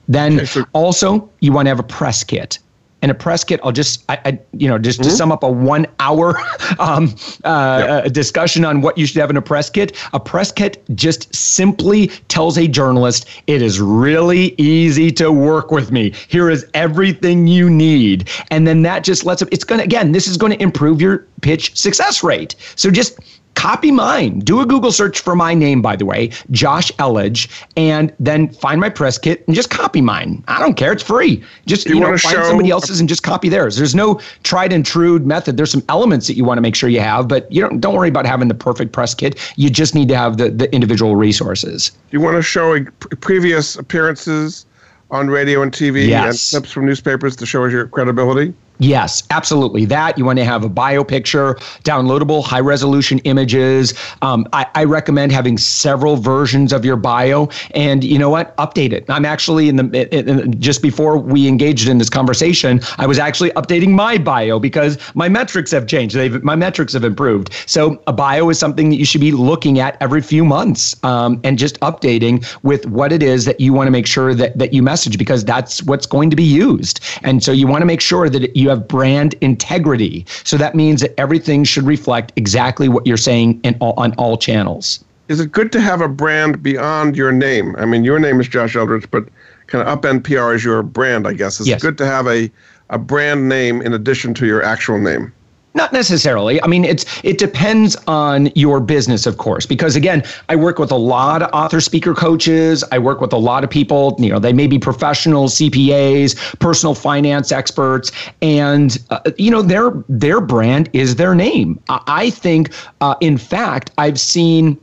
Then 0.09 0.37
okay, 0.37 0.47
so- 0.47 0.65
also, 0.73 1.29
you 1.41 1.53
want 1.53 1.67
to 1.67 1.71
have 1.71 1.79
a 1.79 1.83
press 1.83 2.25
kit 2.25 2.59
and 3.03 3.11
a 3.11 3.15
press 3.15 3.45
kit 3.45 3.61
i'll 3.63 3.73
just 3.73 4.05
I, 4.09 4.19
I 4.25 4.39
you 4.53 4.69
know 4.69 4.79
just 4.79 5.01
mm-hmm. 5.01 5.11
to 5.11 5.17
sum 5.17 5.33
up 5.33 5.43
a 5.43 5.51
one 5.51 5.87
hour 6.01 6.39
um, 6.79 7.15
uh, 7.45 7.85
yep. 7.87 8.07
Uh, 8.07 8.09
discussion 8.09 8.65
on 8.65 8.81
what 8.81 8.99
you 8.99 9.07
should 9.07 9.21
have 9.21 9.31
in 9.31 9.37
a 9.37 9.43
press 9.43 9.71
kit 9.71 9.97
a 10.13 10.21
press 10.21 10.51
kit 10.53 10.85
just 10.95 11.35
simply 11.35 12.09
tells 12.29 12.59
a 12.59 12.67
journalist 12.67 13.29
it 13.47 13.63
is 13.63 13.81
really 13.81 14.55
easy 14.59 15.11
to 15.13 15.31
work 15.31 15.71
with 15.71 15.93
me 15.93 16.13
here 16.29 16.51
is 16.51 16.67
everything 16.75 17.47
you 17.47 17.71
need 17.71 18.29
and 18.51 18.67
then 18.67 18.83
that 18.83 19.05
just 19.05 19.25
lets 19.25 19.41
them 19.41 19.49
it's 19.53 19.65
going 19.65 19.79
to 19.79 19.85
again 19.85 20.13
this 20.13 20.27
is 20.27 20.37
going 20.37 20.53
to 20.53 20.63
improve 20.63 21.01
your 21.01 21.27
pitch 21.41 21.77
success 21.77 22.23
rate 22.23 22.55
so 22.75 22.91
just 22.91 23.19
copy 23.55 23.91
mine. 23.91 24.39
Do 24.41 24.61
a 24.61 24.67
Google 24.67 24.93
search 24.93 25.21
for 25.21 25.35
my 25.35 25.53
name, 25.53 25.83
by 25.83 25.97
the 25.97 26.05
way, 26.05 26.31
Josh 26.51 26.93
Elledge, 26.93 27.49
and 27.77 28.15
then 28.21 28.49
find 28.51 28.81
my 28.81 28.89
press 28.89 29.19
kit 29.19 29.45
and 29.47 29.57
just 29.57 29.71
copy 29.71 30.01
mine. 30.01 30.45
I 30.49 30.61
don't 30.61 30.75
care. 30.75 30.93
It's 30.93 31.03
free. 31.03 31.43
Just 31.67 31.89
you, 31.89 31.97
you 31.97 32.01
know, 32.01 32.17
find 32.17 32.45
somebody 32.45 32.71
else's 32.71 33.01
and 33.01 33.09
just 33.09 33.25
copy 33.25 33.49
theirs. 33.49 33.77
There's 33.77 33.95
no 33.95 34.21
tried 34.45 34.73
and 34.73 34.87
true 34.87 35.19
method. 35.19 35.57
There's 35.57 35.73
some 35.73 35.85
elements 35.89 36.29
that 36.29 36.35
you 36.35 36.45
want 36.45 36.59
to 36.59 36.63
make 36.63 36.77
sure 36.77 36.89
you 36.89 37.01
have, 37.01 37.27
but 37.27 37.51
you 37.51 37.61
don't 37.61 37.81
don't 37.81 37.95
worry 37.95 38.09
about 38.09 38.27
having 38.27 38.49
the 38.49 38.55
perfect 38.55 38.93
press 38.93 39.15
kit. 39.15 39.39
You 39.57 39.71
just 39.71 39.95
need 39.95 40.09
to 40.09 40.17
have 40.17 40.37
the, 40.37 40.51
the 40.51 40.73
individual 40.73 41.17
resources. 41.17 41.93
You 42.11 42.21
want 42.21 42.37
to 42.37 42.43
show 42.43 42.85
previous 43.21 43.77
appearances 43.77 44.67
on 45.11 45.29
radio 45.29 45.63
and 45.63 45.73
TV 45.73 46.07
yes. 46.07 46.53
and 46.53 46.63
clips 46.63 46.73
from 46.73 46.87
newspapers 46.87 47.37
to 47.37 47.47
show 47.47 47.65
your 47.65 47.87
credibility? 47.89 48.55
Yes, 48.79 49.25
absolutely. 49.31 49.85
That 49.87 50.17
you 50.17 50.25
want 50.25 50.39
to 50.39 50.45
have 50.45 50.65
a 50.65 50.69
bio 50.69 51.03
picture, 51.03 51.55
downloadable 51.83 52.45
high 52.45 52.61
resolution 52.61 53.19
images. 53.21 53.95
Um, 54.23 54.47
I, 54.53 54.67
I, 54.75 54.85
recommend 54.85 55.33
having 55.33 55.59
several 55.59 56.17
versions 56.17 56.73
of 56.73 56.85
your 56.85 56.97
bio, 56.97 57.49
and 57.73 58.05
you 58.05 58.19
know 58.19 58.31
what? 58.31 58.57
Update 58.57 58.93
it. 58.93 59.05
I'm 59.09 59.25
actually 59.25 59.69
in 59.69 59.77
the 59.77 60.57
just 60.59 60.81
before 60.81 61.19
we 61.19 61.49
engaged 61.49 61.89
in 61.89 61.99
this 61.99 62.09
conversation, 62.09 62.81
I 62.99 63.07
was 63.07 63.19
actually 63.19 63.51
updating 63.51 63.91
my 63.91 64.17
bio 64.17 64.59
because 64.59 64.97
my 65.15 65.29
metrics 65.29 65.73
have 65.73 65.87
changed. 65.87 66.15
They've, 66.15 66.43
my 66.43 66.55
metrics 66.55 66.93
have 66.93 67.05
improved. 67.05 67.53
So 67.67 68.01
a 68.07 68.13
bio 68.13 68.49
is 68.49 68.59
something 68.59 68.91
that 68.91 68.97
you 68.97 69.05
should 69.05 69.21
be 69.21 69.33
looking 69.33 69.81
at 69.81 69.97
every 70.01 70.23
few 70.23 70.45
months 70.45 70.97
um, 71.05 71.41
and 71.45 71.59
just 71.59 71.79
updating 71.81 72.47
with 72.63 72.87
what 72.87 73.13
it 73.13 73.23
is 73.23 73.45
that 73.45 73.61
you 73.61 73.73
want 73.73 73.89
to 73.89 73.93
make 73.93 74.07
sure 74.07 74.35
that 74.35 74.57
that 74.57 74.73
you 74.73 74.83
message 74.83 75.19
because 75.19 75.45
that's 75.45 75.83
what's 75.83 76.07
going 76.07 76.31
to 76.31 76.37
be 76.37 76.45
used. 76.45 77.01
And 77.23 77.43
so 77.43 77.51
you 77.53 77.67
want 77.67 77.83
to 77.83 77.87
make 77.87 78.01
sure 78.01 78.31
that 78.31 78.57
you 78.57 78.68
you 78.69 78.77
have 78.77 78.87
brand 78.87 79.35
integrity. 79.41 80.27
So 80.45 80.57
that 80.59 80.75
means 80.75 81.01
that 81.01 81.19
everything 81.19 81.65
should 81.65 81.85
reflect 81.85 82.33
exactly 82.37 82.89
what 82.89 83.07
you're 83.07 83.17
saying 83.17 83.61
in 83.63 83.77
all, 83.81 83.95
on 83.97 84.13
all 84.15 84.37
channels. 84.37 85.05
Is 85.29 85.41
it 85.41 85.53
good 85.53 85.73
to 85.73 85.81
have 85.81 86.01
a 86.01 86.09
brand 86.09 86.63
beyond 86.63 87.17
your 87.17 87.33
name? 87.33 87.75
I 87.77 87.87
mean, 87.87 88.05
your 88.05 88.19
name 88.19 88.41
is 88.41 88.49
Josh 88.49 88.75
Elledge, 88.75 89.11
but 89.11 89.29
kind 89.67 89.87
of 89.87 90.01
Upend 90.01 90.25
PR 90.25 90.55
is 90.55 90.65
your 90.65 90.83
brand, 90.83 91.27
I 91.27 91.35
guess. 91.35 91.61
Is 91.61 91.69
yes. 91.69 91.81
it 91.81 91.83
good 91.83 91.99
to 91.99 92.07
have 92.07 92.27
a, 92.27 92.51
a 92.91 92.99
brand 92.99 93.49
name 93.49 93.83
in 93.83 93.93
addition 93.93 94.33
to 94.35 94.47
your 94.47 94.63
actual 94.63 94.99
name? 94.99 95.33
Not 95.75 95.93
necessarily. 95.93 96.61
I 96.63 96.67
mean, 96.67 96.85
it's 96.85 97.05
it 97.23 97.39
depends 97.39 97.95
on 98.07 98.51
your 98.55 98.81
business, 98.81 99.27
of 99.27 99.37
course, 99.37 99.67
because 99.67 99.97
again, 99.97 100.25
I 100.49 100.57
work 100.57 100.79
with 100.79 100.91
a 100.91 100.97
lot 100.97 101.43
of 101.43 101.51
author 101.53 101.81
speaker 101.81 102.15
coaches. 102.15 102.83
I 102.91 102.99
work 102.99 103.21
with 103.21 103.33
a 103.33 103.39
lot 103.39 103.65
of 103.65 103.71
people, 103.71 104.17
you 104.19 104.31
know, 104.31 104.39
they 104.39 104.53
may 104.53 104.67
be 104.67 104.79
professionals, 104.79 105.55
CPAs, 105.57 106.59
personal 106.59 106.95
finance 106.95 107.53
experts, 107.53 108.11
and 108.41 108.99
uh, 109.11 109.21
you 109.37 109.51
know, 109.51 109.63
their 109.63 109.93
their 110.09 110.41
brand 110.41 110.89
is 110.95 111.17
their 111.17 111.35
name. 111.35 111.79
I 111.89 112.31
think 112.31 112.73
uh, 113.03 113.15
in 113.21 113.37
fact, 113.37 113.91
I've 113.99 114.19
seen 114.19 114.79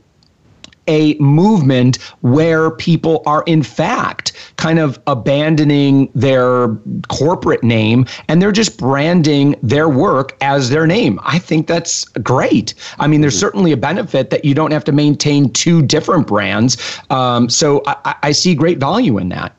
a 0.88 1.14
movement 1.14 1.96
where 2.20 2.70
people 2.70 3.22
are, 3.26 3.42
in 3.46 3.62
fact, 3.62 4.32
kind 4.56 4.78
of 4.78 4.98
abandoning 5.06 6.10
their 6.14 6.68
corporate 7.08 7.62
name 7.62 8.06
and 8.28 8.40
they're 8.40 8.52
just 8.52 8.78
branding 8.78 9.56
their 9.62 9.88
work 9.88 10.36
as 10.40 10.70
their 10.70 10.86
name. 10.86 11.20
I 11.22 11.38
think 11.38 11.66
that's 11.66 12.04
great. 12.04 12.74
I 12.98 13.06
mean, 13.06 13.20
there's 13.20 13.38
certainly 13.38 13.72
a 13.72 13.76
benefit 13.76 14.30
that 14.30 14.44
you 14.44 14.54
don't 14.54 14.70
have 14.70 14.84
to 14.84 14.92
maintain 14.92 15.52
two 15.52 15.82
different 15.82 16.26
brands. 16.26 17.00
Um, 17.10 17.48
so 17.48 17.82
I, 17.86 18.16
I 18.22 18.32
see 18.32 18.54
great 18.54 18.78
value 18.78 19.18
in 19.18 19.28
that. 19.30 19.54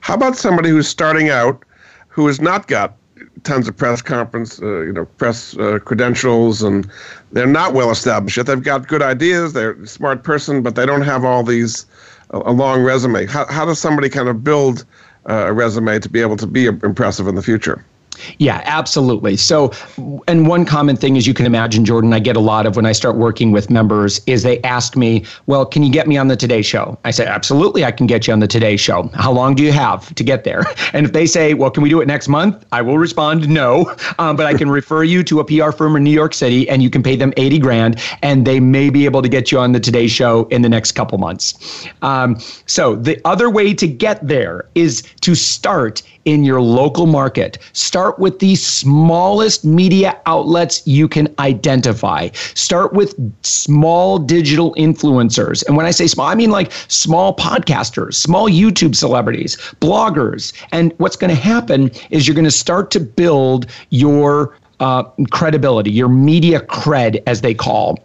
How 0.00 0.14
about 0.14 0.36
somebody 0.36 0.68
who's 0.68 0.88
starting 0.88 1.30
out 1.30 1.64
who 2.08 2.26
has 2.26 2.40
not 2.40 2.68
got 2.68 2.94
tons 3.44 3.68
of 3.68 3.76
press 3.76 4.02
conference, 4.02 4.60
uh, 4.60 4.80
you 4.80 4.92
know, 4.92 5.04
press 5.04 5.56
uh, 5.58 5.78
credentials, 5.84 6.62
and 6.62 6.90
they're 7.32 7.46
not 7.46 7.74
well 7.74 7.90
established 7.90 8.36
yet. 8.36 8.46
They've 8.46 8.62
got 8.62 8.88
good 8.88 9.02
ideas. 9.02 9.52
They're 9.52 9.72
a 9.72 9.86
smart 9.86 10.24
person, 10.24 10.62
but 10.62 10.74
they 10.74 10.86
don't 10.86 11.02
have 11.02 11.24
all 11.24 11.42
these 11.44 11.86
a 12.30 12.52
long 12.52 12.82
resume. 12.82 13.26
How 13.26 13.46
how 13.46 13.64
does 13.64 13.78
somebody 13.78 14.08
kind 14.08 14.28
of 14.28 14.42
build 14.42 14.84
uh, 15.28 15.46
a 15.46 15.52
resume 15.52 15.98
to 16.00 16.08
be 16.08 16.20
able 16.20 16.36
to 16.36 16.46
be 16.46 16.66
impressive 16.66 17.28
in 17.28 17.34
the 17.34 17.42
future? 17.42 17.84
Yeah, 18.38 18.62
absolutely. 18.64 19.36
So, 19.36 19.72
and 20.28 20.46
one 20.48 20.64
common 20.64 20.96
thing, 20.96 21.16
as 21.16 21.26
you 21.26 21.34
can 21.34 21.46
imagine, 21.46 21.84
Jordan, 21.84 22.12
I 22.12 22.18
get 22.18 22.36
a 22.36 22.40
lot 22.40 22.66
of 22.66 22.76
when 22.76 22.86
I 22.86 22.92
start 22.92 23.16
working 23.16 23.52
with 23.52 23.70
members 23.70 24.20
is 24.26 24.42
they 24.42 24.60
ask 24.62 24.96
me, 24.96 25.24
well, 25.46 25.64
can 25.66 25.82
you 25.82 25.92
get 25.92 26.06
me 26.06 26.16
on 26.16 26.28
the 26.28 26.36
Today 26.36 26.62
Show? 26.62 26.98
I 27.04 27.10
say, 27.10 27.26
absolutely, 27.26 27.84
I 27.84 27.92
can 27.92 28.06
get 28.06 28.26
you 28.26 28.32
on 28.32 28.40
the 28.40 28.48
Today 28.48 28.76
Show. 28.76 29.10
How 29.14 29.32
long 29.32 29.54
do 29.54 29.62
you 29.62 29.72
have 29.72 30.14
to 30.14 30.24
get 30.24 30.44
there? 30.44 30.64
And 30.92 31.04
if 31.04 31.12
they 31.12 31.26
say, 31.26 31.54
well, 31.54 31.70
can 31.70 31.82
we 31.82 31.88
do 31.88 32.00
it 32.00 32.06
next 32.06 32.28
month? 32.28 32.64
I 32.70 32.80
will 32.80 32.98
respond, 32.98 33.48
no, 33.48 33.92
um, 34.20 34.36
but 34.36 34.46
I 34.46 34.54
can 34.54 34.70
refer 34.70 35.02
you 35.02 35.24
to 35.24 35.40
a 35.40 35.44
PR 35.44 35.72
firm 35.72 35.96
in 35.96 36.04
New 36.04 36.12
York 36.12 36.34
City 36.34 36.68
and 36.68 36.84
you 36.84 36.90
can 36.90 37.02
pay 37.02 37.16
them 37.16 37.32
80 37.36 37.58
grand 37.58 38.00
and 38.22 38.46
they 38.46 38.60
may 38.60 38.90
be 38.90 39.04
able 39.04 39.20
to 39.20 39.28
get 39.28 39.50
you 39.50 39.58
on 39.58 39.72
the 39.72 39.80
Today 39.80 40.06
Show 40.06 40.44
in 40.48 40.62
the 40.62 40.68
next 40.68 40.92
couple 40.92 41.18
months. 41.18 41.88
Um, 42.02 42.38
so 42.66 42.94
the 42.94 43.20
other 43.24 43.50
way 43.50 43.74
to 43.74 43.88
get 43.88 44.24
there 44.26 44.68
is 44.76 45.02
to 45.22 45.34
start 45.34 46.02
in 46.24 46.44
your 46.44 46.60
local 46.60 47.06
market. 47.06 47.58
Start 47.72 48.18
with 48.18 48.38
the 48.38 48.54
smallest 48.56 49.64
media 49.64 50.20
outlets 50.26 50.86
you 50.86 51.08
can 51.08 51.32
identify. 51.38 52.28
Start 52.54 52.92
with 52.92 53.14
small 53.42 54.18
digital 54.18 54.74
influencers. 54.74 55.64
And 55.66 55.76
when 55.76 55.86
I 55.86 55.90
say 55.90 56.06
small, 56.06 56.26
I 56.26 56.34
mean 56.34 56.50
like 56.50 56.72
small 56.88 57.36
podcasters, 57.36 58.14
small 58.14 58.48
YouTube 58.48 58.96
celebrities, 58.96 59.56
bloggers. 59.80 60.52
And 60.72 60.92
what's 60.98 61.16
going 61.16 61.34
to 61.34 61.40
happen 61.40 61.90
is 62.10 62.26
you're 62.26 62.34
going 62.34 62.44
to 62.44 62.50
start 62.50 62.90
to 62.92 63.00
build 63.00 63.66
your 63.90 64.56
uh, 64.80 65.04
credibility, 65.30 65.90
your 65.90 66.08
media 66.08 66.60
cred, 66.60 67.22
as 67.26 67.40
they 67.40 67.54
call. 67.54 67.98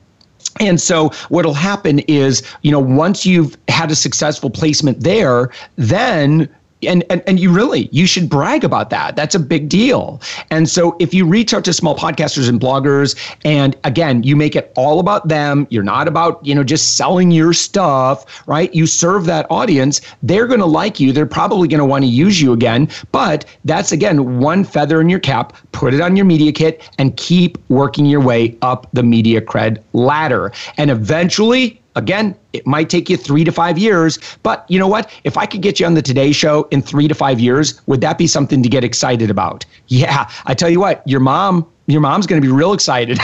And 0.59 0.79
so 0.79 1.09
what'll 1.29 1.53
happen 1.53 1.99
is, 1.99 2.43
you 2.63 2.71
know, 2.71 2.79
once 2.79 3.25
you've 3.25 3.57
had 3.67 3.91
a 3.91 3.95
successful 3.95 4.49
placement 4.49 5.01
there, 5.01 5.51
then 5.75 6.49
and, 6.83 7.03
and 7.09 7.21
and 7.27 7.39
you 7.39 7.51
really 7.51 7.89
you 7.91 8.05
should 8.05 8.29
brag 8.29 8.63
about 8.63 8.89
that. 8.89 9.15
That's 9.15 9.35
a 9.35 9.39
big 9.39 9.69
deal. 9.69 10.21
And 10.49 10.69
so 10.69 10.95
if 10.99 11.13
you 11.13 11.25
reach 11.25 11.53
out 11.53 11.65
to 11.65 11.73
small 11.73 11.95
podcasters 11.95 12.47
and 12.47 12.59
bloggers 12.59 13.17
and 13.43 13.75
again 13.83 14.23
you 14.23 14.35
make 14.35 14.55
it 14.55 14.71
all 14.75 14.99
about 14.99 15.27
them 15.27 15.67
you're 15.69 15.83
not 15.83 16.07
about 16.07 16.45
you 16.45 16.55
know 16.55 16.63
just 16.63 16.95
selling 16.95 17.31
your 17.31 17.53
stuff 17.53 18.47
right? 18.47 18.73
You 18.73 18.87
serve 18.87 19.25
that 19.25 19.45
audience 19.49 20.01
they're 20.23 20.47
going 20.47 20.59
to 20.59 20.65
like 20.65 20.99
you 20.99 21.11
they're 21.11 21.25
probably 21.25 21.67
going 21.67 21.79
to 21.79 21.85
want 21.85 22.03
to 22.03 22.09
use 22.09 22.41
you 22.41 22.53
again. 22.53 22.89
But 23.11 23.45
that's 23.65 23.91
again 23.91 24.39
one 24.39 24.63
feather 24.63 25.01
in 25.01 25.09
your 25.09 25.19
cap 25.19 25.55
put 25.71 25.93
it 25.93 26.01
on 26.01 26.15
your 26.15 26.25
media 26.25 26.51
kit 26.51 26.89
and 26.97 27.15
keep 27.17 27.57
working 27.69 28.05
your 28.05 28.21
way 28.21 28.57
up 28.61 28.87
the 28.93 29.03
media 29.03 29.41
cred 29.41 29.83
ladder. 29.93 30.51
And 30.77 30.89
eventually 30.89 31.81
Again, 31.99 32.33
it 32.53 32.65
might 32.65 32.89
take 32.89 33.09
you 33.09 33.17
three 33.17 33.43
to 33.43 33.51
five 33.51 33.77
years, 33.77 34.17
but 34.41 34.65
you 34.69 34.79
know 34.79 34.87
what? 34.87 35.11
If 35.25 35.35
I 35.37 35.45
could 35.45 35.61
get 35.61 35.81
you 35.81 35.85
on 35.85 35.95
the 35.95 36.01
Today 36.01 36.31
Show 36.31 36.63
in 36.71 36.81
three 36.81 37.09
to 37.09 37.13
five 37.13 37.41
years, 37.41 37.79
would 37.87 37.99
that 37.99 38.17
be 38.17 38.25
something 38.25 38.63
to 38.63 38.69
get 38.69 38.85
excited 38.85 39.29
about? 39.29 39.65
Yeah, 39.87 40.29
I 40.45 40.53
tell 40.53 40.69
you 40.69 40.79
what, 40.79 41.05
your 41.05 41.19
mom 41.19 41.67
your 41.91 42.01
mom's 42.01 42.27
going 42.27 42.41
to 42.41 42.47
be 42.47 42.51
real 42.51 42.73
excited. 42.73 43.19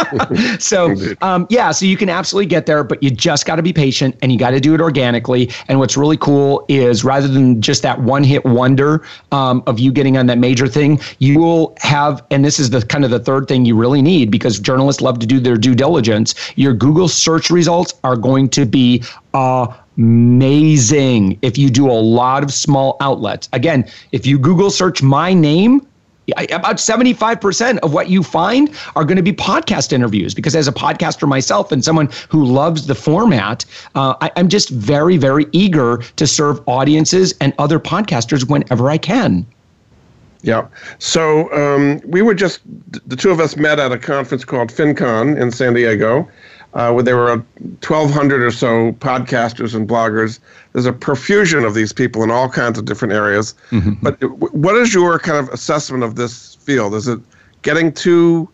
so, 0.60 0.94
um, 1.20 1.46
yeah, 1.50 1.70
so 1.70 1.84
you 1.84 1.96
can 1.96 2.08
absolutely 2.08 2.46
get 2.46 2.66
there, 2.66 2.84
but 2.84 3.02
you 3.02 3.10
just 3.10 3.46
got 3.46 3.56
to 3.56 3.62
be 3.62 3.72
patient 3.72 4.16
and 4.22 4.30
you 4.32 4.38
got 4.38 4.50
to 4.50 4.60
do 4.60 4.74
it 4.74 4.80
organically. 4.80 5.50
And 5.68 5.78
what's 5.78 5.96
really 5.96 6.16
cool 6.16 6.64
is 6.68 7.04
rather 7.04 7.28
than 7.28 7.60
just 7.60 7.82
that 7.82 8.00
one 8.00 8.24
hit 8.24 8.44
wonder 8.44 9.04
um, 9.32 9.62
of 9.66 9.78
you 9.78 9.92
getting 9.92 10.16
on 10.16 10.26
that 10.26 10.38
major 10.38 10.68
thing, 10.68 11.00
you 11.18 11.38
will 11.38 11.74
have, 11.80 12.24
and 12.30 12.44
this 12.44 12.58
is 12.58 12.70
the 12.70 12.82
kind 12.82 13.04
of 13.04 13.10
the 13.10 13.20
third 13.20 13.48
thing 13.48 13.64
you 13.64 13.76
really 13.76 14.02
need 14.02 14.30
because 14.30 14.58
journalists 14.58 15.02
love 15.02 15.18
to 15.18 15.26
do 15.26 15.40
their 15.40 15.56
due 15.56 15.74
diligence. 15.74 16.34
Your 16.56 16.72
Google 16.72 17.08
search 17.08 17.50
results 17.50 17.94
are 18.04 18.16
going 18.16 18.48
to 18.50 18.64
be 18.64 19.02
amazing 19.96 21.38
if 21.42 21.58
you 21.58 21.70
do 21.70 21.90
a 21.90 21.92
lot 21.92 22.42
of 22.42 22.52
small 22.52 22.96
outlets. 23.00 23.48
Again, 23.52 23.88
if 24.12 24.26
you 24.26 24.38
Google 24.38 24.70
search 24.70 25.02
my 25.02 25.32
name, 25.32 25.86
about 26.50 26.76
75% 26.76 27.78
of 27.78 27.92
what 27.92 28.08
you 28.08 28.22
find 28.22 28.74
are 28.96 29.04
going 29.04 29.16
to 29.16 29.22
be 29.22 29.32
podcast 29.32 29.92
interviews 29.92 30.34
because 30.34 30.56
as 30.56 30.66
a 30.66 30.72
podcaster 30.72 31.28
myself 31.28 31.70
and 31.70 31.84
someone 31.84 32.08
who 32.28 32.44
loves 32.44 32.86
the 32.86 32.94
format 32.94 33.64
uh, 33.94 34.14
I, 34.20 34.30
i'm 34.36 34.48
just 34.48 34.70
very 34.70 35.16
very 35.16 35.46
eager 35.52 35.98
to 35.98 36.26
serve 36.26 36.66
audiences 36.66 37.34
and 37.40 37.52
other 37.58 37.78
podcasters 37.78 38.48
whenever 38.48 38.90
i 38.90 38.98
can 38.98 39.46
yeah. 40.44 40.68
So 40.98 41.50
um, 41.54 42.02
we 42.04 42.20
were 42.20 42.34
just, 42.34 42.60
the 43.08 43.16
two 43.16 43.30
of 43.30 43.40
us 43.40 43.56
met 43.56 43.78
at 43.78 43.92
a 43.92 43.98
conference 43.98 44.44
called 44.44 44.68
FinCon 44.68 45.40
in 45.40 45.50
San 45.50 45.72
Diego 45.72 46.28
uh, 46.74 46.92
where 46.92 47.02
there 47.02 47.16
were 47.16 47.36
1,200 47.36 48.42
or 48.42 48.50
so 48.50 48.92
podcasters 48.92 49.74
and 49.74 49.88
bloggers. 49.88 50.40
There's 50.72 50.86
a 50.86 50.92
profusion 50.92 51.64
of 51.64 51.74
these 51.74 51.92
people 51.92 52.22
in 52.22 52.30
all 52.30 52.48
kinds 52.48 52.78
of 52.78 52.84
different 52.84 53.14
areas. 53.14 53.54
Mm-hmm. 53.70 53.94
But 54.02 54.22
what 54.52 54.76
is 54.76 54.92
your 54.92 55.18
kind 55.18 55.38
of 55.38 55.48
assessment 55.50 56.02
of 56.02 56.16
this 56.16 56.56
field? 56.56 56.94
Is 56.94 57.06
it 57.06 57.20
getting 57.62 57.92
too 57.92 58.48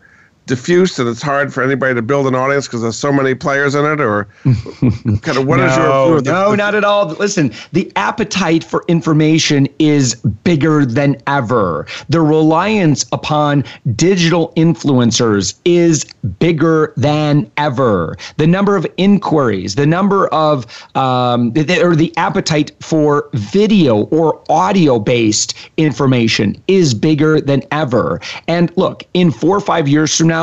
diffuse 0.47 0.97
and 0.99 1.07
it's 1.07 1.21
hard 1.21 1.53
for 1.53 1.63
anybody 1.63 1.93
to 1.93 2.01
build 2.01 2.27
an 2.27 2.35
audience 2.35 2.67
because 2.67 2.81
there's 2.81 2.97
so 2.97 3.11
many 3.11 3.33
players 3.33 3.75
in 3.75 3.85
it 3.85 4.01
or 4.01 4.25
kind 4.43 5.37
of 5.37 5.45
what 5.45 5.57
no, 5.57 5.65
is 5.65 5.77
your 5.77 6.21
no. 6.21 6.55
not 6.55 6.75
at 6.75 6.83
all. 6.83 7.07
Listen 7.07 7.51
the 7.71 7.91
appetite 7.95 8.63
for 8.63 8.83
information 8.87 9.67
is 9.79 10.15
bigger 10.43 10.85
than 10.85 11.15
ever. 11.27 11.85
The 12.09 12.21
reliance 12.21 13.05
upon 13.11 13.63
digital 13.95 14.51
influencers 14.57 15.53
is 15.65 16.05
bigger 16.39 16.93
than 16.97 17.49
ever. 17.57 18.17
The 18.37 18.47
number 18.47 18.75
of 18.75 18.87
inquiries 18.97 19.75
the 19.75 19.85
number 19.85 20.27
of 20.27 20.65
um, 20.95 21.53
or 21.81 21.95
the 21.95 22.13
appetite 22.17 22.71
for 22.81 23.29
video 23.33 24.05
or 24.05 24.41
audio 24.49 24.99
based 24.99 25.53
information 25.77 26.61
is 26.67 26.93
bigger 26.93 27.39
than 27.39 27.61
ever. 27.71 28.19
And 28.47 28.75
look 28.77 29.03
in 29.13 29.31
four 29.31 29.55
or 29.55 29.61
five 29.61 29.87
years 29.87 30.15
from 30.15 30.27
now, 30.27 30.40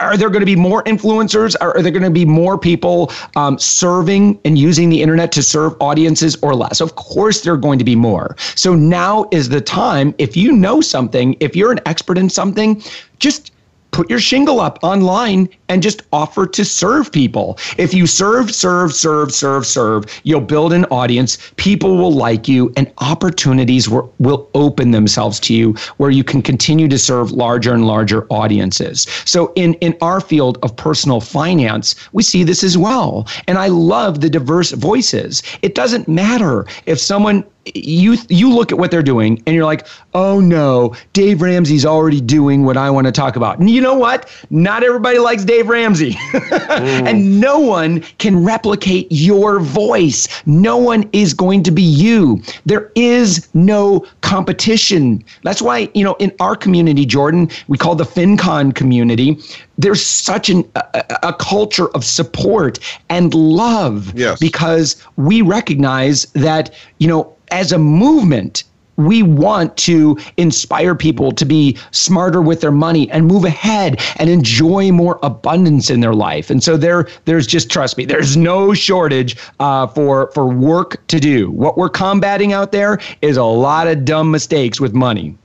are 0.00 0.16
there 0.16 0.30
going 0.30 0.40
to 0.40 0.46
be 0.46 0.56
more 0.56 0.82
influencers? 0.84 1.54
Are, 1.60 1.76
are 1.76 1.82
there 1.82 1.92
going 1.92 2.02
to 2.02 2.10
be 2.10 2.24
more 2.24 2.58
people 2.58 3.12
um, 3.36 3.58
serving 3.58 4.40
and 4.44 4.58
using 4.58 4.88
the 4.88 5.02
internet 5.02 5.32
to 5.32 5.42
serve 5.42 5.74
audiences 5.80 6.36
or 6.42 6.54
less? 6.54 6.80
Of 6.80 6.94
course, 6.94 7.42
there 7.42 7.52
are 7.52 7.58
going 7.58 7.78
to 7.78 7.84
be 7.84 7.96
more. 7.96 8.36
So 8.54 8.74
now 8.74 9.28
is 9.30 9.48
the 9.48 9.60
time. 9.60 10.14
If 10.18 10.36
you 10.36 10.52
know 10.52 10.80
something, 10.80 11.36
if 11.40 11.54
you're 11.54 11.72
an 11.72 11.80
expert 11.86 12.18
in 12.18 12.30
something, 12.30 12.82
just 13.18 13.52
put 13.90 14.08
your 14.08 14.20
shingle 14.20 14.60
up 14.60 14.78
online 14.82 15.48
and 15.68 15.82
just 15.82 16.02
offer 16.12 16.46
to 16.46 16.64
serve 16.64 17.12
people. 17.12 17.58
If 17.76 17.92
you 17.94 18.06
serve, 18.06 18.54
serve, 18.54 18.92
serve, 18.92 19.32
serve, 19.32 19.66
serve, 19.66 20.04
you'll 20.24 20.40
build 20.40 20.72
an 20.72 20.84
audience. 20.86 21.38
People 21.56 21.96
will 21.96 22.12
like 22.12 22.48
you, 22.48 22.72
and 22.76 22.90
opportunities 22.98 23.88
will, 23.88 24.12
will 24.18 24.48
open 24.54 24.90
themselves 24.90 25.40
to 25.40 25.54
you 25.54 25.74
where 25.98 26.10
you 26.10 26.24
can 26.24 26.42
continue 26.42 26.88
to 26.88 26.98
serve 26.98 27.32
larger 27.32 27.74
and 27.74 27.86
larger 27.86 28.26
audiences. 28.30 29.06
So, 29.24 29.52
in, 29.54 29.74
in 29.74 29.96
our 30.00 30.20
field 30.20 30.58
of 30.62 30.76
personal 30.76 31.20
finance, 31.20 31.94
we 32.12 32.22
see 32.22 32.44
this 32.44 32.62
as 32.62 32.76
well. 32.76 33.26
And 33.46 33.58
I 33.58 33.68
love 33.68 34.20
the 34.20 34.30
diverse 34.30 34.72
voices. 34.72 35.42
It 35.62 35.74
doesn't 35.74 36.08
matter 36.08 36.66
if 36.86 36.98
someone 36.98 37.44
you 37.74 38.16
you 38.28 38.52
look 38.52 38.72
at 38.72 38.78
what 38.78 38.90
they're 38.90 39.02
doing 39.02 39.42
and 39.46 39.54
you're 39.54 39.64
like, 39.64 39.86
oh 40.14 40.40
no, 40.40 40.94
Dave 41.12 41.42
Ramsey's 41.42 41.84
already 41.84 42.20
doing 42.20 42.64
what 42.64 42.76
I 42.76 42.90
want 42.90 43.06
to 43.06 43.12
talk 43.12 43.36
about. 43.36 43.58
And 43.58 43.68
you 43.68 43.80
know 43.80 43.94
what? 43.94 44.30
Not 44.50 44.82
everybody 44.82 45.18
likes 45.18 45.44
Dave 45.44 45.57
Ramsey, 45.66 46.16
and 46.50 47.40
no 47.40 47.58
one 47.58 48.00
can 48.18 48.44
replicate 48.44 49.06
your 49.10 49.60
voice. 49.60 50.28
No 50.46 50.76
one 50.76 51.08
is 51.12 51.34
going 51.34 51.62
to 51.64 51.70
be 51.70 51.82
you. 51.82 52.42
There 52.66 52.92
is 52.94 53.48
no 53.54 54.06
competition. 54.20 55.24
That's 55.42 55.62
why 55.62 55.90
you 55.94 56.04
know 56.04 56.14
in 56.18 56.32
our 56.40 56.56
community, 56.56 57.04
Jordan, 57.04 57.50
we 57.68 57.78
call 57.78 57.94
the 57.94 58.04
FinCon 58.04 58.74
community. 58.74 59.38
There's 59.76 60.04
such 60.04 60.48
an, 60.50 60.68
a, 60.74 61.04
a 61.22 61.32
culture 61.32 61.88
of 61.90 62.04
support 62.04 62.78
and 63.08 63.32
love 63.34 64.12
yes. 64.18 64.38
because 64.38 65.02
we 65.16 65.42
recognize 65.42 66.24
that 66.32 66.74
you 66.98 67.08
know 67.08 67.34
as 67.50 67.72
a 67.72 67.78
movement, 67.78 68.64
we 68.98 69.22
want 69.22 69.76
to 69.78 70.18
inspire 70.36 70.94
people 70.94 71.32
to 71.32 71.46
be 71.46 71.78
smarter 71.92 72.42
with 72.42 72.60
their 72.60 72.72
money 72.72 73.10
and 73.10 73.26
move 73.26 73.44
ahead 73.44 74.00
and 74.16 74.28
enjoy 74.28 74.92
more 74.92 75.18
abundance 75.22 75.88
in 75.88 76.00
their 76.00 76.14
life. 76.14 76.50
And 76.50 76.62
so 76.62 76.76
there, 76.76 77.08
there's 77.24 77.46
just 77.46 77.70
trust 77.70 77.96
me, 77.96 78.04
there's 78.04 78.36
no 78.36 78.74
shortage 78.74 79.36
uh, 79.60 79.86
for 79.86 80.30
for 80.32 80.46
work 80.46 81.06
to 81.06 81.18
do. 81.18 81.50
What 81.50 81.78
we're 81.78 81.88
combating 81.88 82.52
out 82.52 82.72
there 82.72 82.98
is 83.22 83.36
a 83.36 83.44
lot 83.44 83.86
of 83.86 84.04
dumb 84.04 84.30
mistakes 84.30 84.80
with 84.80 84.92
money. 84.92 85.36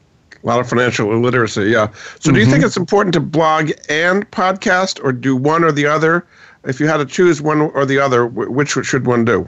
A 0.44 0.48
lot 0.48 0.60
of 0.60 0.68
financial 0.68 1.14
illiteracy, 1.14 1.66
yeah. 1.66 1.88
So, 1.88 1.94
mm-hmm. 1.94 2.34
do 2.34 2.40
you 2.40 2.46
think 2.46 2.58
mm-hmm. 2.58 2.66
it's 2.66 2.76
important 2.76 3.14
to 3.14 3.22
blog 3.22 3.72
and 3.88 4.30
podcast, 4.32 5.02
or 5.04 5.14
do 5.14 5.38
one 5.38 5.64
or 5.64 5.72
the 5.72 5.86
other? 5.86 6.26
If 6.66 6.80
you 6.80 6.88
had 6.88 6.98
to 6.98 7.06
choose 7.06 7.42
one 7.42 7.62
or 7.62 7.86
the 7.86 8.00
other, 8.00 8.26
which 8.26 8.72
should 8.72 9.06
one 9.06 9.26
do? 9.26 9.48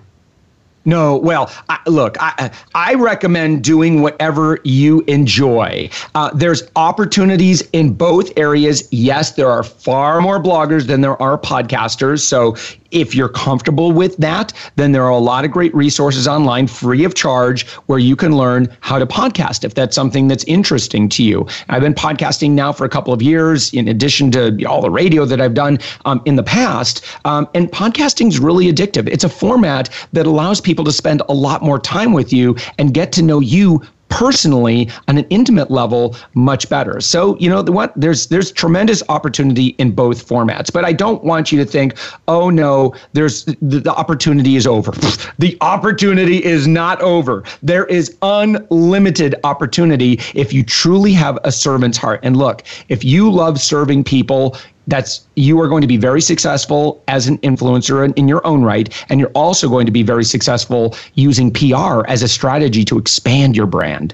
No, 0.86 1.18
well, 1.18 1.52
I, 1.68 1.80
look, 1.88 2.16
I, 2.20 2.52
I 2.76 2.94
recommend 2.94 3.64
doing 3.64 4.02
whatever 4.02 4.60
you 4.64 5.02
enjoy. 5.08 5.90
Uh, 6.14 6.30
there's 6.34 6.64
opportunities 6.76 7.62
in 7.74 7.94
both 7.94 8.32
areas. 8.38 8.88
Yes, 8.92 9.32
there 9.32 9.50
are 9.50 9.64
far 9.64 10.22
more 10.22 10.42
bloggers 10.42 10.86
than 10.86 11.02
there 11.02 11.20
are 11.22 11.38
podcasters. 11.38 12.22
So 12.22 12.56
if 12.92 13.16
you're 13.16 13.30
comfortable 13.30 13.92
with 13.92 14.16
that, 14.18 14.54
then 14.76 14.92
there 14.92 15.04
are 15.04 15.10
a 15.10 15.18
lot 15.18 15.46
of 15.46 15.52
great 15.52 15.74
resources 15.76 16.28
online 16.28 16.68
free 16.68 17.04
of 17.04 17.14
charge 17.16 17.68
where 17.88 18.00
you 18.00 18.16
can 18.16 18.38
learn 18.38 18.68
how 18.82 19.00
to 19.00 19.06
podcast 19.06 19.64
if 19.64 19.74
that's 19.74 19.96
something 19.96 20.28
that's 20.28 20.44
interesting 20.46 21.10
to 21.10 21.24
you. 21.24 21.48
I've 21.70 21.82
been 21.82 21.94
podcasting 21.94 22.52
now 22.52 22.72
for 22.72 22.86
a 22.86 22.90
couple 22.90 23.14
of 23.14 23.22
years, 23.22 23.74
in 23.74 23.88
addition 23.88 24.32
to 24.32 24.64
all 24.66 24.82
the 24.82 24.92
radio 24.92 25.26
that 25.26 25.42
I've 25.42 25.54
done 25.54 25.80
um, 26.06 26.22
in 26.26 26.36
the 26.36 26.44
past. 26.44 27.06
Um, 27.26 27.48
and 27.54 27.72
podcasting 27.72 28.28
is 28.28 28.40
really 28.40 28.72
addictive. 28.72 29.08
It's 29.08 29.24
a 29.24 29.30
format 29.30 29.90
that 30.14 30.26
allows 30.26 30.62
people 30.62 30.86
to 30.86 30.92
spend 30.92 31.22
a 31.28 31.34
lot 31.34 31.62
more 31.62 31.80
time 31.80 32.14
with 32.14 32.32
you 32.32 32.56
and 32.78 32.94
get 32.94 33.12
to 33.14 33.22
know 33.22 33.40
you 33.40 33.82
personally 34.16 34.89
on 35.09 35.18
an 35.18 35.26
intimate 35.30 35.70
level 35.70 36.16
much 36.36 36.70
better. 36.70 37.01
So, 37.01 37.38
you 37.38 37.49
know, 37.49 37.61
what 37.63 37.91
there's 37.97 38.28
there's 38.28 38.49
tremendous 38.49 39.03
opportunity 39.09 39.76
in 39.78 39.91
both 39.91 40.26
formats. 40.26 40.72
But 40.72 40.86
I 40.86 40.93
don't 40.93 41.22
want 41.26 41.51
you 41.51 41.57
to 41.59 41.70
think, 41.70 41.97
"Oh 42.30 42.49
no, 42.49 42.95
there's 43.11 43.43
the, 43.43 43.82
the 43.82 43.93
opportunity 43.93 44.55
is 44.55 44.66
over." 44.66 44.91
the 45.38 45.57
opportunity 45.59 46.43
is 46.43 46.66
not 46.66 47.01
over. 47.01 47.43
There 47.61 47.86
is 47.88 48.16
unlimited 48.22 49.36
opportunity 49.43 50.22
if 50.34 50.53
you 50.53 50.63
truly 50.63 51.11
have 51.11 51.38
a 51.43 51.51
servant's 51.51 51.97
heart. 51.97 52.22
And 52.24 52.38
look, 52.38 52.63
if 52.88 53.03
you 53.03 53.30
love 53.30 53.59
serving 53.59 54.05
people, 54.05 54.55
that's 54.88 55.26
you 55.36 55.60
are 55.60 55.68
going 55.68 55.82
to 55.82 55.88
be 55.88 55.98
very 55.98 56.22
successful 56.22 57.04
as 57.08 57.28
an 57.28 57.38
influencer 57.40 58.04
in, 58.06 58.14
in, 58.14 58.28
your 58.28 58.46
own 58.46 58.64
right 58.64 58.94
and 59.10 59.20
you're 59.20 59.30
also 59.30 59.70
going 59.70 59.86
to 59.86 59.92
be 59.92 60.04
very 60.04 60.24
successful 60.24 60.96
using 61.16 61.52
PR 61.52 62.06
as 62.08 62.22
a 62.22 62.28
strategy 62.28 62.86
to 62.86 62.98
expand 62.98 63.56
your 63.56 63.66
brand. 63.66 64.14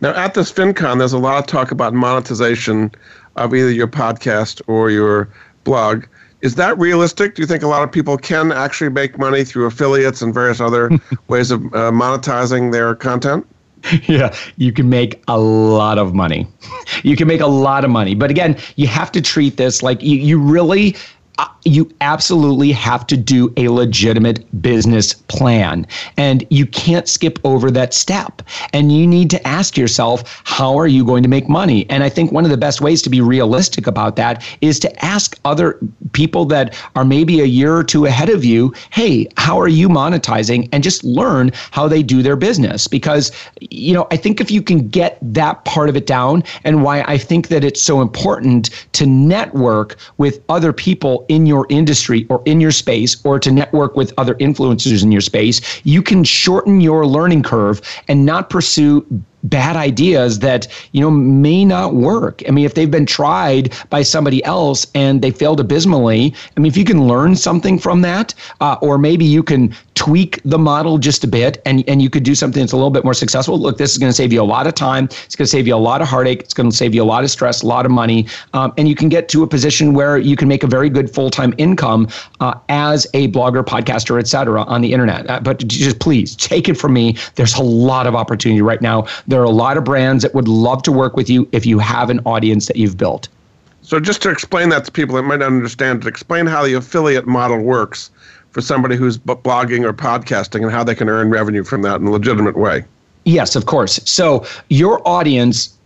Now 0.00 0.14
at 0.14 0.34
this 0.34 0.52
FinCon 0.52 0.98
there's 0.98 1.12
a 1.12 1.18
lot 1.18 1.38
of 1.38 1.46
talk 1.46 1.70
about 1.70 1.94
monetization 1.94 2.90
of 3.36 3.54
either 3.54 3.70
your 3.70 3.88
podcast 3.88 4.60
or 4.66 4.90
your 4.90 5.28
blog. 5.64 6.04
Is 6.40 6.56
that 6.56 6.76
realistic? 6.76 7.36
Do 7.36 7.42
you 7.42 7.46
think 7.46 7.62
a 7.62 7.68
lot 7.68 7.82
of 7.82 7.92
people 7.92 8.18
can 8.18 8.50
actually 8.50 8.90
make 8.90 9.16
money 9.16 9.44
through 9.44 9.66
affiliates 9.66 10.22
and 10.22 10.34
various 10.34 10.60
other 10.60 10.90
ways 11.28 11.50
of 11.50 11.64
uh, 11.66 11.90
monetizing 11.92 12.72
their 12.72 12.94
content? 12.96 13.46
yeah, 14.08 14.34
you 14.56 14.72
can 14.72 14.88
make 14.88 15.22
a 15.28 15.38
lot 15.38 15.98
of 15.98 16.14
money. 16.14 16.46
you 17.02 17.16
can 17.16 17.26
make 17.28 17.40
a 17.40 17.46
lot 17.46 17.84
of 17.84 17.90
money. 17.90 18.14
But 18.14 18.30
again, 18.30 18.56
you 18.76 18.86
have 18.86 19.12
to 19.12 19.20
treat 19.20 19.56
this 19.56 19.82
like 19.82 20.02
you, 20.02 20.16
you 20.16 20.38
really 20.38 20.96
you 21.64 21.90
absolutely 22.00 22.72
have 22.72 23.06
to 23.06 23.16
do 23.16 23.52
a 23.56 23.68
legitimate 23.68 24.44
business 24.60 25.14
plan. 25.14 25.86
And 26.16 26.44
you 26.50 26.66
can't 26.66 27.08
skip 27.08 27.38
over 27.44 27.70
that 27.70 27.94
step. 27.94 28.42
And 28.72 28.92
you 28.92 29.06
need 29.06 29.30
to 29.30 29.46
ask 29.46 29.76
yourself, 29.76 30.42
how 30.44 30.76
are 30.76 30.88
you 30.88 31.04
going 31.04 31.22
to 31.22 31.28
make 31.28 31.48
money? 31.48 31.88
And 31.88 32.02
I 32.02 32.08
think 32.08 32.32
one 32.32 32.44
of 32.44 32.50
the 32.50 32.56
best 32.56 32.80
ways 32.80 33.00
to 33.02 33.10
be 33.10 33.20
realistic 33.20 33.86
about 33.86 34.16
that 34.16 34.44
is 34.60 34.78
to 34.80 35.04
ask 35.04 35.38
other 35.44 35.78
people 36.12 36.44
that 36.46 36.76
are 36.96 37.04
maybe 37.04 37.40
a 37.40 37.44
year 37.44 37.76
or 37.76 37.84
two 37.84 38.06
ahead 38.06 38.28
of 38.28 38.44
you, 38.44 38.74
hey, 38.90 39.28
how 39.36 39.58
are 39.60 39.68
you 39.68 39.88
monetizing? 39.88 40.68
And 40.72 40.82
just 40.82 41.04
learn 41.04 41.52
how 41.70 41.86
they 41.86 42.02
do 42.02 42.22
their 42.22 42.36
business. 42.36 42.88
Because, 42.88 43.30
you 43.60 43.94
know, 43.94 44.06
I 44.10 44.16
think 44.16 44.40
if 44.40 44.50
you 44.50 44.62
can 44.62 44.88
get 44.88 45.18
that 45.22 45.64
part 45.64 45.88
of 45.88 45.96
it 45.96 46.06
down 46.06 46.42
and 46.64 46.82
why 46.82 47.02
I 47.02 47.18
think 47.18 47.48
that 47.48 47.62
it's 47.62 47.80
so 47.80 48.00
important 48.00 48.70
to 48.92 49.06
network 49.06 49.96
with 50.18 50.42
other 50.48 50.72
people 50.72 51.24
in 51.32 51.46
your 51.46 51.66
industry 51.70 52.26
or 52.28 52.42
in 52.44 52.60
your 52.60 52.70
space 52.70 53.24
or 53.24 53.38
to 53.38 53.50
network 53.50 53.96
with 53.96 54.12
other 54.18 54.34
influencers 54.34 55.02
in 55.02 55.10
your 55.10 55.22
space, 55.22 55.80
you 55.84 56.02
can 56.02 56.22
shorten 56.24 56.80
your 56.82 57.06
learning 57.06 57.42
curve 57.42 57.80
and 58.06 58.26
not 58.26 58.50
pursue 58.50 59.04
bad 59.44 59.76
ideas 59.76 60.38
that 60.40 60.68
you 60.92 61.00
know 61.00 61.10
may 61.10 61.64
not 61.64 61.94
work. 61.94 62.42
I 62.46 62.50
mean, 62.50 62.64
if 62.64 62.74
they've 62.74 62.90
been 62.90 63.06
tried 63.06 63.74
by 63.90 64.02
somebody 64.02 64.44
else 64.44 64.86
and 64.94 65.22
they 65.22 65.30
failed 65.30 65.60
abysmally, 65.60 66.34
I 66.56 66.60
mean, 66.60 66.70
if 66.70 66.76
you 66.76 66.84
can 66.84 67.06
learn 67.06 67.36
something 67.36 67.78
from 67.78 68.02
that, 68.02 68.34
uh, 68.60 68.76
or 68.80 68.98
maybe 68.98 69.24
you 69.24 69.42
can 69.42 69.74
tweak 69.94 70.40
the 70.44 70.58
model 70.58 70.98
just 70.98 71.24
a 71.24 71.28
bit, 71.28 71.60
and 71.66 71.84
and 71.88 72.00
you 72.02 72.10
could 72.10 72.22
do 72.22 72.34
something 72.34 72.60
that's 72.60 72.72
a 72.72 72.76
little 72.76 72.90
bit 72.90 73.04
more 73.04 73.14
successful. 73.14 73.58
Look, 73.58 73.78
this 73.78 73.92
is 73.92 73.98
going 73.98 74.10
to 74.10 74.16
save 74.16 74.32
you 74.32 74.42
a 74.42 74.44
lot 74.44 74.66
of 74.66 74.74
time. 74.74 75.04
It's 75.24 75.36
going 75.36 75.46
to 75.46 75.50
save 75.50 75.66
you 75.66 75.74
a 75.74 75.76
lot 75.76 76.00
of 76.00 76.08
heartache. 76.08 76.40
It's 76.40 76.54
going 76.54 76.70
to 76.70 76.76
save 76.76 76.94
you 76.94 77.02
a 77.02 77.04
lot 77.04 77.24
of 77.24 77.30
stress, 77.30 77.62
a 77.62 77.66
lot 77.66 77.86
of 77.86 77.92
money, 77.92 78.26
um, 78.52 78.72
and 78.76 78.88
you 78.88 78.94
can 78.94 79.08
get 79.08 79.28
to 79.30 79.42
a 79.42 79.46
position 79.46 79.94
where 79.94 80.18
you 80.18 80.36
can 80.36 80.48
make 80.48 80.62
a 80.62 80.66
very 80.66 80.88
good 80.88 81.12
full 81.12 81.30
time 81.30 81.54
income 81.58 82.08
uh, 82.40 82.54
as 82.68 83.06
a 83.14 83.28
blogger, 83.28 83.64
podcaster, 83.64 84.18
etc. 84.18 84.62
on 84.62 84.80
the 84.80 84.92
internet. 84.92 85.28
Uh, 85.28 85.40
but 85.40 85.58
just 85.66 85.98
please 85.98 86.36
take 86.36 86.68
it 86.68 86.74
from 86.74 86.92
me. 86.92 87.16
There's 87.34 87.54
a 87.54 87.62
lot 87.62 88.06
of 88.06 88.14
opportunity 88.14 88.62
right 88.62 88.80
now 88.80 89.06
there 89.32 89.40
are 89.40 89.44
a 89.44 89.50
lot 89.50 89.78
of 89.78 89.84
brands 89.84 90.22
that 90.22 90.34
would 90.34 90.46
love 90.46 90.82
to 90.82 90.92
work 90.92 91.16
with 91.16 91.30
you 91.30 91.48
if 91.52 91.64
you 91.64 91.78
have 91.78 92.10
an 92.10 92.20
audience 92.26 92.66
that 92.66 92.76
you've 92.76 92.98
built. 92.98 93.28
So, 93.80 93.98
just 93.98 94.20
to 94.22 94.30
explain 94.30 94.68
that 94.68 94.84
to 94.84 94.92
people 94.92 95.16
that 95.16 95.22
might 95.22 95.38
not 95.38 95.46
understand, 95.46 96.02
to 96.02 96.08
explain 96.08 96.46
how 96.46 96.62
the 96.62 96.74
affiliate 96.74 97.26
model 97.26 97.58
works 97.58 98.10
for 98.50 98.60
somebody 98.60 98.94
who's 98.94 99.16
blogging 99.16 99.84
or 99.84 99.94
podcasting 99.94 100.62
and 100.62 100.70
how 100.70 100.84
they 100.84 100.94
can 100.94 101.08
earn 101.08 101.30
revenue 101.30 101.64
from 101.64 101.80
that 101.82 101.98
in 102.00 102.06
a 102.06 102.10
legitimate 102.10 102.58
way. 102.58 102.84
Yes, 103.24 103.56
of 103.56 103.64
course. 103.64 103.98
So, 104.04 104.46
your 104.68 105.00
audience 105.08 105.76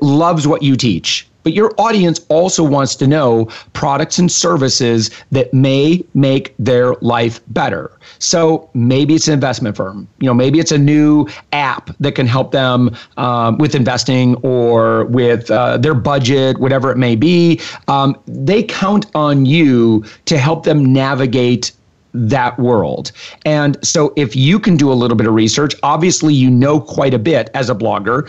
loves 0.00 0.48
what 0.48 0.62
you 0.62 0.74
teach 0.74 1.28
but 1.46 1.52
your 1.52 1.72
audience 1.78 2.26
also 2.28 2.64
wants 2.64 2.96
to 2.96 3.06
know 3.06 3.44
products 3.72 4.18
and 4.18 4.32
services 4.32 5.12
that 5.30 5.54
may 5.54 6.04
make 6.12 6.52
their 6.58 6.96
life 7.02 7.40
better. 7.46 7.92
So 8.18 8.68
maybe 8.74 9.14
it's 9.14 9.28
an 9.28 9.34
investment 9.34 9.76
firm. 9.76 10.08
You 10.18 10.26
know, 10.26 10.34
maybe 10.34 10.58
it's 10.58 10.72
a 10.72 10.78
new 10.78 11.28
app 11.52 11.96
that 12.00 12.16
can 12.16 12.26
help 12.26 12.50
them 12.50 12.96
um, 13.16 13.58
with 13.58 13.76
investing 13.76 14.34
or 14.42 15.04
with 15.04 15.48
uh, 15.48 15.76
their 15.76 15.94
budget, 15.94 16.58
whatever 16.58 16.90
it 16.90 16.98
may 16.98 17.14
be. 17.14 17.60
Um, 17.86 18.20
they 18.26 18.64
count 18.64 19.06
on 19.14 19.46
you 19.46 20.04
to 20.24 20.38
help 20.38 20.64
them 20.64 20.92
navigate 20.92 21.70
that 22.12 22.58
world. 22.58 23.12
And 23.44 23.78
so 23.86 24.12
if 24.16 24.34
you 24.34 24.58
can 24.58 24.76
do 24.76 24.90
a 24.90 24.94
little 24.94 25.16
bit 25.16 25.28
of 25.28 25.34
research, 25.34 25.76
obviously 25.84 26.34
you 26.34 26.50
know 26.50 26.80
quite 26.80 27.14
a 27.14 27.20
bit 27.20 27.50
as 27.54 27.70
a 27.70 27.74
blogger. 27.76 28.28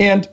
And 0.00 0.26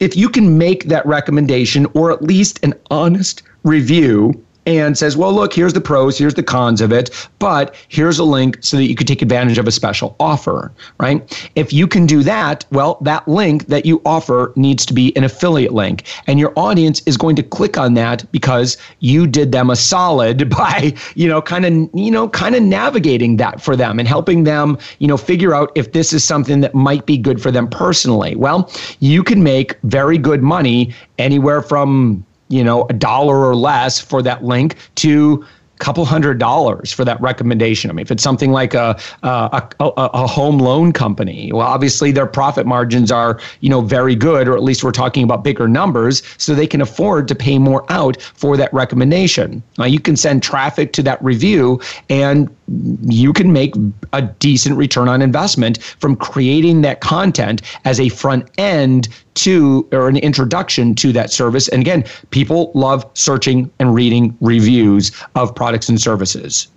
if 0.00 0.16
you 0.16 0.28
can 0.28 0.58
make 0.58 0.84
that 0.84 1.06
recommendation 1.06 1.86
or 1.94 2.10
at 2.10 2.22
least 2.22 2.58
an 2.64 2.74
honest 2.90 3.42
review 3.62 4.32
and 4.66 4.96
says, 4.96 5.16
well, 5.16 5.32
look, 5.32 5.52
here's 5.52 5.72
the 5.72 5.80
pros, 5.80 6.18
here's 6.18 6.34
the 6.34 6.42
cons 6.42 6.80
of 6.80 6.92
it, 6.92 7.28
but 7.38 7.74
here's 7.88 8.18
a 8.18 8.24
link 8.24 8.58
so 8.60 8.76
that 8.76 8.84
you 8.84 8.94
could 8.94 9.06
take 9.06 9.22
advantage 9.22 9.58
of 9.58 9.66
a 9.66 9.72
special 9.72 10.16
offer, 10.20 10.72
right? 10.98 11.50
If 11.54 11.72
you 11.72 11.86
can 11.86 12.06
do 12.06 12.22
that, 12.22 12.64
well, 12.70 12.98
that 13.02 13.26
link 13.28 13.66
that 13.66 13.84
you 13.84 14.00
offer 14.04 14.52
needs 14.56 14.86
to 14.86 14.94
be 14.94 15.14
an 15.16 15.24
affiliate 15.24 15.72
link. 15.72 16.04
And 16.26 16.38
your 16.38 16.52
audience 16.56 17.02
is 17.06 17.16
going 17.16 17.36
to 17.36 17.42
click 17.42 17.76
on 17.76 17.94
that 17.94 18.30
because 18.32 18.76
you 19.00 19.26
did 19.26 19.52
them 19.52 19.70
a 19.70 19.76
solid 19.76 20.48
by, 20.54 20.94
you 21.14 21.28
know, 21.28 21.42
kind 21.42 21.66
of, 21.66 21.72
you 21.94 22.10
know, 22.10 22.28
kind 22.28 22.54
of 22.54 22.62
navigating 22.62 23.36
that 23.36 23.60
for 23.60 23.76
them 23.76 23.98
and 23.98 24.08
helping 24.08 24.44
them, 24.44 24.78
you 24.98 25.08
know, 25.08 25.16
figure 25.16 25.54
out 25.54 25.72
if 25.74 25.92
this 25.92 26.12
is 26.12 26.24
something 26.24 26.60
that 26.60 26.74
might 26.74 27.06
be 27.06 27.18
good 27.18 27.42
for 27.42 27.50
them 27.50 27.68
personally. 27.68 28.34
Well, 28.36 28.70
you 29.00 29.22
can 29.22 29.42
make 29.42 29.78
very 29.82 30.18
good 30.18 30.42
money 30.42 30.94
anywhere 31.18 31.62
from 31.62 32.24
you 32.54 32.62
know, 32.62 32.86
a 32.88 32.92
dollar 32.92 33.44
or 33.44 33.56
less 33.56 34.00
for 34.00 34.22
that 34.22 34.44
link 34.44 34.76
to 34.94 35.44
couple 35.80 36.04
hundred 36.04 36.38
dollars 36.38 36.92
for 36.92 37.04
that 37.04 37.20
recommendation. 37.20 37.90
I 37.90 37.94
mean, 37.94 38.02
if 38.02 38.10
it's 38.12 38.22
something 38.22 38.52
like 38.52 38.74
a, 38.74 38.98
a, 39.24 39.68
a, 39.80 39.84
a, 39.96 40.26
home 40.26 40.58
loan 40.58 40.92
company, 40.92 41.52
well, 41.52 41.66
obviously 41.66 42.12
their 42.12 42.26
profit 42.26 42.64
margins 42.64 43.10
are, 43.10 43.40
you 43.60 43.68
know, 43.68 43.80
very 43.80 44.14
good, 44.14 44.46
or 44.46 44.56
at 44.56 44.62
least 44.62 44.84
we're 44.84 44.92
talking 44.92 45.24
about 45.24 45.42
bigger 45.42 45.66
numbers, 45.66 46.22
so 46.38 46.54
they 46.54 46.68
can 46.68 46.80
afford 46.80 47.26
to 47.26 47.34
pay 47.34 47.58
more 47.58 47.84
out 47.90 48.22
for 48.22 48.56
that 48.56 48.72
recommendation. 48.72 49.62
Now, 49.76 49.86
you 49.86 49.98
can 49.98 50.16
send 50.16 50.44
traffic 50.44 50.92
to 50.92 51.02
that 51.02 51.22
review 51.22 51.80
and 52.08 52.54
you 53.02 53.32
can 53.32 53.52
make 53.52 53.74
a 54.12 54.22
decent 54.22 54.76
return 54.76 55.08
on 55.08 55.20
investment 55.22 55.82
from 55.82 56.16
creating 56.16 56.82
that 56.82 57.00
content 57.00 57.62
as 57.84 58.00
a 58.00 58.08
front 58.08 58.48
end 58.58 59.08
to 59.34 59.86
or 59.92 60.08
an 60.08 60.16
introduction 60.16 60.94
to 60.94 61.12
that 61.12 61.30
service. 61.30 61.68
And 61.68 61.80
again, 61.82 62.04
people 62.30 62.70
love 62.74 63.08
searching 63.14 63.70
and 63.78 63.94
reading 63.94 64.36
reviews 64.40 65.12
of 65.34 65.54
products 65.54 65.88
and 65.88 66.00
services. 66.00 66.68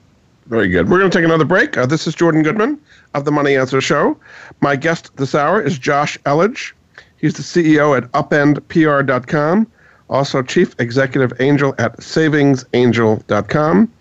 Very 0.48 0.70
good. 0.70 0.90
We're 0.90 1.00
going 1.00 1.12
to 1.12 1.18
take 1.18 1.26
another 1.26 1.46
break. 1.46 1.78
Uh, 1.78 1.86
this 1.86 2.08
is 2.08 2.16
Jordan 2.16 2.42
Goodman 2.42 2.80
of 3.14 3.26
the 3.26 3.32
Money 3.32 3.58
Answer 3.58 3.82
Show. 3.82 4.18
My 4.62 4.76
guest 4.76 5.16
this 5.18 5.36
hour 5.36 5.62
is 5.62 5.78
Josh 5.78 6.18
Elledge. 6.20 6.72
He's 7.18 7.34
the 7.34 7.44
CEO 7.44 7.98
at 7.98 8.10
upendpr.com, 8.12 9.68
also 10.10 10.42
Chief 10.42 10.74
Executive 10.80 11.34
Angel 11.42 11.76
at 11.78 11.98
savingsangel.com. 11.98 13.92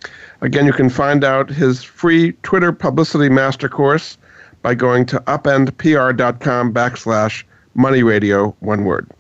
Again, 0.47 0.65
you 0.65 0.73
can 0.73 0.89
find 0.89 1.25
out 1.25 1.51
his 1.51 1.83
free 1.83 2.31
Twitter 2.45 2.71
publicity 2.71 3.29
master 3.29 3.69
course 3.69 4.17
by 4.63 4.77
going 4.77 5.05
to 5.07 5.19
upendpr.com 5.23 6.73
backslash 6.73 7.43
money 7.75 8.05
radio, 8.05 8.55
one 8.61 8.85
word. 8.85 9.11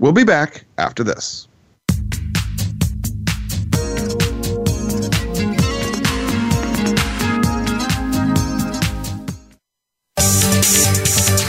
We'll 0.00 0.10
be 0.10 0.24
back 0.24 0.64
after 0.76 1.04
this. 1.04 1.46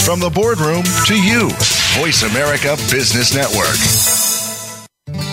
From 0.05 0.19
the 0.19 0.31
boardroom 0.31 0.83
to 1.07 1.19
you, 1.19 1.49
Voice 1.99 2.21
America 2.21 2.75
Business 2.91 3.33
Network. 3.33 4.18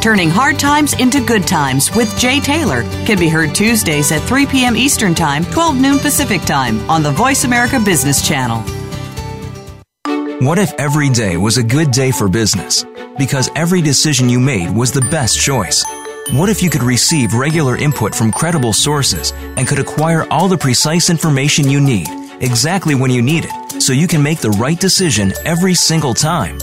Turning 0.00 0.30
Hard 0.30 0.58
Times 0.58 0.94
into 0.94 1.22
Good 1.22 1.46
Times 1.46 1.94
with 1.94 2.18
Jay 2.18 2.40
Taylor 2.40 2.84
can 3.04 3.18
be 3.18 3.28
heard 3.28 3.54
Tuesdays 3.54 4.10
at 4.12 4.22
3 4.22 4.46
p.m. 4.46 4.74
Eastern 4.74 5.14
Time, 5.14 5.44
12 5.44 5.78
noon 5.78 5.98
Pacific 5.98 6.40
Time 6.40 6.88
on 6.88 7.02
the 7.02 7.10
Voice 7.10 7.44
America 7.44 7.78
Business 7.78 8.26
Channel. 8.26 8.62
What 10.40 10.58
if 10.58 10.72
every 10.78 11.10
day 11.10 11.36
was 11.36 11.58
a 11.58 11.62
good 11.62 11.90
day 11.90 12.12
for 12.12 12.30
business? 12.30 12.86
Because 13.18 13.50
every 13.54 13.82
decision 13.82 14.30
you 14.30 14.40
made 14.40 14.74
was 14.74 14.90
the 14.90 15.02
best 15.02 15.38
choice. 15.38 15.84
What 16.32 16.48
if 16.48 16.62
you 16.62 16.70
could 16.70 16.82
receive 16.82 17.34
regular 17.34 17.76
input 17.76 18.14
from 18.14 18.32
credible 18.32 18.72
sources 18.72 19.32
and 19.58 19.68
could 19.68 19.80
acquire 19.80 20.26
all 20.30 20.48
the 20.48 20.56
precise 20.56 21.10
information 21.10 21.68
you 21.68 21.78
need 21.78 22.08
exactly 22.40 22.94
when 22.94 23.10
you 23.10 23.20
need 23.20 23.44
it 23.46 23.82
so 23.82 23.92
you 23.92 24.06
can 24.06 24.22
make 24.22 24.38
the 24.38 24.52
right 24.52 24.80
decision 24.80 25.34
every 25.44 25.74
single 25.74 26.14
time? 26.14 26.58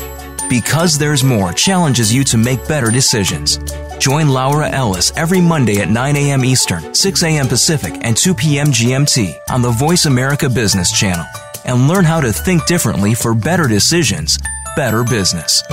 Because 0.49 0.97
There's 0.97 1.23
More 1.23 1.51
challenges 1.51 2.13
you 2.13 2.23
to 2.25 2.37
make 2.37 2.65
better 2.67 2.89
decisions. 2.89 3.57
Join 3.99 4.29
Laura 4.29 4.69
Ellis 4.69 5.11
every 5.17 5.41
Monday 5.41 5.81
at 5.81 5.89
9 5.89 6.15
a.m. 6.15 6.45
Eastern, 6.45 6.93
6 6.93 7.23
a.m. 7.23 7.47
Pacific, 7.47 7.93
and 8.01 8.15
2 8.15 8.33
p.m. 8.33 8.67
GMT 8.67 9.35
on 9.49 9.61
the 9.61 9.71
Voice 9.71 10.05
America 10.05 10.49
Business 10.49 10.91
Channel 10.97 11.25
and 11.65 11.87
learn 11.87 12.05
how 12.05 12.21
to 12.21 12.31
think 12.31 12.65
differently 12.65 13.13
for 13.13 13.33
better 13.33 13.67
decisions, 13.67 14.39
better 14.75 15.03
business. 15.03 15.63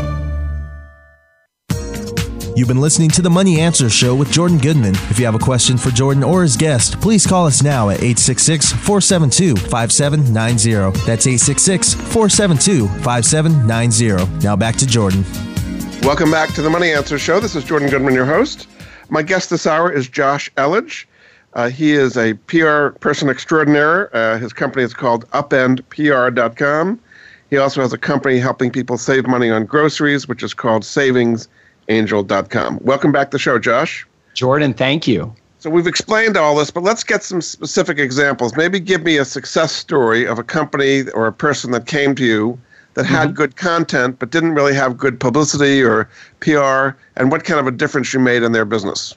You've 2.57 2.69
been 2.69 2.81
listening 2.81 3.11
to 3.11 3.23
the 3.23 3.31
Money 3.31 3.61
Answer 3.61 3.91
Show 3.91 4.15
with 4.15 4.31
Jordan 4.31 4.59
Goodman. 4.59 4.95
If 5.11 5.19
you 5.19 5.25
have 5.25 5.35
a 5.35 5.41
question 5.41 5.77
for 5.77 5.91
Jordan 5.91 6.23
or 6.23 6.43
his 6.43 6.57
guest, 6.57 7.01
please 7.01 7.27
call 7.27 7.49
us 7.49 7.65
now 7.65 7.89
at 7.89 7.97
866 7.97 8.71
472 8.71 9.57
5790. 9.57 10.97
That's 11.05 11.27
866 11.27 11.95
472 11.95 12.87
5790. 13.03 14.45
Now 14.45 14.55
back 14.55 14.77
to 14.77 14.87
Jordan. 14.87 15.25
Welcome 16.03 16.31
back 16.31 16.55
to 16.55 16.63
the 16.63 16.71
Money 16.71 16.93
Answer 16.93 17.19
Show. 17.19 17.41
This 17.41 17.57
is 17.57 17.65
Jordan 17.65 17.91
Goodman, 17.91 18.15
your 18.15 18.25
host. 18.25 18.69
My 19.09 19.23
guest 19.23 19.51
this 19.51 19.67
hour 19.67 19.91
is 19.91 20.09
Josh 20.09 20.49
Elledge. 20.55 21.07
Uh, 21.55 21.69
he 21.71 21.91
is 21.91 22.17
a 22.17 22.35
PR 22.35 22.91
person 23.01 23.29
extraordinaire. 23.31 24.15
Uh, 24.15 24.39
his 24.39 24.53
company 24.53 24.85
is 24.85 24.95
called 24.95 25.29
upendpr.com. 25.31 27.01
He 27.51 27.57
also 27.57 27.81
has 27.81 27.93
a 27.93 27.99
company 27.99 28.39
helping 28.39 28.71
people 28.71 28.97
save 28.97 29.27
money 29.27 29.51
on 29.51 29.65
groceries, 29.65 30.29
which 30.29 30.45
is 30.45 30.55
called 30.55 30.85
savingsangel.com. 31.89 32.79
Welcome 32.83 33.13
back 33.13 33.31
to 33.31 33.35
the 33.37 33.39
show, 33.39 33.59
Josh. 33.59 34.07
Jordan, 34.35 34.75
thank 34.75 35.07
you. 35.07 35.35
So 35.59 35.71
we've 35.71 35.87
explained 35.87 36.37
all 36.37 36.57
this, 36.57 36.71
but 36.71 36.83
let's 36.83 37.03
get 37.03 37.23
some 37.23 37.41
specific 37.41 37.99
examples. 37.99 38.55
Maybe 38.57 38.79
give 38.79 39.03
me 39.03 39.17
a 39.17 39.25
success 39.25 39.73
story 39.73 40.27
of 40.27 40.39
a 40.39 40.43
company 40.43 41.09
or 41.15 41.27
a 41.27 41.33
person 41.33 41.71
that 41.71 41.87
came 41.87 42.15
to 42.17 42.25
you 42.25 42.61
that 42.95 43.07
had 43.07 43.29
mm-hmm. 43.29 43.37
good 43.37 43.57
content 43.57 44.19
but 44.19 44.31
didn't 44.31 44.55
really 44.55 44.75
have 44.75 44.97
good 44.97 45.19
publicity 45.19 45.83
or 45.83 46.09
PR, 46.41 46.97
and 47.17 47.33
what 47.33 47.45
kind 47.45 47.59
of 47.59 47.67
a 47.67 47.71
difference 47.71 48.13
you 48.13 48.21
made 48.21 48.43
in 48.43 48.53
their 48.53 48.65
business. 48.65 49.17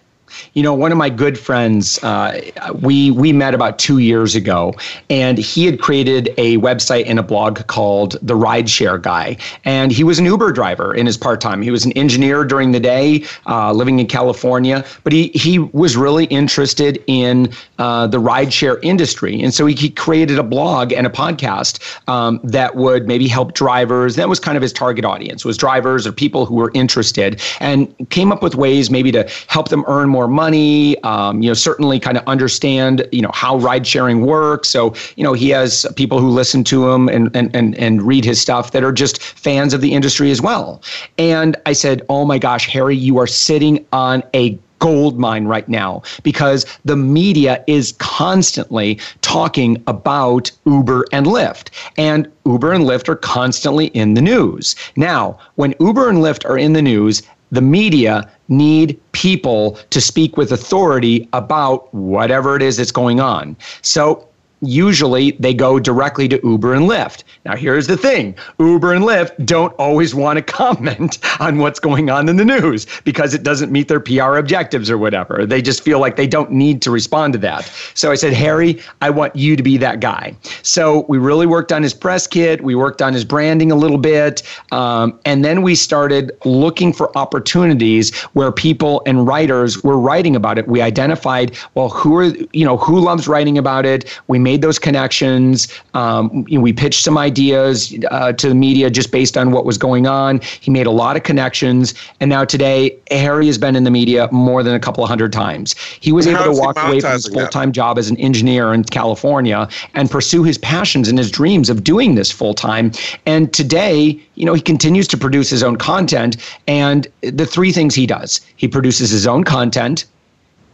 You 0.54 0.64
know, 0.64 0.74
one 0.74 0.92
of 0.92 0.98
my 0.98 1.10
good 1.10 1.38
friends, 1.38 2.04
uh, 2.04 2.42
we 2.82 3.12
we 3.12 3.32
met 3.32 3.54
about 3.54 3.80
two 3.80 4.00
years 4.00 4.36
ago, 4.36 4.74
and 5.10 5.38
he 5.38 5.66
had 5.66 5.80
created 5.80 6.34
a 6.38 6.58
website 6.58 7.06
and 7.08 7.20
a 7.20 7.24
blog 7.24 7.66
called 7.68 8.18
The 8.22 8.36
Rideshare 8.36 9.02
Guy, 9.02 9.38
and 9.64 9.92
he 9.92 10.04
was 10.04 10.20
an 10.20 10.26
Uber 10.26 10.52
driver 10.52 10.94
in 10.94 11.06
his 11.06 11.18
part 11.18 11.42
time. 11.42 11.62
He 11.62 11.72
was 11.72 11.86
an 11.86 11.92
engineer 11.94 12.44
during 12.44 12.72
the 12.72 12.80
day, 12.80 13.24
uh, 13.46 13.72
living 13.72 14.00
in 14.00 14.08
California, 14.08 14.86
but 15.04 15.14
he 15.14 15.30
he 15.30 15.60
was 15.60 15.96
really 15.96 16.26
interested 16.26 17.04
in 17.08 17.52
uh, 17.80 18.08
the 18.08 18.20
rideshare 18.20 18.80
industry, 18.82 19.42
and 19.42 19.54
so 19.54 19.66
he, 19.66 19.76
he, 19.76 19.90
created 19.98 20.38
a 20.38 20.44
blog 20.44 20.94
and 20.94 21.08
a 21.08 21.10
podcast 21.10 21.80
um, 22.08 22.40
that 22.44 22.76
would 22.76 23.08
maybe 23.08 23.28
help 23.28 23.54
drivers. 23.54 24.16
That 24.16 24.30
was 24.30 24.40
kind 24.40 24.56
of 24.56 24.62
his 24.62 24.72
target 24.74 25.06
audience 25.06 25.44
was 25.44 25.58
drivers 25.58 26.06
or 26.06 26.12
people 26.12 26.46
who 26.46 26.56
were 26.56 26.72
interested, 26.74 27.42
and 27.60 27.94
came 28.10 28.32
up 28.32 28.44
with 28.44 28.56
ways 28.56 28.90
maybe 28.92 29.12
to 29.12 29.28
help 29.48 29.70
them 29.70 29.84
earn 29.88 30.10
more 30.10 30.17
more 30.18 30.28
money. 30.28 30.98
Um, 31.04 31.44
you 31.44 31.50
know, 31.50 31.54
certainly 31.54 32.00
kind 32.00 32.18
of 32.18 32.24
understand 32.26 33.08
you 33.12 33.22
know 33.22 33.30
how 33.34 33.58
ride 33.58 33.86
sharing 33.86 34.20
works. 34.26 34.68
So 34.68 34.96
you 35.16 35.24
know, 35.24 35.34
he 35.34 35.50
has 35.50 35.86
people 35.96 36.20
who 36.20 36.30
listen 36.30 36.64
to 36.74 36.90
him 36.90 37.08
and 37.08 37.30
and 37.36 37.56
and 37.56 37.76
and 37.76 38.02
read 38.02 38.26
his 38.26 38.42
stuff 38.42 38.72
that 38.72 38.84
are 38.84 38.96
just 39.04 39.22
fans 39.22 39.76
of 39.76 39.82
the 39.82 39.94
industry 39.94 40.32
as 40.32 40.42
well. 40.42 40.82
And 41.20 41.56
I 41.68 41.74
said, 41.74 42.02
oh 42.10 42.26
my 42.26 42.40
gosh, 42.40 42.66
Harry, 42.68 42.98
you 42.98 43.20
are 43.20 43.28
sitting 43.28 43.86
on 43.94 44.24
a 44.34 44.58
gold 44.80 45.20
mine 45.20 45.46
right 45.46 45.68
now 45.70 46.02
because 46.24 46.66
the 46.86 46.96
media 46.96 47.64
is 47.68 47.94
constantly 47.98 49.00
talking 49.22 49.84
about 49.88 50.52
Uber 50.66 51.06
and 51.12 51.26
Lyft. 51.26 51.70
And 51.98 52.32
Uber 52.46 52.74
and 52.74 52.84
Lyft 52.86 53.10
are 53.10 53.16
constantly 53.16 53.88
in 53.88 54.14
the 54.14 54.22
news. 54.22 54.76
Now, 54.96 55.38
when 55.56 55.74
Uber 55.80 56.10
and 56.10 56.20
Lyft 56.20 56.48
are 56.50 56.58
in 56.58 56.74
the 56.74 56.82
news, 56.82 57.24
the 57.52 57.62
media 57.62 58.30
need 58.50 59.00
people 59.12 59.80
to 59.90 60.02
speak 60.02 60.38
with 60.38 60.52
authority 60.52 61.28
about 61.34 61.94
whatever 61.94 62.56
it 62.56 62.62
is 62.62 62.78
that's 62.78 62.92
going 62.92 63.20
on. 63.20 63.56
So 63.82 64.27
usually 64.62 65.32
they 65.32 65.54
go 65.54 65.80
directly 65.80 66.28
to 66.28 66.40
Uber 66.44 66.74
and 66.74 66.90
Lyft. 66.90 67.24
Now, 67.46 67.56
here's 67.56 67.88
the 67.88 67.98
thing 67.98 68.36
Uber 68.60 68.94
and 68.94 69.06
Lyft 69.06 69.46
don't 69.46 69.74
always 69.74 70.16
want 70.16 70.38
to 70.38 70.42
comment 70.58 71.20
on 71.40 71.60
what's 71.60 71.80
going 71.80 72.10
on 72.10 72.28
in 72.30 72.38
the 72.38 72.46
news 72.46 72.88
because 73.04 73.34
it 73.34 73.44
doesn't 73.44 73.72
meet 73.72 73.88
their 73.88 74.00
PR 74.00 74.38
objectives 74.38 74.90
or 74.90 74.98
whatever. 74.98 75.46
They 75.46 75.62
just 75.62 75.84
feel 75.84 76.00
like 76.00 76.16
they 76.16 76.28
don't 76.28 76.52
need 76.52 76.82
to 76.84 76.92
respond 76.92 77.34
to 77.34 77.40
that. 77.40 77.72
So 77.94 78.12
I 78.12 78.16
said, 78.16 78.34
Harry, 78.34 78.82
I 79.02 79.10
want 79.10 79.36
you 79.36 79.56
to 79.56 79.64
be 79.64 79.78
that 79.78 80.00
guy. 80.00 80.36
So 80.64 81.06
we 81.08 81.18
really 81.18 81.46
worked 81.46 81.72
on 81.72 81.84
his 81.84 81.94
press 81.94 82.28
kit, 82.28 82.64
we 82.64 82.76
worked 82.76 83.02
on 83.02 83.14
his 83.14 83.24
branding 83.24 83.72
a 83.72 83.76
little 83.76 83.98
bit, 83.98 84.44
um, 84.72 85.20
and 85.26 85.46
then 85.46 85.62
we 85.62 85.76
started 85.76 86.32
looking 86.46 86.94
for 86.94 87.16
opportunities 87.18 88.16
where 88.34 88.52
people 88.52 89.02
and 89.06 89.28
writers 89.28 89.84
were 89.84 90.00
writing 90.00 90.36
about 90.36 90.58
it. 90.58 90.68
We 90.68 90.82
identified, 90.82 91.58
well, 91.76 91.90
who 91.90 92.18
are, 92.18 92.26
you 92.54 92.66
know, 92.66 92.78
who 92.78 93.00
loves 93.00 93.28
writing 93.28 93.58
about 93.58 93.86
it? 93.86 94.20
We 94.28 94.40
made 94.48 94.62
those 94.62 94.80
connections. 94.80 95.68
Um, 95.94 96.46
you 96.48 96.58
know, 96.58 96.62
we 96.62 96.72
pitched 96.72 97.04
some 97.04 97.18
ideas 97.18 97.94
uh, 98.12 98.32
to 98.32 98.48
the 98.48 98.56
media 98.56 98.90
just 98.90 99.12
based 99.12 99.36
on 99.36 99.52
what 99.52 99.66
was 99.66 99.78
going 99.78 100.08
on. 100.08 100.40
He 100.62 100.72
made 100.72 100.88
a 100.88 100.96
lot 101.04 101.18
of 101.18 101.24
connections, 101.24 101.94
and 102.22 102.30
now 102.30 102.46
today 102.46 102.98
Harry 103.12 103.48
has 103.48 103.58
been 103.58 103.76
in 103.76 103.84
the 103.84 103.92
media 103.92 104.30
more 104.32 104.64
than 104.64 104.74
a 104.74 104.80
couple 104.80 105.04
of 105.04 105.10
hundred 105.10 105.34
times. 105.34 105.76
He 106.00 106.14
was 106.14 106.28
able 106.28 106.46
to 106.46 106.58
walk 106.64 106.78
away 106.78 107.02
from 107.02 107.12
his 107.12 107.28
full 107.28 107.48
time 107.48 107.74
job 107.74 107.98
as 107.98 108.10
an 108.10 108.18
engineer 108.18 108.74
in 108.74 108.86
California 108.86 109.68
and 109.96 110.10
pursue 110.10 110.44
his 110.44 110.58
passions 110.58 111.10
and 111.10 111.18
his 111.18 111.30
dreams 111.30 111.70
of 111.70 111.84
doing 111.84 112.16
this 112.16 112.32
full 112.32 112.54
time. 112.54 112.92
And 113.26 113.52
today, 113.54 114.18
you 114.36 114.46
know, 114.46 114.54
he 114.54 114.62
continues 114.62 115.08
to 115.10 115.18
produce 115.18 115.50
his 115.50 115.62
own 115.62 115.76
content. 115.76 116.38
And 116.68 117.06
the 117.22 117.46
three 117.46 117.74
things 117.74 117.96
he 117.96 118.08
does: 118.08 118.40
he 118.56 118.68
produces 118.68 119.10
his 119.10 119.28
own 119.28 119.44
content 119.44 120.06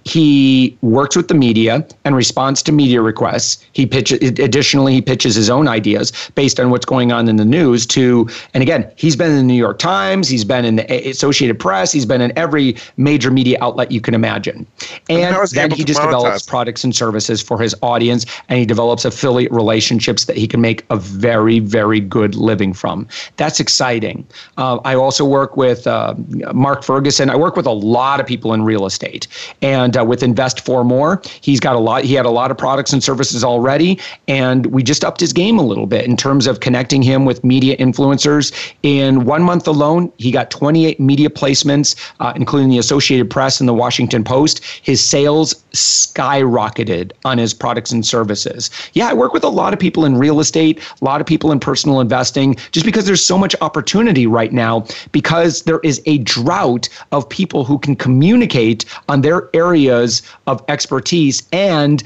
he 0.06 0.78
works 0.82 1.16
with 1.16 1.28
the 1.28 1.34
media 1.34 1.86
and 2.04 2.16
responds 2.16 2.62
to 2.64 2.72
media 2.72 3.02
requests. 3.02 3.64
He 3.74 3.86
pitches 3.86 4.20
additionally 4.40 4.94
he 4.94 5.02
pitches 5.02 5.36
his 5.36 5.50
own 5.50 5.68
ideas 5.68 6.12
based 6.36 6.60
on 6.60 6.70
what's 6.70 6.86
going 6.86 7.12
on 7.12 7.28
in 7.30 7.38
the 7.38 7.46
news 7.46 7.86
to 7.88 8.28
and 8.54 8.62
again, 8.62 8.90
he's 8.96 9.16
been 9.16 9.32
in 9.32 9.38
the 9.38 9.44
New 9.44 9.54
York 9.54 9.80
Times, 9.80 10.28
he's 10.28 10.44
been 10.44 10.66
in 10.66 10.76
the 10.76 11.10
Associated 11.10 11.60
Press, 11.60 11.92
he's 11.92 12.06
been 12.06 12.22
in 12.22 12.38
every 12.38 12.76
major 12.98 13.32
media 13.32 13.58
outlet 13.62 13.92
you 13.92 14.02
can 14.02 14.14
imagine. 14.14 14.66
And, 15.10 15.36
and 15.36 15.48
then 15.50 15.72
he 15.72 15.84
just 15.84 16.00
monetize? 16.00 16.06
develops 16.06 16.46
products 16.46 16.84
and 16.84 16.96
services 16.96 17.42
for 17.42 17.60
his 17.60 17.76
audience 17.82 18.26
and 18.50 18.60
he 18.60 18.66
develops 18.66 19.06
affiliate 19.06 19.52
relationships 19.52 20.26
that 20.26 20.38
he 20.38 20.48
can 20.48 20.62
make 20.62 20.86
a 20.90 20.98
very 20.98 21.60
very 21.60 22.00
good 22.00 22.36
living 22.36 22.74
from. 22.74 23.08
That's 23.38 23.60
exciting. 23.60 24.28
Uh, 24.58 24.80
I 24.84 24.96
also 24.96 25.24
work 25.26 25.56
with 25.56 25.88
uh, 25.88 26.16
Mark 26.54 26.84
Ferguson. 26.84 27.30
I 27.30 27.36
work 27.36 27.56
with 27.56 27.66
a 27.66 27.72
lot 27.72 28.20
of 28.20 28.26
people 28.26 28.54
in 28.54 28.64
real 28.64 28.86
estate 28.86 29.28
and 29.62 29.93
and 29.94 30.02
uh, 30.02 30.06
with 30.06 30.22
InvestFourMore, 30.22 31.26
he's 31.42 31.60
got 31.60 31.76
a 31.76 31.80
lot. 31.80 32.04
He 32.04 32.14
had 32.14 32.26
a 32.26 32.30
lot 32.30 32.52
of 32.52 32.58
products 32.58 32.94
and 32.94 33.04
services 33.04 33.44
already, 33.44 34.00
and 34.28 34.66
we 34.68 34.82
just 34.82 35.04
upped 35.04 35.22
his 35.22 35.34
game 35.34 35.60
a 35.60 35.62
little 35.62 35.86
bit 35.86 36.06
in 36.06 36.18
terms 36.18 36.48
of 36.48 36.60
connecting 36.62 37.02
him 37.02 37.26
with 37.26 37.44
media 37.44 37.78
influencers. 37.78 38.52
In 38.82 39.26
one 39.26 39.44
month 39.44 39.68
alone, 39.68 40.12
he 40.18 40.32
got 40.32 40.50
28 40.50 41.00
media 41.00 41.30
placements, 41.30 41.96
uh, 42.20 42.34
including 42.36 42.70
the 42.70 42.78
Associated 42.80 43.30
Press 43.30 43.60
and 43.60 43.70
the 43.70 43.74
Washington 43.74 44.24
Post. 44.24 44.64
His 44.82 45.04
sales 45.04 45.54
skyrocketed 45.74 47.12
on 47.26 47.38
his 47.38 47.54
products 47.54 47.92
and 47.92 48.06
services. 48.06 48.70
Yeah, 48.94 49.10
I 49.10 49.14
work 49.14 49.34
with 49.34 49.44
a 49.44 49.50
lot 49.50 49.74
of 49.74 49.80
people 49.80 50.06
in 50.06 50.18
real 50.18 50.40
estate, 50.40 50.80
a 51.02 51.06
lot 51.06 51.22
of 51.22 51.28
people 51.28 51.52
in 51.52 51.60
personal 51.60 52.00
investing, 52.00 52.56
just 52.72 52.86
because 52.86 53.06
there's 53.06 53.24
so 53.24 53.38
much 53.38 53.56
opportunity 53.62 54.28
right 54.28 54.52
now 54.52 54.86
because 55.12 55.64
there 55.64 55.80
is 55.84 56.02
a 56.06 56.20
drought 56.20 56.90
of 57.12 57.28
people 57.28 57.64
who 57.64 57.78
can 57.80 57.96
communicate 57.96 58.86
on 59.10 59.22
their 59.22 59.50
area 59.54 59.83
areas 59.90 60.22
of 60.48 60.64
expertise 60.68 61.48
and 61.52 62.04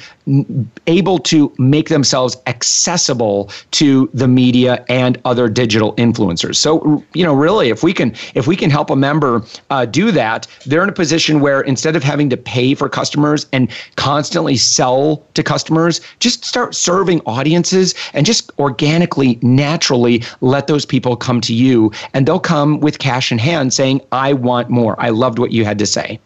able 0.87 1.19
to 1.19 1.53
make 1.57 1.87
themselves 1.89 2.35
accessible 2.47 3.49
to 3.71 4.09
the 4.13 4.27
media 4.27 4.83
and 4.89 5.17
other 5.23 5.47
digital 5.47 5.93
influencers. 5.95 6.57
So, 6.57 7.03
you 7.13 7.23
know, 7.23 7.33
really, 7.33 7.69
if 7.69 7.81
we 7.81 7.93
can 7.93 8.13
if 8.35 8.45
we 8.45 8.55
can 8.55 8.69
help 8.69 8.89
a 8.89 8.95
member 8.95 9.43
uh, 9.69 9.85
do 9.85 10.11
that, 10.11 10.47
they're 10.65 10.83
in 10.83 10.89
a 10.89 10.93
position 10.93 11.39
where 11.39 11.61
instead 11.61 11.95
of 11.95 12.03
having 12.03 12.29
to 12.29 12.37
pay 12.37 12.75
for 12.75 12.89
customers 12.89 13.47
and 13.53 13.71
constantly 13.95 14.57
sell 14.57 15.23
to 15.33 15.43
customers, 15.43 16.01
just 16.19 16.43
start 16.43 16.75
serving 16.75 17.21
audiences 17.25 17.95
and 18.13 18.25
just 18.25 18.51
organically, 18.59 19.39
naturally 19.41 20.23
let 20.41 20.67
those 20.67 20.85
people 20.85 21.15
come 21.15 21.39
to 21.41 21.53
you, 21.53 21.91
and 22.13 22.27
they'll 22.27 22.39
come 22.39 22.81
with 22.81 22.99
cash 22.99 23.31
in 23.31 23.37
hand, 23.37 23.73
saying, 23.73 24.01
"I 24.11 24.33
want 24.33 24.69
more. 24.69 24.95
I 24.99 25.09
loved 25.09 25.39
what 25.39 25.51
you 25.51 25.63
had 25.63 25.79
to 25.79 25.85
say." 25.85 26.19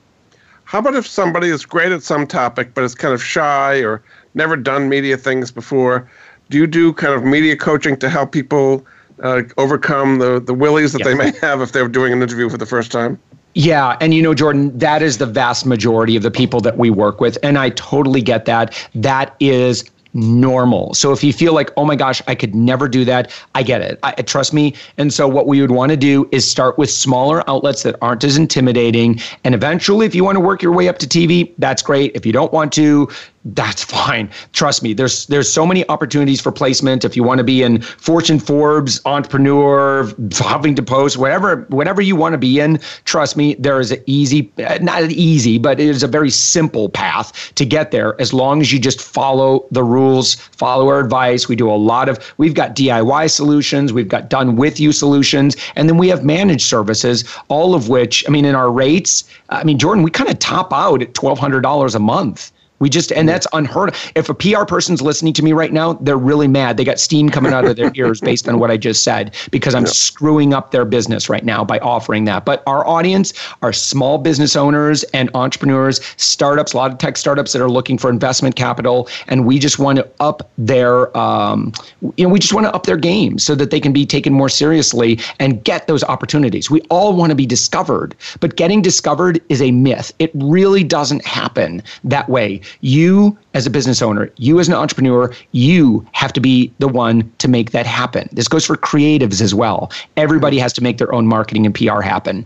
How 0.71 0.79
about 0.79 0.95
if 0.95 1.05
somebody 1.05 1.49
is 1.49 1.65
great 1.65 1.91
at 1.91 2.01
some 2.01 2.25
topic 2.25 2.73
but 2.73 2.85
is 2.85 2.95
kind 2.95 3.13
of 3.13 3.21
shy 3.21 3.79
or 3.83 4.01
never 4.35 4.55
done 4.55 4.87
media 4.87 5.17
things 5.17 5.51
before? 5.51 6.09
Do 6.49 6.57
you 6.57 6.65
do 6.65 6.93
kind 6.93 7.13
of 7.13 7.25
media 7.25 7.57
coaching 7.57 7.97
to 7.97 8.07
help 8.07 8.31
people 8.31 8.87
uh, 9.21 9.41
overcome 9.57 10.19
the 10.19 10.39
the 10.39 10.53
willies 10.53 10.93
that 10.93 10.99
yes. 10.99 11.07
they 11.09 11.13
may 11.13 11.37
have 11.41 11.59
if 11.59 11.73
they're 11.73 11.89
doing 11.89 12.13
an 12.13 12.21
interview 12.21 12.47
for 12.47 12.55
the 12.55 12.65
first 12.65 12.89
time? 12.89 13.19
Yeah. 13.53 13.97
And 13.99 14.13
you 14.13 14.21
know, 14.21 14.33
Jordan, 14.33 14.77
that 14.77 15.01
is 15.01 15.17
the 15.17 15.25
vast 15.25 15.65
majority 15.65 16.15
of 16.15 16.23
the 16.23 16.31
people 16.31 16.61
that 16.61 16.77
we 16.77 16.89
work 16.89 17.19
with. 17.19 17.37
And 17.43 17.57
I 17.57 17.71
totally 17.71 18.21
get 18.21 18.45
that. 18.45 18.73
That 18.95 19.35
is 19.41 19.83
normal. 20.13 20.93
So 20.93 21.11
if 21.11 21.23
you 21.23 21.31
feel 21.33 21.53
like, 21.53 21.71
oh 21.77 21.85
my 21.85 21.95
gosh, 21.95 22.21
I 22.27 22.35
could 22.35 22.53
never 22.53 22.87
do 22.87 23.05
that, 23.05 23.31
I 23.55 23.63
get 23.63 23.81
it. 23.81 23.99
I, 24.03 24.11
trust 24.13 24.53
me. 24.53 24.75
And 24.97 25.13
so 25.13 25.27
what 25.27 25.47
we 25.47 25.61
would 25.61 25.71
want 25.71 25.91
to 25.91 25.97
do 25.97 26.27
is 26.31 26.49
start 26.49 26.77
with 26.77 26.91
smaller 26.91 27.47
outlets 27.49 27.83
that 27.83 27.95
aren't 28.01 28.23
as 28.23 28.37
intimidating. 28.37 29.19
And 29.43 29.55
eventually, 29.55 30.05
if 30.05 30.13
you 30.13 30.23
want 30.23 30.35
to 30.35 30.41
work 30.41 30.61
your 30.61 30.73
way 30.73 30.87
up 30.87 30.97
to 30.99 31.07
TV, 31.07 31.53
that's 31.57 31.81
great. 31.81 32.11
If 32.15 32.25
you 32.25 32.33
don't 32.33 32.51
want 32.51 32.73
to, 32.73 33.09
that's 33.45 33.83
fine. 33.91 34.29
Trust 34.53 34.83
me, 34.83 34.93
there's 34.93 35.25
there's 35.27 35.51
so 35.51 35.65
many 35.65 35.87
opportunities 35.89 36.41
for 36.41 36.51
placement. 36.51 37.03
If 37.03 37.15
you 37.15 37.23
want 37.23 37.39
to 37.39 37.43
be 37.43 37.63
in 37.63 37.81
Fortune, 37.81 38.39
Forbes, 38.39 39.01
Entrepreneur, 39.05 40.05
Huffington 40.29 40.85
Post, 40.85 41.17
whatever 41.17 41.65
whatever 41.69 42.01
you 42.01 42.15
want 42.15 42.33
to 42.33 42.37
be 42.37 42.59
in, 42.59 42.79
trust 43.05 43.37
me, 43.37 43.55
there 43.55 43.79
is 43.79 43.91
an 43.91 44.03
easy, 44.05 44.51
not 44.81 45.03
easy, 45.11 45.57
but 45.57 45.79
it 45.79 45.87
is 45.87 46.03
a 46.03 46.07
very 46.07 46.29
simple 46.29 46.89
path 46.89 47.53
to 47.55 47.65
get 47.65 47.91
there. 47.91 48.19
As 48.21 48.33
long 48.33 48.61
as 48.61 48.71
you 48.71 48.79
just 48.79 49.01
follow 49.01 49.65
the 49.71 49.83
rules, 49.83 50.35
follow 50.35 50.87
our 50.87 50.99
advice. 50.99 51.47
We 51.47 51.55
do 51.55 51.69
a 51.69 51.75
lot 51.75 52.09
of. 52.09 52.33
We've 52.37 52.53
got 52.53 52.75
DIY 52.75 53.31
solutions, 53.31 53.93
we've 53.93 54.07
got 54.07 54.29
done 54.29 54.55
with 54.55 54.79
you 54.79 54.91
solutions, 54.91 55.55
and 55.75 55.89
then 55.89 55.97
we 55.97 56.07
have 56.09 56.23
managed 56.23 56.67
services. 56.67 57.23
All 57.47 57.75
of 57.75 57.89
which, 57.89 58.23
I 58.27 58.31
mean, 58.31 58.45
in 58.45 58.55
our 58.55 58.71
rates, 58.71 59.23
I 59.49 59.63
mean, 59.63 59.79
Jordan, 59.79 60.03
we 60.03 60.11
kind 60.11 60.29
of 60.29 60.39
top 60.39 60.71
out 60.73 61.01
at 61.01 61.13
twelve 61.13 61.39
hundred 61.39 61.61
dollars 61.61 61.95
a 61.95 61.99
month. 61.99 62.51
We 62.81 62.89
just, 62.89 63.11
and 63.11 63.29
that's 63.29 63.47
unheard 63.53 63.89
of. 63.89 64.11
If 64.15 64.27
a 64.27 64.33
PR 64.33 64.65
person's 64.65 65.03
listening 65.03 65.33
to 65.33 65.43
me 65.43 65.53
right 65.53 65.71
now, 65.71 65.93
they're 65.93 66.17
really 66.17 66.47
mad. 66.47 66.77
They 66.77 66.83
got 66.83 66.99
steam 66.99 67.29
coming 67.29 67.53
out 67.53 67.63
of 67.63 67.75
their 67.75 67.91
ears 67.95 68.19
based 68.19 68.49
on 68.49 68.59
what 68.59 68.71
I 68.71 68.77
just 68.77 69.03
said 69.03 69.35
because 69.51 69.75
I'm 69.75 69.85
yeah. 69.85 69.91
screwing 69.91 70.53
up 70.53 70.71
their 70.71 70.83
business 70.83 71.29
right 71.29 71.45
now 71.45 71.63
by 71.63 71.77
offering 71.79 72.25
that. 72.25 72.43
But 72.43 72.63
our 72.65 72.85
audience 72.87 73.33
are 73.61 73.71
small 73.71 74.17
business 74.17 74.55
owners 74.55 75.03
and 75.13 75.29
entrepreneurs, 75.35 76.01
startups, 76.17 76.73
a 76.73 76.77
lot 76.77 76.91
of 76.91 76.97
tech 76.97 77.17
startups 77.17 77.53
that 77.53 77.61
are 77.61 77.69
looking 77.69 77.99
for 77.99 78.09
investment 78.09 78.55
capital. 78.55 79.07
And 79.27 79.45
we 79.45 79.59
just 79.59 79.77
want 79.77 79.99
to 79.99 80.09
up 80.19 80.49
their, 80.57 81.15
um, 81.15 81.73
you 82.15 82.25
know, 82.25 82.33
we 82.33 82.39
just 82.39 82.53
want 82.53 82.65
to 82.65 82.73
up 82.73 82.87
their 82.87 82.97
game 82.97 83.37
so 83.37 83.53
that 83.53 83.69
they 83.69 83.79
can 83.79 83.93
be 83.93 84.07
taken 84.07 84.33
more 84.33 84.49
seriously 84.49 85.19
and 85.39 85.63
get 85.63 85.85
those 85.85 86.03
opportunities. 86.03 86.71
We 86.71 86.81
all 86.89 87.15
want 87.15 87.29
to 87.29 87.35
be 87.35 87.45
discovered, 87.45 88.15
but 88.39 88.55
getting 88.55 88.81
discovered 88.81 89.39
is 89.49 89.61
a 89.61 89.69
myth. 89.69 90.11
It 90.17 90.31
really 90.33 90.83
doesn't 90.83 91.23
happen 91.25 91.83
that 92.03 92.27
way 92.27 92.61
you, 92.81 93.37
as 93.53 93.65
a 93.65 93.69
business 93.69 94.01
owner, 94.01 94.29
you 94.37 94.59
as 94.59 94.67
an 94.67 94.73
entrepreneur, 94.73 95.33
you 95.51 96.05
have 96.13 96.33
to 96.33 96.39
be 96.39 96.71
the 96.79 96.87
one 96.87 97.31
to 97.39 97.47
make 97.47 97.71
that 97.71 97.85
happen. 97.85 98.29
This 98.31 98.47
goes 98.47 98.65
for 98.65 98.77
creatives 98.77 99.41
as 99.41 99.53
well. 99.53 99.91
Everybody 100.17 100.57
has 100.59 100.73
to 100.73 100.83
make 100.83 100.97
their 100.97 101.13
own 101.13 101.27
marketing 101.27 101.65
and 101.65 101.75
PR 101.75 102.01
happen. 102.01 102.45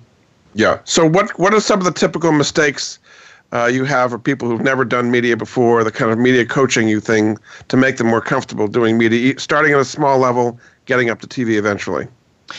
Yeah. 0.53 0.79
So, 0.85 1.05
what 1.05 1.37
what 1.37 1.53
are 1.53 1.59
some 1.59 1.79
of 1.79 1.85
the 1.85 1.91
typical 1.91 2.31
mistakes 2.31 2.97
uh, 3.51 3.65
you 3.65 3.83
have 3.83 4.11
for 4.11 4.17
people 4.17 4.49
who've 4.49 4.61
never 4.61 4.85
done 4.85 5.11
media 5.11 5.35
before? 5.35 5.83
The 5.83 5.91
kind 5.91 6.11
of 6.11 6.17
media 6.17 6.45
coaching 6.45 6.87
you 6.87 6.99
thing 6.99 7.37
to 7.67 7.77
make 7.77 7.97
them 7.97 8.07
more 8.07 8.21
comfortable 8.21 8.67
doing 8.67 8.97
media, 8.97 9.37
starting 9.37 9.73
at 9.73 9.79
a 9.79 9.85
small 9.85 10.17
level, 10.17 10.57
getting 10.85 11.09
up 11.09 11.19
to 11.21 11.27
TV 11.27 11.57
eventually. 11.57 12.07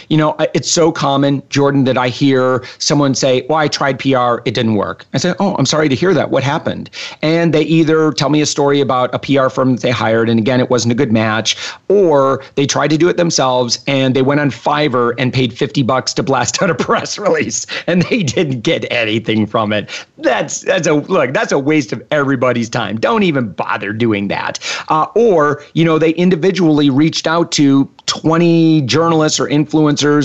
You 0.09 0.17
know, 0.17 0.37
it's 0.55 0.71
so 0.71 0.93
common, 0.93 1.43
Jordan, 1.49 1.85
that 1.85 1.97
I 1.97 2.09
hear 2.09 2.65
someone 2.79 3.15
say, 3.15 3.47
Well, 3.49 3.59
I 3.59 3.69
tried 3.69 3.99
PR, 3.99 4.43
it 4.45 4.55
didn't 4.55 4.75
work. 4.75 5.05
I 5.15 5.19
say, 5.19 5.35
Oh, 5.39 5.55
I'm 5.57 5.67
sorry 5.67 5.89
to 5.89 5.95
hear 5.95 6.15
that. 6.15 6.31
What 6.31 6.43
happened? 6.43 6.91
And 7.23 7.55
they 7.55 7.63
either 7.63 8.13
tell 8.13 8.29
me 8.29 8.41
a 8.41 8.47
story 8.47 8.81
about 8.81 9.15
a 9.15 9.19
PR 9.19 9.49
firm 9.49 9.73
that 9.77 9.83
they 9.83 9.91
hired, 9.91 10.29
and 10.29 10.39
again, 10.39 10.61
it 10.61 10.71
wasn't 10.71 10.93
a 10.93 10.95
good 10.95 11.13
match, 11.13 11.57
or 11.89 12.43
they 12.55 12.67
tried 12.67 12.89
to 12.89 12.99
do 12.99 13.09
it 13.09 13.17
themselves 13.17 13.83
and 13.87 14.15
they 14.15 14.23
went 14.23 14.41
on 14.41 14.51
Fiverr 14.51 15.15
and 15.19 15.33
paid 15.33 15.57
50 15.57 15.83
bucks 15.83 16.13
to 16.15 16.23
blast 16.23 16.63
out 16.63 16.71
a 16.71 16.75
press 16.75 17.19
release, 17.19 17.67
and 17.87 18.03
they 18.03 18.23
didn't 18.23 18.61
get 18.61 18.91
anything 18.91 19.47
from 19.47 19.73
it. 19.73 19.89
That's, 20.19 20.63
that's 20.63 20.87
a 20.87 20.95
look, 20.95 21.33
that's 21.33 21.53
a 21.53 21.59
waste 21.59 21.93
of 21.93 22.03
everybody's 22.11 22.69
time. 22.69 22.99
Don't 22.99 23.23
even 23.23 23.53
bother 23.53 23.93
doing 23.93 24.29
that. 24.29 24.59
Uh, 24.89 25.07
or, 25.15 25.63
you 25.75 25.85
know, 25.85 25.99
they 25.99 26.11
individually 26.11 26.91
reached 26.91 27.27
out 27.27 27.53
to 27.53 27.89
20 28.07 28.83
journalists 28.83 29.39
or 29.41 29.47
influencers 29.47 29.76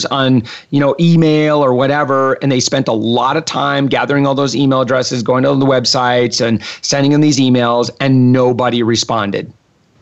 on, 0.06 0.44
you 0.70 0.80
know, 0.80 0.96
email 1.00 1.64
or 1.64 1.74
whatever, 1.74 2.34
and 2.42 2.52
they 2.52 2.60
spent 2.60 2.88
a 2.88 2.94
lot 2.94 3.38
of 3.38 3.46
time 3.46 3.88
gathering 3.88 4.26
all 4.26 4.36
those 4.36 4.56
email 4.56 4.82
addresses, 4.82 5.24
going 5.24 5.44
to 5.44 5.56
the 5.56 5.66
websites 5.66 6.46
and 6.46 6.64
sending 6.82 7.12
them 7.12 7.22
these 7.22 7.40
emails, 7.40 7.90
and 8.00 8.32
nobody 8.32 8.84
responded. 8.84 9.52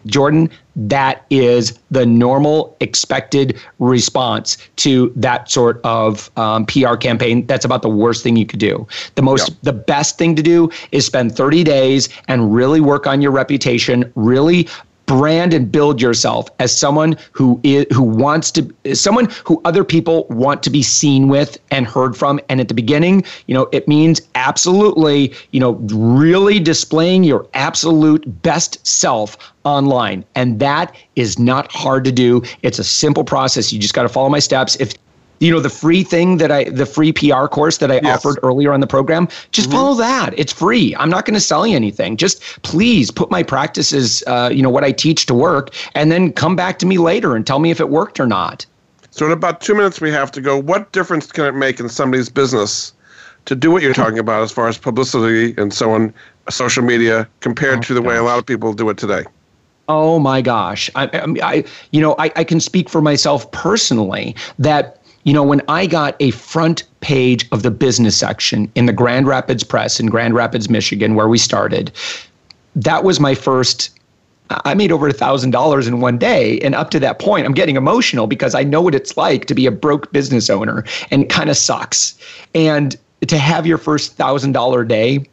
Jordan, 0.06 0.50
that 0.76 1.26
is 1.30 1.78
the 1.92 2.06
normal 2.06 2.76
expected 2.80 3.60
response 3.80 4.58
to 4.78 5.12
that 5.16 5.52
sort 5.52 5.82
of 5.84 6.32
um, 6.38 6.66
PR 6.66 6.96
campaign. 6.96 7.46
That's 7.48 7.66
about 7.66 7.82
the 7.82 7.90
worst 7.90 8.24
thing 8.24 8.38
you 8.38 8.46
could 8.46 8.60
do. 8.60 8.88
The 9.16 9.22
most, 9.22 9.62
the 9.64 9.74
best 9.74 10.18
thing 10.18 10.36
to 10.36 10.42
do 10.42 10.72
is 10.92 11.06
spend 11.06 11.36
30 11.36 11.64
days 11.64 12.10
and 12.28 12.54
really 12.54 12.80
work 12.80 13.08
on 13.08 13.22
your 13.22 13.32
reputation, 13.32 14.12
really 14.16 14.68
brand 15.10 15.56
and 15.56 15.72
build 15.72 16.00
yourself 16.00 16.48
as 16.60 16.72
someone 16.78 17.18
who 17.32 17.60
is 17.64 17.84
who 17.92 18.04
wants 18.04 18.52
to 18.52 18.72
someone 18.94 19.28
who 19.44 19.60
other 19.66 19.84
people 19.84 20.28
want 20.30 20.62
to 20.62 20.70
be 20.70 20.84
seen 20.84 21.28
with 21.28 21.58
and 21.72 21.88
heard 21.88 22.16
from. 22.16 22.40
And 22.48 22.62
at 22.62 22.68
the 22.68 22.76
beginning 22.76 23.24
you 23.48 23.56
know 23.56 23.68
it 23.72 23.88
means 23.88 24.22
absolutely 24.36 25.34
you 25.50 25.60
know 25.60 25.72
really 25.92 26.60
displaying 26.60 27.24
your 27.24 27.48
absolute 27.56 28.24
best 28.44 28.86
self 28.86 29.36
online. 29.64 30.24
And 30.36 30.60
that 30.60 30.96
is 31.16 31.40
not 31.40 31.72
hard 31.72 32.04
to 32.04 32.12
do. 32.12 32.44
It's 32.62 32.78
a 32.78 32.84
simple 32.84 33.24
process. 33.24 33.74
You 33.74 33.80
just 33.80 33.96
got 33.96 34.04
to 34.04 34.10
follow 34.10 34.30
my 34.30 34.40
steps. 34.40 34.76
If 34.76 34.94
you 35.40 35.52
know 35.52 35.60
the 35.60 35.70
free 35.70 36.04
thing 36.04 36.38
that 36.38 36.52
i 36.52 36.64
the 36.66 36.86
free 36.86 37.12
pr 37.12 37.46
course 37.48 37.78
that 37.78 37.92
i 37.92 38.00
yes. 38.02 38.18
offered 38.18 38.40
earlier 38.44 38.72
on 38.74 38.80
the 38.80 38.88
program 38.88 39.28
just 39.52 39.70
mm-hmm. 39.70 39.78
follow 39.78 39.96
that 39.96 40.34
it's 40.38 40.54
free 40.54 40.96
i'm 40.98 41.10
not 41.10 41.26
going 41.26 41.34
to 41.34 41.42
sell 41.42 41.66
you 41.66 41.76
anything 41.76 42.18
just 42.18 42.42
please 42.64 43.12
put 43.12 43.30
my 43.32 43.44
practices 43.44 44.24
uh, 44.28 44.50
you 44.52 44.62
know 44.62 44.70
what 44.70 44.84
i 44.84 44.92
teach 44.92 45.26
to 45.26 45.34
work 45.34 45.74
and 45.96 46.12
then 46.12 46.32
come 46.34 46.56
back 46.56 46.80
to 46.80 46.86
me 46.86 46.98
later 46.98 47.36
and 47.36 47.46
tell 47.48 47.60
me 47.60 47.72
if 47.72 47.80
it 47.80 47.90
worked 47.90 48.20
or 48.20 48.28
not 48.28 48.66
so 49.12 49.26
in 49.26 49.32
about 49.32 49.62
two 49.62 49.76
minutes 49.76 50.00
we 50.02 50.12
have 50.12 50.32
to 50.32 50.42
go 50.42 50.58
what 50.58 50.92
difference 50.92 51.32
can 51.32 51.46
it 51.46 51.54
make 51.54 51.80
in 51.80 51.90
somebody's 51.90 52.30
business 52.30 52.94
to 53.46 53.56
do 53.56 53.72
what 53.72 53.82
you're 53.82 53.94
talking 53.94 54.20
about 54.20 54.44
as 54.44 54.52
far 54.52 54.68
as 54.68 54.78
publicity 54.78 55.60
and 55.60 55.74
so 55.74 55.92
on, 55.92 56.14
social 56.50 56.84
media, 56.84 57.28
compared 57.40 57.80
oh, 57.80 57.82
to 57.82 57.94
the 57.94 58.02
gosh. 58.02 58.10
way 58.10 58.18
a 58.18 58.24
lot 58.24 58.38
of 58.38 58.46
people 58.46 58.74
do 58.74 58.90
it 58.90 58.98
today? 58.98 59.24
Oh 59.88 60.20
my 60.20 60.42
gosh. 60.42 60.90
I, 60.94 61.10
I 61.42 61.64
you 61.92 62.00
know, 62.00 62.16
I, 62.20 62.32
I 62.36 62.44
can 62.44 62.60
speak 62.60 62.90
for 62.90 63.02
myself 63.02 63.52
personally 63.52 64.36
that 64.60 64.99
you 65.30 65.34
know, 65.34 65.44
when 65.44 65.62
I 65.68 65.86
got 65.86 66.16
a 66.20 66.32
front 66.32 66.82
page 67.02 67.48
of 67.52 67.62
the 67.62 67.70
business 67.70 68.18
section 68.18 68.72
in 68.74 68.88
the 68.88 68.94
Grand 68.94 69.28
Rapids 69.28 69.64
Press 69.64 70.00
in 70.00 70.08
Grand 70.08 70.34
Rapids, 70.34 70.72
Michigan, 70.72 71.14
where 71.14 71.28
we 71.28 71.38
started, 71.38 71.92
that 72.76 73.04
was 73.04 73.20
my 73.20 73.36
first. 73.36 73.92
I 74.50 74.74
made 74.74 74.92
over 74.92 75.08
a 75.08 75.14
thousand 75.14 75.52
dollars 75.52 75.86
in 75.88 76.02
one 76.02 76.18
day. 76.18 76.58
And 76.62 76.74
up 76.74 76.90
to 76.90 77.00
that 77.02 77.20
point, 77.20 77.46
I'm 77.46 77.54
getting 77.54 77.76
emotional 77.76 78.26
because 78.26 78.56
I 78.56 78.64
know 78.64 78.82
what 78.82 78.96
it's 78.96 79.18
like 79.18 79.46
to 79.46 79.54
be 79.54 79.68
a 79.68 79.72
broke 79.72 80.12
business 80.12 80.50
owner 80.50 80.84
and 81.12 81.30
kind 81.30 81.52
of 81.52 81.58
sucks. 81.58 82.18
And 82.56 82.96
to 83.28 83.38
have 83.38 83.68
your 83.68 83.78
first 83.78 84.16
thousand 84.16 84.54
dollar 84.54 84.84
day, 84.84 85.30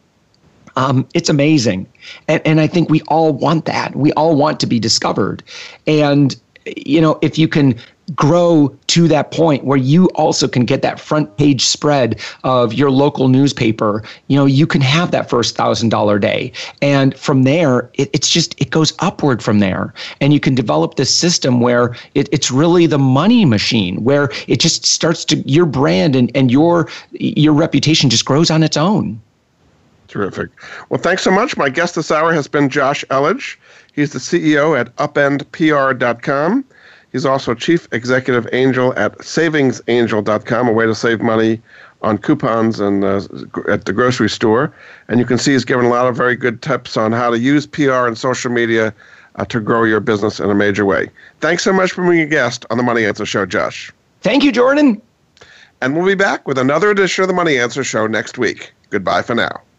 um, 0.77 1.09
it's 1.15 1.31
amazing. 1.31 1.87
And, 2.29 2.43
and 2.47 2.61
I 2.61 2.67
think 2.67 2.91
we 2.91 3.01
all 3.09 3.33
want 3.33 3.65
that. 3.65 3.97
We 3.97 4.13
all 4.13 4.37
want 4.37 4.61
to 4.61 4.67
be 4.67 4.79
discovered. 4.79 5.43
And, 5.87 6.37
you 6.67 7.01
know, 7.01 7.19
if 7.23 7.39
you 7.39 7.49
can 7.49 7.79
grow 8.15 8.77
to 8.87 9.09
that 9.09 9.33
point 9.33 9.65
where 9.65 9.79
you 9.79 10.07
also 10.15 10.47
can 10.47 10.65
get 10.65 10.83
that 10.83 11.01
front 11.01 11.37
page 11.37 11.65
spread 11.65 12.21
of 12.45 12.73
your 12.73 12.91
local 12.91 13.29
newspaper. 13.29 14.03
You 14.29 14.37
know 14.37 14.47
you 14.47 14.67
can 14.67 14.81
have 14.81 15.11
that 15.11 15.29
first 15.29 15.57
thousand 15.57 15.89
dollar 15.89 16.19
day. 16.19 16.53
And 16.81 17.17
from 17.17 17.43
there 17.43 17.91
it, 17.95 18.11
it's 18.13 18.29
just 18.29 18.61
it 18.61 18.71
goes 18.71 18.93
upward 19.01 19.43
from 19.43 19.59
there. 19.59 19.93
And 20.21 20.33
you 20.33 20.41
can 20.41 20.55
develop 20.55 20.95
this 20.95 21.15
system 21.15 21.61
where 21.61 21.97
it, 22.15 22.29
it's 22.33 22.51
really 22.51 22.87
the 22.87 22.99
money 22.99 23.45
machine 23.45 24.05
where 24.05 24.31
it 24.47 24.61
just 24.61 24.87
starts 24.87 25.25
to 25.27 25.37
your 25.49 25.67
brand 25.67 26.15
and, 26.15 26.31
and 26.35 26.51
your 26.51 26.89
your 27.13 27.53
reputation 27.53 28.09
just 28.09 28.25
grows 28.25 28.51
on 28.51 28.63
its 28.63 28.77
own. 28.77 29.21
Terrific. 30.07 30.51
Well 30.91 31.01
thanks 31.01 31.23
so 31.23 31.33
much. 31.33 31.57
My 31.57 31.69
guest 31.69 31.97
this 31.97 32.13
hour 32.13 32.33
has 32.33 32.47
been 32.47 32.69
josh 32.69 33.05
elledge. 33.11 33.57
He's 33.93 34.13
the 34.13 34.21
ceo 34.21 34.79
at 34.79 34.95
upendpr.com 34.97 36.65
He's 37.13 37.25
also 37.25 37.55
chief 37.55 37.89
executive 37.93 38.49
angel 38.53 38.93
at 38.99 39.17
savingsangel.com, 39.19 40.69
a 40.69 40.73
way 40.73 40.87
to 40.87 40.95
save 40.95 41.21
money 41.21 41.61
on 42.03 42.19
coupons 42.19 42.79
and 42.79 43.05
uh, 43.05 43.21
at 43.69 43.85
the 43.87 43.93
grocery 43.93 44.29
store. 44.29 44.73
And 45.09 45.19
you 45.19 45.27
can 45.27 45.39
see 45.39 45.53
he's 45.53 45.65
given 45.65 45.87
a 45.87 45.89
lot 45.89 46.07
of 46.07 46.17
very 46.17 46.37
good 46.37 46.63
tips 46.63 46.97
on 46.97 47.13
how 47.13 47.31
to 47.31 47.39
use 47.39 47.67
PR 47.67 48.07
and 48.07 48.19
social 48.19 48.51
media 48.51 48.93
uh, 49.37 49.45
to 49.47 49.61
grow 49.61 49.85
your 49.85 50.01
business 50.01 50.41
in 50.41 50.51
a 50.51 50.55
major 50.55 50.85
way. 50.85 51.11
Thanks 51.41 51.63
so 51.63 51.73
much 51.73 51.93
for 51.93 52.09
being 52.09 52.21
a 52.21 52.27
guest 52.27 52.67
on 52.71 52.77
the 52.77 52.83
Money 52.83 53.05
Answer 53.05 53.27
Show, 53.27 53.47
Josh. 53.47 53.93
Thank 54.23 54.45
you, 54.45 54.53
Jordan. 54.53 55.01
And 55.81 55.95
we'll 55.95 56.07
be 56.07 56.15
back 56.15 56.47
with 56.49 56.59
another 56.59 56.91
edition 56.91 57.23
of 57.23 57.29
the 57.29 57.35
Money 57.35 57.59
Answer 57.59 57.85
Show 57.85 58.07
next 58.07 58.39
week. 58.39 58.73
Goodbye 58.91 59.23
for 59.23 59.35
now. 59.35 59.61